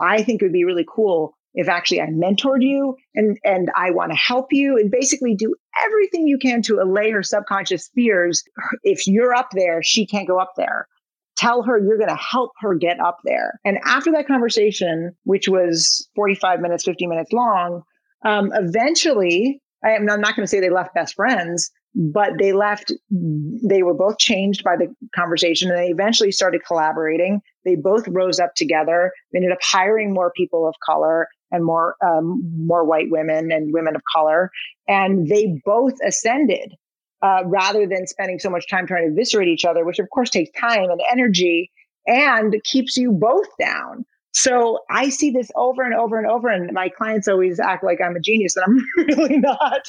[0.00, 3.90] I think it would be really cool if actually I mentored you and and I
[3.90, 5.54] want to help you and basically do
[5.84, 8.42] everything you can to allay her subconscious fears.
[8.82, 10.88] If you're up there, she can't go up there.
[11.36, 13.58] Tell her you're going to help her get up there.
[13.64, 17.82] And after that conversation, which was 45 minutes, 50 minutes long,
[18.24, 22.52] um, eventually, I am I'm not going to say they left best friends, but they
[22.52, 28.06] left they were both changed by the conversation and they eventually started collaborating they both
[28.08, 32.84] rose up together they ended up hiring more people of color and more um, more
[32.84, 34.50] white women and women of color
[34.88, 36.74] and they both ascended
[37.22, 40.30] uh, rather than spending so much time trying to eviscerate each other which of course
[40.30, 41.70] takes time and energy
[42.06, 44.04] and keeps you both down
[44.34, 48.00] so I see this over and over and over, and my clients always act like
[48.04, 49.82] I'm a genius, and I'm really not.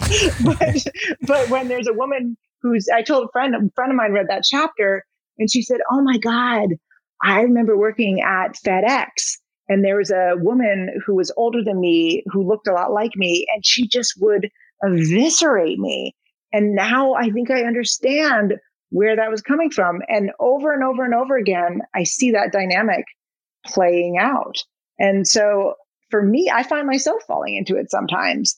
[0.43, 0.85] but
[1.21, 4.27] but when there's a woman who's, I told a friend, a friend of mine read
[4.29, 5.03] that chapter,
[5.39, 6.69] and she said, "Oh my God,
[7.23, 12.23] I remember working at FedEx." And there was a woman who was older than me
[12.31, 14.49] who looked a lot like me, and she just would
[14.83, 16.15] eviscerate me.
[16.53, 18.55] And now I think I understand
[18.89, 20.01] where that was coming from.
[20.07, 23.05] And over and over and over again, I see that dynamic
[23.65, 24.57] playing out.
[24.99, 25.73] And so
[26.09, 28.55] for me, I find myself falling into it sometimes.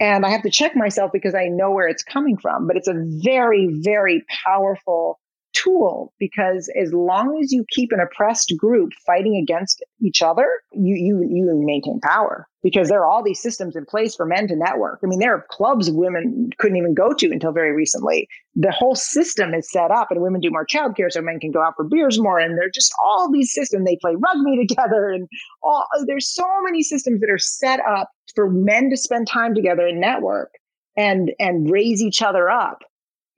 [0.00, 2.66] And I have to check myself because I know where it's coming from.
[2.66, 5.18] But it's a very, very powerful
[5.58, 10.94] tool because as long as you keep an oppressed group fighting against each other, you
[10.94, 14.56] you you maintain power because there are all these systems in place for men to
[14.56, 15.00] network.
[15.02, 18.28] I mean, there are clubs women couldn't even go to until very recently.
[18.54, 21.62] The whole system is set up, and women do more childcare so men can go
[21.62, 22.38] out for beers more.
[22.38, 23.84] And they're just all these systems.
[23.84, 25.28] They play rugby together, and
[25.62, 29.86] all there's so many systems that are set up for men to spend time together
[29.86, 30.52] and network
[30.96, 32.82] and and raise each other up.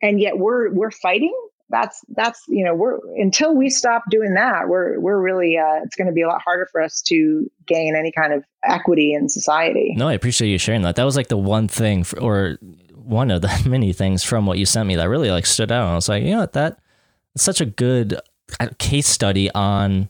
[0.03, 1.35] And yet we're we're fighting
[1.71, 5.97] that's that's you know we're until we stop doing that we're we're really uh, it's
[5.97, 9.29] going to be a lot harder for us to gain any kind of equity in
[9.29, 9.95] society.
[9.97, 10.97] No i appreciate you sharing that.
[10.97, 12.59] That was like the one thing for, or
[12.95, 15.89] one of the many things from what you sent me that really like stood out.
[15.89, 16.53] I was like you know what?
[16.53, 16.79] That
[17.37, 18.21] such a good
[18.59, 20.09] uh, case study on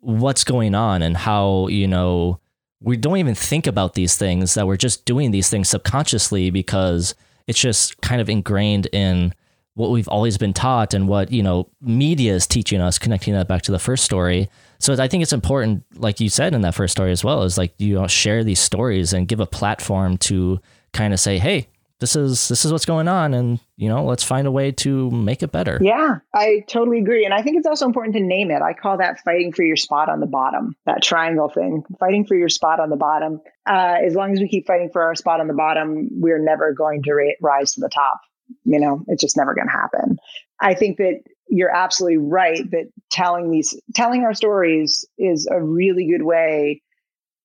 [0.00, 2.40] what's going on and how you know
[2.80, 7.14] we don't even think about these things that we're just doing these things subconsciously because
[7.46, 9.32] it's just kind of ingrained in
[9.76, 13.46] what we've always been taught and what you know media is teaching us connecting that
[13.46, 14.48] back to the first story.
[14.78, 17.56] So i think it's important like you said in that first story as well is
[17.56, 20.60] like you know share these stories and give a platform to
[20.92, 24.22] kind of say hey this is this is what's going on and you know let's
[24.22, 25.78] find a way to make it better.
[25.80, 27.24] Yeah i totally agree.
[27.24, 28.62] And i think it's also important to name it.
[28.62, 31.84] I call that fighting for your spot on the bottom that triangle thing.
[32.00, 33.40] Fighting for your spot on the bottom.
[33.66, 36.72] Uh, as long as we keep fighting for our spot on the bottom we're never
[36.72, 38.20] going to ra- rise to the top
[38.64, 40.18] you know, it's just never going to happen.
[40.60, 46.06] I think that you're absolutely right that telling these telling our stories is a really
[46.10, 46.82] good way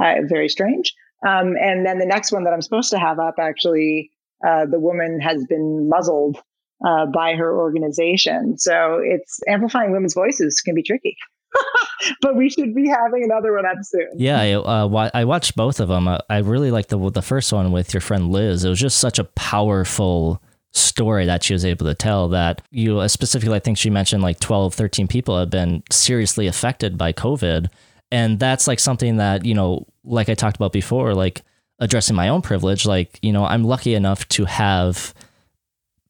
[0.00, 0.94] Uh, very strange.
[1.26, 4.10] Um, and then the next one that I'm supposed to have up, actually,
[4.46, 6.38] uh, the woman has been muzzled
[6.86, 8.58] uh, by her organization.
[8.58, 11.16] So it's amplifying women's voices can be tricky.
[12.20, 14.10] but we should be having another one up soon.
[14.16, 16.08] Yeah, I, uh, I watched both of them.
[16.08, 18.64] I really liked the the first one with your friend Liz.
[18.64, 20.42] It was just such a powerful
[20.76, 24.22] story that she was able to tell that you uh, specifically I think she mentioned
[24.22, 27.68] like 12 13 people have been seriously affected by covid.
[28.12, 31.42] And that's like something that you know like I talked about before like
[31.78, 35.14] addressing my own privilege like you know I'm lucky enough to have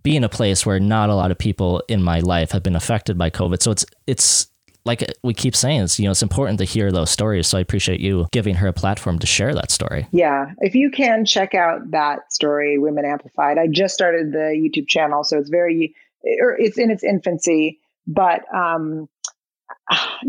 [0.02, 2.76] be in a place where not a lot of people in my life have been
[2.76, 3.62] affected by covid.
[3.62, 4.48] So it's it's
[4.86, 7.48] like we keep saying, it's you know it's important to hear those stories.
[7.48, 10.06] So I appreciate you giving her a platform to share that story.
[10.12, 13.58] Yeah, if you can check out that story, Women Amplified.
[13.58, 19.08] I just started the YouTube channel, so it's very it's in its infancy, but um,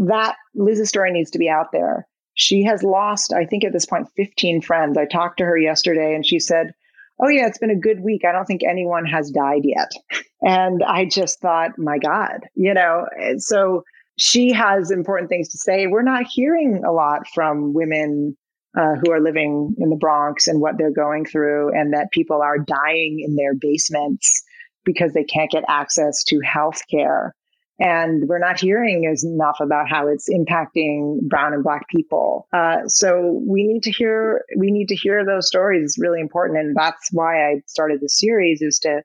[0.07, 2.07] that Liz's story needs to be out there.
[2.33, 4.97] She has lost, I think, at this point, 15 friends.
[4.97, 6.73] I talked to her yesterday, and she said.
[7.19, 8.21] Oh, yeah, it's been a good week.
[8.23, 9.89] I don't think anyone has died yet.
[10.43, 13.07] And I just thought, my God, you know,
[13.39, 13.83] so
[14.17, 15.87] she has important things to say.
[15.87, 18.35] We're not hearing a lot from women
[18.77, 22.41] uh, who are living in the Bronx and what they're going through, and that people
[22.41, 24.43] are dying in their basements
[24.85, 27.33] because they can't get access to health care.
[27.79, 32.47] And we're not hearing enough about how it's impacting brown and black people.
[32.51, 35.83] Uh, so we need to hear we need to hear those stories.
[35.83, 39.03] It's really important, and that's why I started the series is to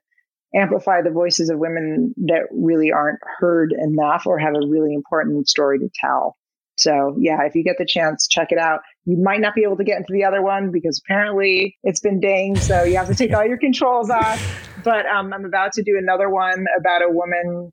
[0.55, 5.47] amplify the voices of women that really aren't heard enough or have a really important
[5.47, 6.37] story to tell.
[6.77, 8.81] So, yeah, if you get the chance, check it out.
[9.05, 12.19] You might not be able to get into the other one because apparently it's been
[12.19, 12.63] dinged.
[12.63, 14.41] So, you have to take all your controls off.
[14.83, 17.71] But um, I'm about to do another one about a woman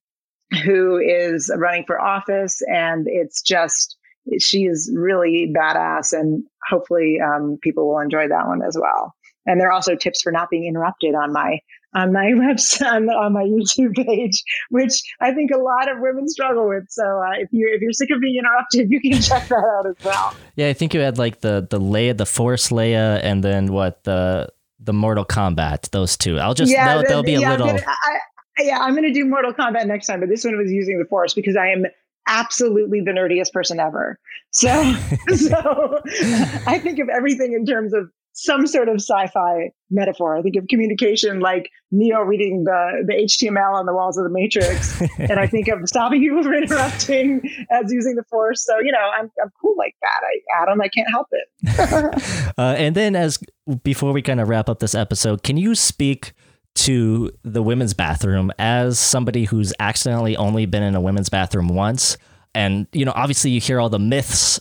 [0.64, 2.60] who is running for office.
[2.66, 3.96] And it's just,
[4.38, 6.12] she is really badass.
[6.12, 9.14] And hopefully, um, people will enjoy that one as well.
[9.46, 11.60] And there are also tips for not being interrupted on my
[11.94, 16.68] on my website on my YouTube page, which I think a lot of women struggle
[16.68, 16.84] with.
[16.90, 19.86] So uh, if you if you're sick of being interrupted, you can check that out
[19.86, 20.34] as well.
[20.56, 24.04] Yeah, I think you had like the the Leia, the Force Leia, and then what
[24.04, 24.48] the
[24.78, 25.90] the Mortal Kombat.
[25.90, 26.38] Those two.
[26.38, 27.66] I'll just yeah, they'll, they'll be a little.
[27.66, 28.18] Gonna, I,
[28.62, 31.06] yeah, I'm going to do Mortal Kombat next time, but this one was using the
[31.06, 31.86] Force because I am
[32.26, 34.18] absolutely the nerdiest person ever.
[34.50, 34.68] So,
[35.34, 36.00] so
[36.66, 38.10] I think of everything in terms of
[38.40, 40.34] some sort of sci-fi metaphor.
[40.34, 44.30] I think of communication like Neo reading the, the HTML on the walls of the
[44.30, 44.98] Matrix.
[45.18, 48.64] and I think of stopping people from interrupting as using the force.
[48.64, 50.20] So, you know, I'm, I'm cool like that.
[50.22, 52.54] I, Adam, I can't help it.
[52.58, 53.38] uh, and then as
[53.82, 56.32] before we kind of wrap up this episode, can you speak
[56.76, 62.16] to the women's bathroom as somebody who's accidentally only been in a women's bathroom once?
[62.54, 64.58] And, you know, obviously you hear all the myths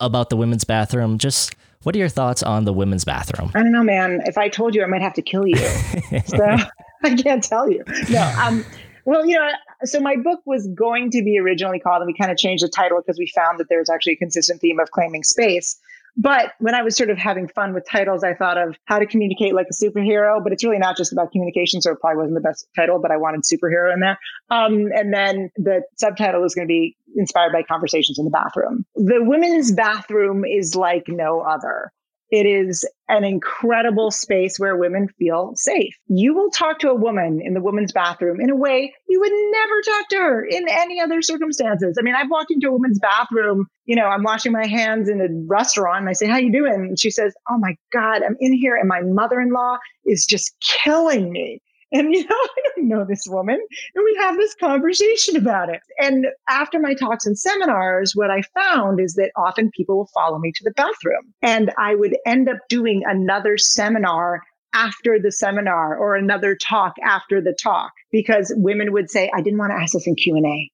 [0.00, 1.16] about the women's bathroom.
[1.16, 3.50] Just what are your thoughts on the women's bathroom?
[3.54, 4.22] I don't know, man.
[4.26, 5.56] If I told you, I might have to kill you.
[6.26, 6.56] so
[7.04, 7.84] I can't tell you.
[8.10, 8.34] No.
[8.40, 8.64] Um,
[9.04, 9.50] well, you know,
[9.84, 12.68] so my book was going to be originally called, and we kind of changed the
[12.68, 15.78] title because we found that there's actually a consistent theme of claiming space.
[16.16, 19.06] But when I was sort of having fun with titles, I thought of how to
[19.06, 21.80] communicate like a superhero, but it's really not just about communication.
[21.80, 24.18] So it probably wasn't the best title, but I wanted superhero in there.
[24.50, 28.84] Um, and then the subtitle was going to be inspired by conversations in the bathroom.
[28.94, 31.92] The women's bathroom is like no other.
[32.32, 35.94] It is an incredible space where women feel safe.
[36.08, 39.32] You will talk to a woman in the woman's bathroom in a way you would
[39.32, 41.98] never talk to her in any other circumstances.
[42.00, 45.20] I mean, I've walked into a woman's bathroom, you know, I'm washing my hands in
[45.20, 46.72] a restaurant and I say, How you doing?
[46.72, 49.76] And she says, Oh my God, I'm in here and my mother-in-law
[50.06, 51.60] is just killing me.
[51.92, 53.60] And, you know, I don't know this woman.
[53.94, 55.80] And we have this conversation about it.
[55.98, 60.38] And after my talks and seminars, what I found is that often people will follow
[60.38, 61.34] me to the bathroom.
[61.42, 64.40] And I would end up doing another seminar
[64.74, 69.58] after the seminar or another talk after the talk because women would say, I didn't
[69.58, 70.70] want to ask this in Q&A,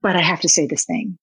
[0.00, 1.18] but I have to say this thing.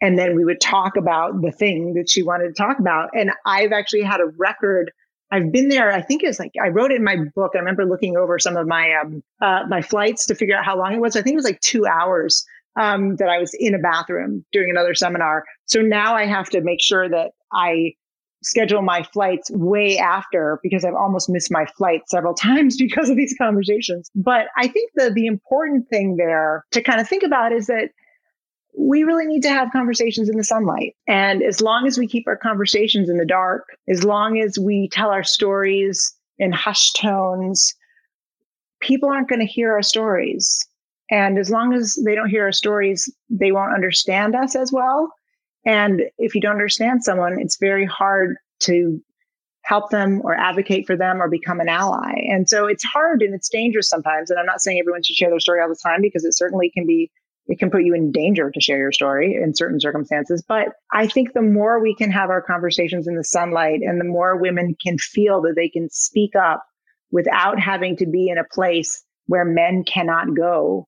[0.00, 3.10] And then we would talk about the thing that she wanted to talk about.
[3.12, 4.90] And I've actually had a record
[5.32, 5.92] I've been there.
[5.92, 7.52] I think it was like I wrote it in my book.
[7.54, 10.76] I remember looking over some of my um, uh, my flights to figure out how
[10.76, 11.16] long it was.
[11.16, 12.44] I think it was like two hours
[12.78, 15.44] um, that I was in a bathroom doing another seminar.
[15.66, 17.94] So now I have to make sure that I
[18.42, 23.16] schedule my flights way after because I've almost missed my flight several times because of
[23.16, 24.10] these conversations.
[24.14, 27.90] But I think the the important thing there to kind of think about is that
[28.76, 30.94] we really need to have conversations in the sunlight.
[31.06, 34.88] And as long as we keep our conversations in the dark, as long as we
[34.88, 37.74] tell our stories in hushed tones,
[38.80, 40.66] people aren't going to hear our stories.
[41.10, 45.12] And as long as they don't hear our stories, they won't understand us as well.
[45.66, 49.00] And if you don't understand someone, it's very hard to
[49.64, 52.12] help them or advocate for them or become an ally.
[52.30, 54.30] And so it's hard and it's dangerous sometimes.
[54.30, 56.70] And I'm not saying everyone should share their story all the time because it certainly
[56.70, 57.10] can be
[57.50, 60.42] it can put you in danger to share your story in certain circumstances.
[60.46, 64.04] But I think the more we can have our conversations in the sunlight and the
[64.04, 66.64] more women can feel that they can speak up
[67.10, 70.86] without having to be in a place where men cannot go.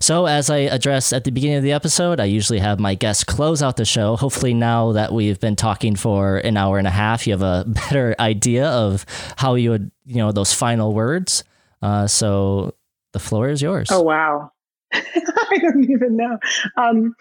[0.00, 3.22] So, as I addressed at the beginning of the episode, I usually have my guests
[3.22, 4.16] close out the show.
[4.16, 7.64] Hopefully, now that we've been talking for an hour and a half, you have a
[7.68, 9.06] better idea of
[9.36, 11.44] how you would, you know, those final words.
[11.82, 12.74] Uh, so,
[13.12, 13.88] the floor is yours.
[13.90, 14.50] Oh, wow.
[14.92, 16.38] I don't even know.
[16.76, 17.14] Um,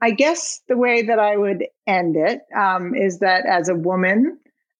[0.00, 4.38] I guess the way that I would end it um, is that as a woman,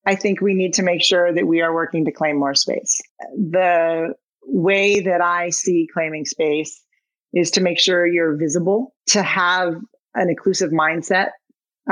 [0.09, 2.99] I think we need to make sure that we are working to claim more space.
[3.37, 6.83] The way that I see claiming space
[7.35, 9.75] is to make sure you're visible, to have
[10.15, 11.33] an inclusive mindset,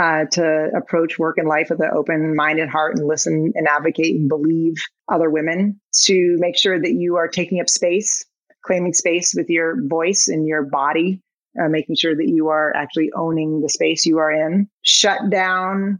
[0.00, 4.16] uh, to approach work and life with an open minded heart and listen and advocate
[4.16, 4.72] and believe
[5.12, 8.24] other women, to make sure that you are taking up space,
[8.64, 11.20] claiming space with your voice and your body,
[11.62, 14.70] uh, making sure that you are actually owning the space you are in.
[14.80, 15.98] Shut down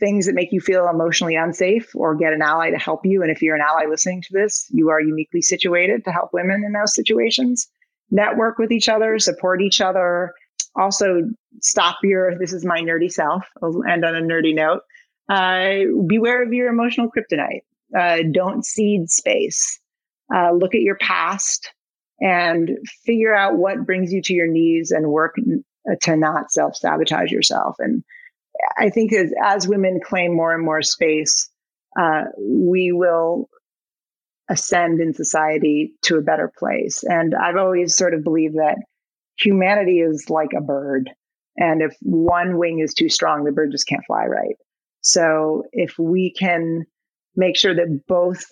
[0.00, 3.22] things that make you feel emotionally unsafe or get an ally to help you.
[3.22, 6.64] And if you're an ally listening to this, you are uniquely situated to help women
[6.66, 7.68] in those situations.
[8.10, 10.32] Network with each other, support each other.
[10.74, 11.22] Also,
[11.60, 14.82] stop your, this is my nerdy self, I'll end on a nerdy note.
[15.28, 17.62] Uh, beware of your emotional kryptonite.
[17.96, 19.78] Uh, don't cede space.
[20.34, 21.72] Uh, look at your past
[22.20, 25.36] and figure out what brings you to your knees and work
[26.02, 27.76] to not self sabotage yourself.
[27.78, 28.04] And
[28.78, 31.48] I think as, as women claim more and more space,
[31.98, 33.48] uh, we will
[34.48, 37.04] ascend in society to a better place.
[37.04, 38.78] And I've always sort of believed that
[39.38, 41.10] humanity is like a bird.
[41.56, 44.56] And if one wing is too strong, the bird just can't fly right.
[45.02, 46.84] So if we can
[47.36, 48.44] make sure that both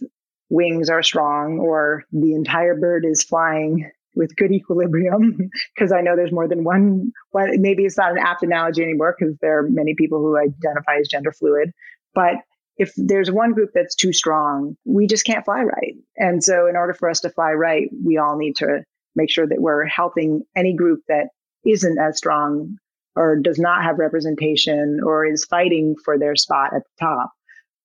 [0.51, 5.39] wings are strong or the entire bird is flying with good equilibrium
[5.75, 7.13] because I know there's more than one.
[7.33, 10.97] Well, maybe it's not an apt analogy anymore because there are many people who identify
[11.01, 11.71] as gender fluid.
[12.15, 12.35] But
[12.77, 15.95] if there's one group that's too strong, we just can't fly right.
[16.17, 18.83] And so, in order for us to fly right, we all need to
[19.17, 21.29] make sure that we're helping any group that
[21.65, 22.77] isn't as strong
[23.17, 27.33] or does not have representation or is fighting for their spot at the top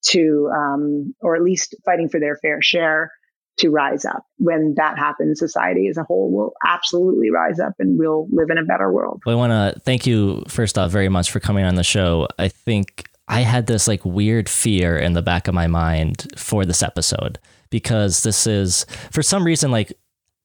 [0.05, 3.11] to, um, or at least fighting for their fair share
[3.57, 4.25] to rise up.
[4.37, 8.57] When that happens, society as a whole will absolutely rise up and we'll live in
[8.57, 9.21] a better world.
[9.25, 12.27] Well, I want to thank you, first off, very much for coming on the show.
[12.39, 16.65] I think I had this like weird fear in the back of my mind for
[16.65, 17.39] this episode
[17.69, 19.93] because this is, for some reason, like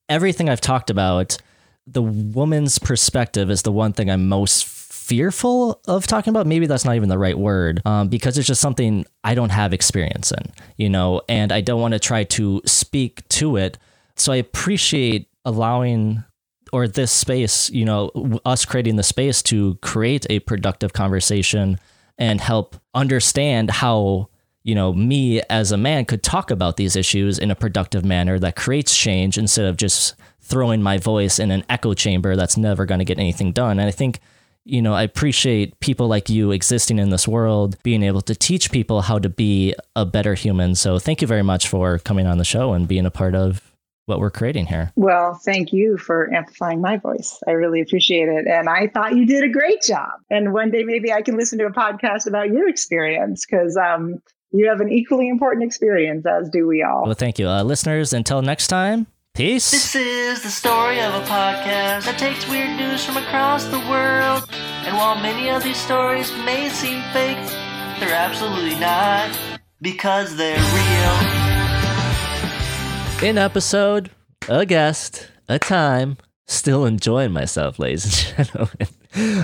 [0.09, 1.39] everything I've talked about,
[1.87, 4.67] the woman's perspective is the one thing I'm most
[5.09, 6.47] fearful of talking about.
[6.47, 9.73] Maybe that's not even the right word um, because it's just something I don't have
[9.73, 13.79] experience in, you know, and I don't want to try to speak to it.
[14.17, 16.25] So I appreciate allowing
[16.73, 21.79] or this space, you know, us creating the space to create a productive conversation
[22.19, 24.29] and help understand how
[24.65, 28.39] you know, me as a man could talk about these issues in a productive manner
[28.39, 32.85] that creates change instead of just throwing my voice in an echo chamber that's never
[32.85, 33.79] going to get anything done.
[33.79, 34.21] And I think
[34.65, 38.71] you know, I appreciate people like you existing in this world, being able to teach
[38.71, 40.75] people how to be a better human.
[40.75, 43.63] So thank you very much for coming on the show and being a part of
[44.09, 44.91] what we're creating here.
[44.97, 47.39] Well, thank you for amplifying my voice.
[47.47, 48.47] I really appreciate it.
[48.47, 50.11] And I thought you did a great job.
[50.31, 54.21] And one day maybe I can listen to a podcast about your experience because um,
[54.51, 57.05] you have an equally important experience, as do we all.
[57.05, 57.49] Well, thank you.
[57.49, 59.07] Uh, listeners, until next time,
[59.39, 59.71] Peace.
[59.71, 64.43] This is the story of a podcast that takes weird news from across the world.
[64.83, 67.39] And while many of these stories may seem fake,
[68.01, 69.31] they're absolutely not
[69.81, 70.59] because they're
[73.23, 73.29] real.
[73.31, 74.11] In episode,
[74.49, 76.17] a guest, a time,
[76.49, 78.89] still enjoying myself, ladies and gentlemen.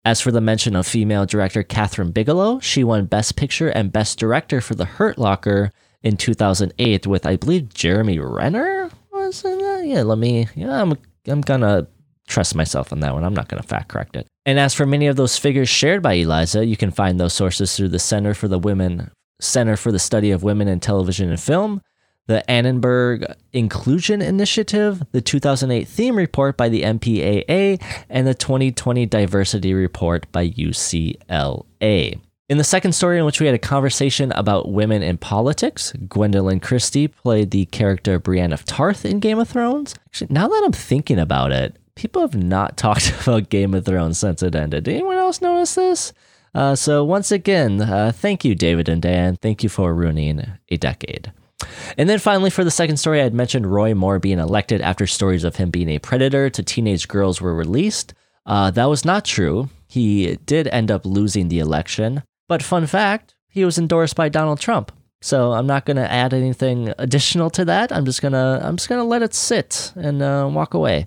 [0.07, 4.21] As for the mention of female director Kathryn Bigelow, she won Best Picture and Best
[4.21, 5.73] Director for The Hurt Locker
[6.05, 8.89] in 2008 with, I believe, Jeremy Renner.
[9.11, 9.83] Was that?
[9.85, 10.47] Yeah, let me.
[10.55, 10.97] Yeah, I'm.
[11.27, 11.89] I'm gonna
[12.29, 13.25] trust myself on that one.
[13.25, 14.29] I'm not to fact correct it.
[14.45, 17.75] And as for many of those figures shared by Eliza, you can find those sources
[17.75, 19.11] through the Center for the Women
[19.41, 21.83] Center for the Study of Women in Television and Film,
[22.27, 29.75] the Annenberg Inclusion Initiative, the 2008 theme report by the MPAA, and the 2020 diversity
[29.75, 32.21] report by UCLA.
[32.49, 36.63] In the second story, in which we had a conversation about women in politics, Gwendoline
[36.63, 39.97] Christie played the character Brienne of Tarth in Game of Thrones.
[40.07, 44.19] Actually, now that I'm thinking about it, people have not talked about Game of Thrones
[44.19, 44.85] since it ended.
[44.85, 46.13] Did anyone else notice this?
[46.55, 49.37] Uh, so once again, uh, thank you, David and Dan.
[49.37, 51.33] Thank you for ruining a decade.
[51.97, 55.07] And then finally, for the second story, I had mentioned Roy Moore being elected after
[55.07, 58.13] stories of him being a predator to teenage girls were released.
[58.45, 59.71] Uh, that was not true.
[59.89, 62.23] He did end up losing the election.
[62.49, 64.93] But fun fact, he was endorsed by Donald Trump.
[65.23, 67.91] So I'm not going to add anything additional to that.
[67.91, 71.07] I'm just gonna I'm just gonna let it sit and uh, walk away.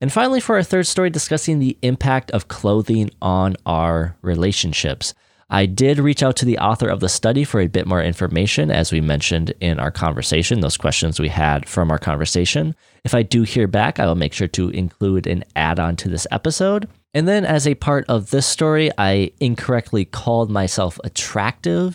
[0.00, 5.14] And finally, for our third story, discussing the impact of clothing on our relationships.
[5.52, 8.70] I did reach out to the author of the study for a bit more information,
[8.70, 12.74] as we mentioned in our conversation, those questions we had from our conversation.
[13.04, 16.08] If I do hear back, I will make sure to include an add on to
[16.08, 16.88] this episode.
[17.12, 21.94] And then, as a part of this story, I incorrectly called myself attractive.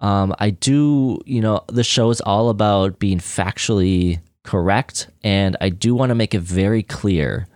[0.00, 5.08] Um, I do, you know, the show is all about being factually correct.
[5.22, 7.46] And I do want to make it very clear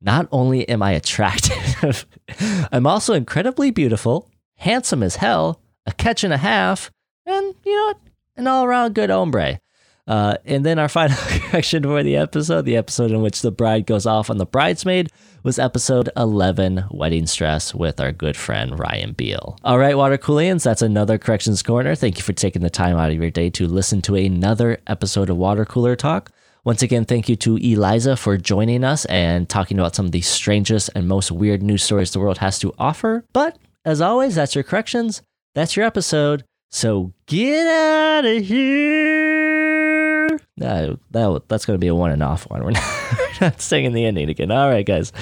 [0.00, 2.06] not only am I attractive,
[2.70, 6.90] I'm also incredibly beautiful, handsome as hell, a catch and a half,
[7.24, 7.98] and you know what?
[8.36, 9.58] An all around good hombre.
[10.06, 13.86] Uh, and then our final correction for the episode, the episode in which the bride
[13.86, 15.10] goes off on the bridesmaid,
[15.42, 19.58] was episode 11, Wedding Stress, with our good friend Ryan Beal.
[19.64, 21.94] All right, Water Coolians, that's another Corrections Corner.
[21.94, 25.30] Thank you for taking the time out of your day to listen to another episode
[25.30, 26.30] of Water Cooler Talk.
[26.64, 30.20] Once again, thank you to Eliza for joining us and talking about some of the
[30.20, 33.24] strangest and most weird news stories the world has to offer.
[33.32, 33.56] But
[33.86, 35.22] as always, that's your corrections.
[35.54, 36.44] That's your episode.
[36.70, 40.26] So get out of here.
[40.58, 42.64] No, that, that's going to be a one and off one.
[42.64, 42.82] We're not,
[43.12, 44.50] we're not singing the ending again.
[44.50, 45.12] All right, guys.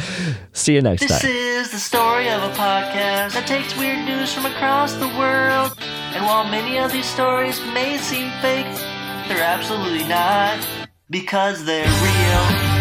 [0.52, 1.20] See you next This time.
[1.20, 5.76] This is the story of a podcast that takes weird news from across the world.
[5.80, 8.64] And while many of these stories may seem fake,
[9.28, 10.66] they're absolutely not
[11.10, 12.73] because they're real.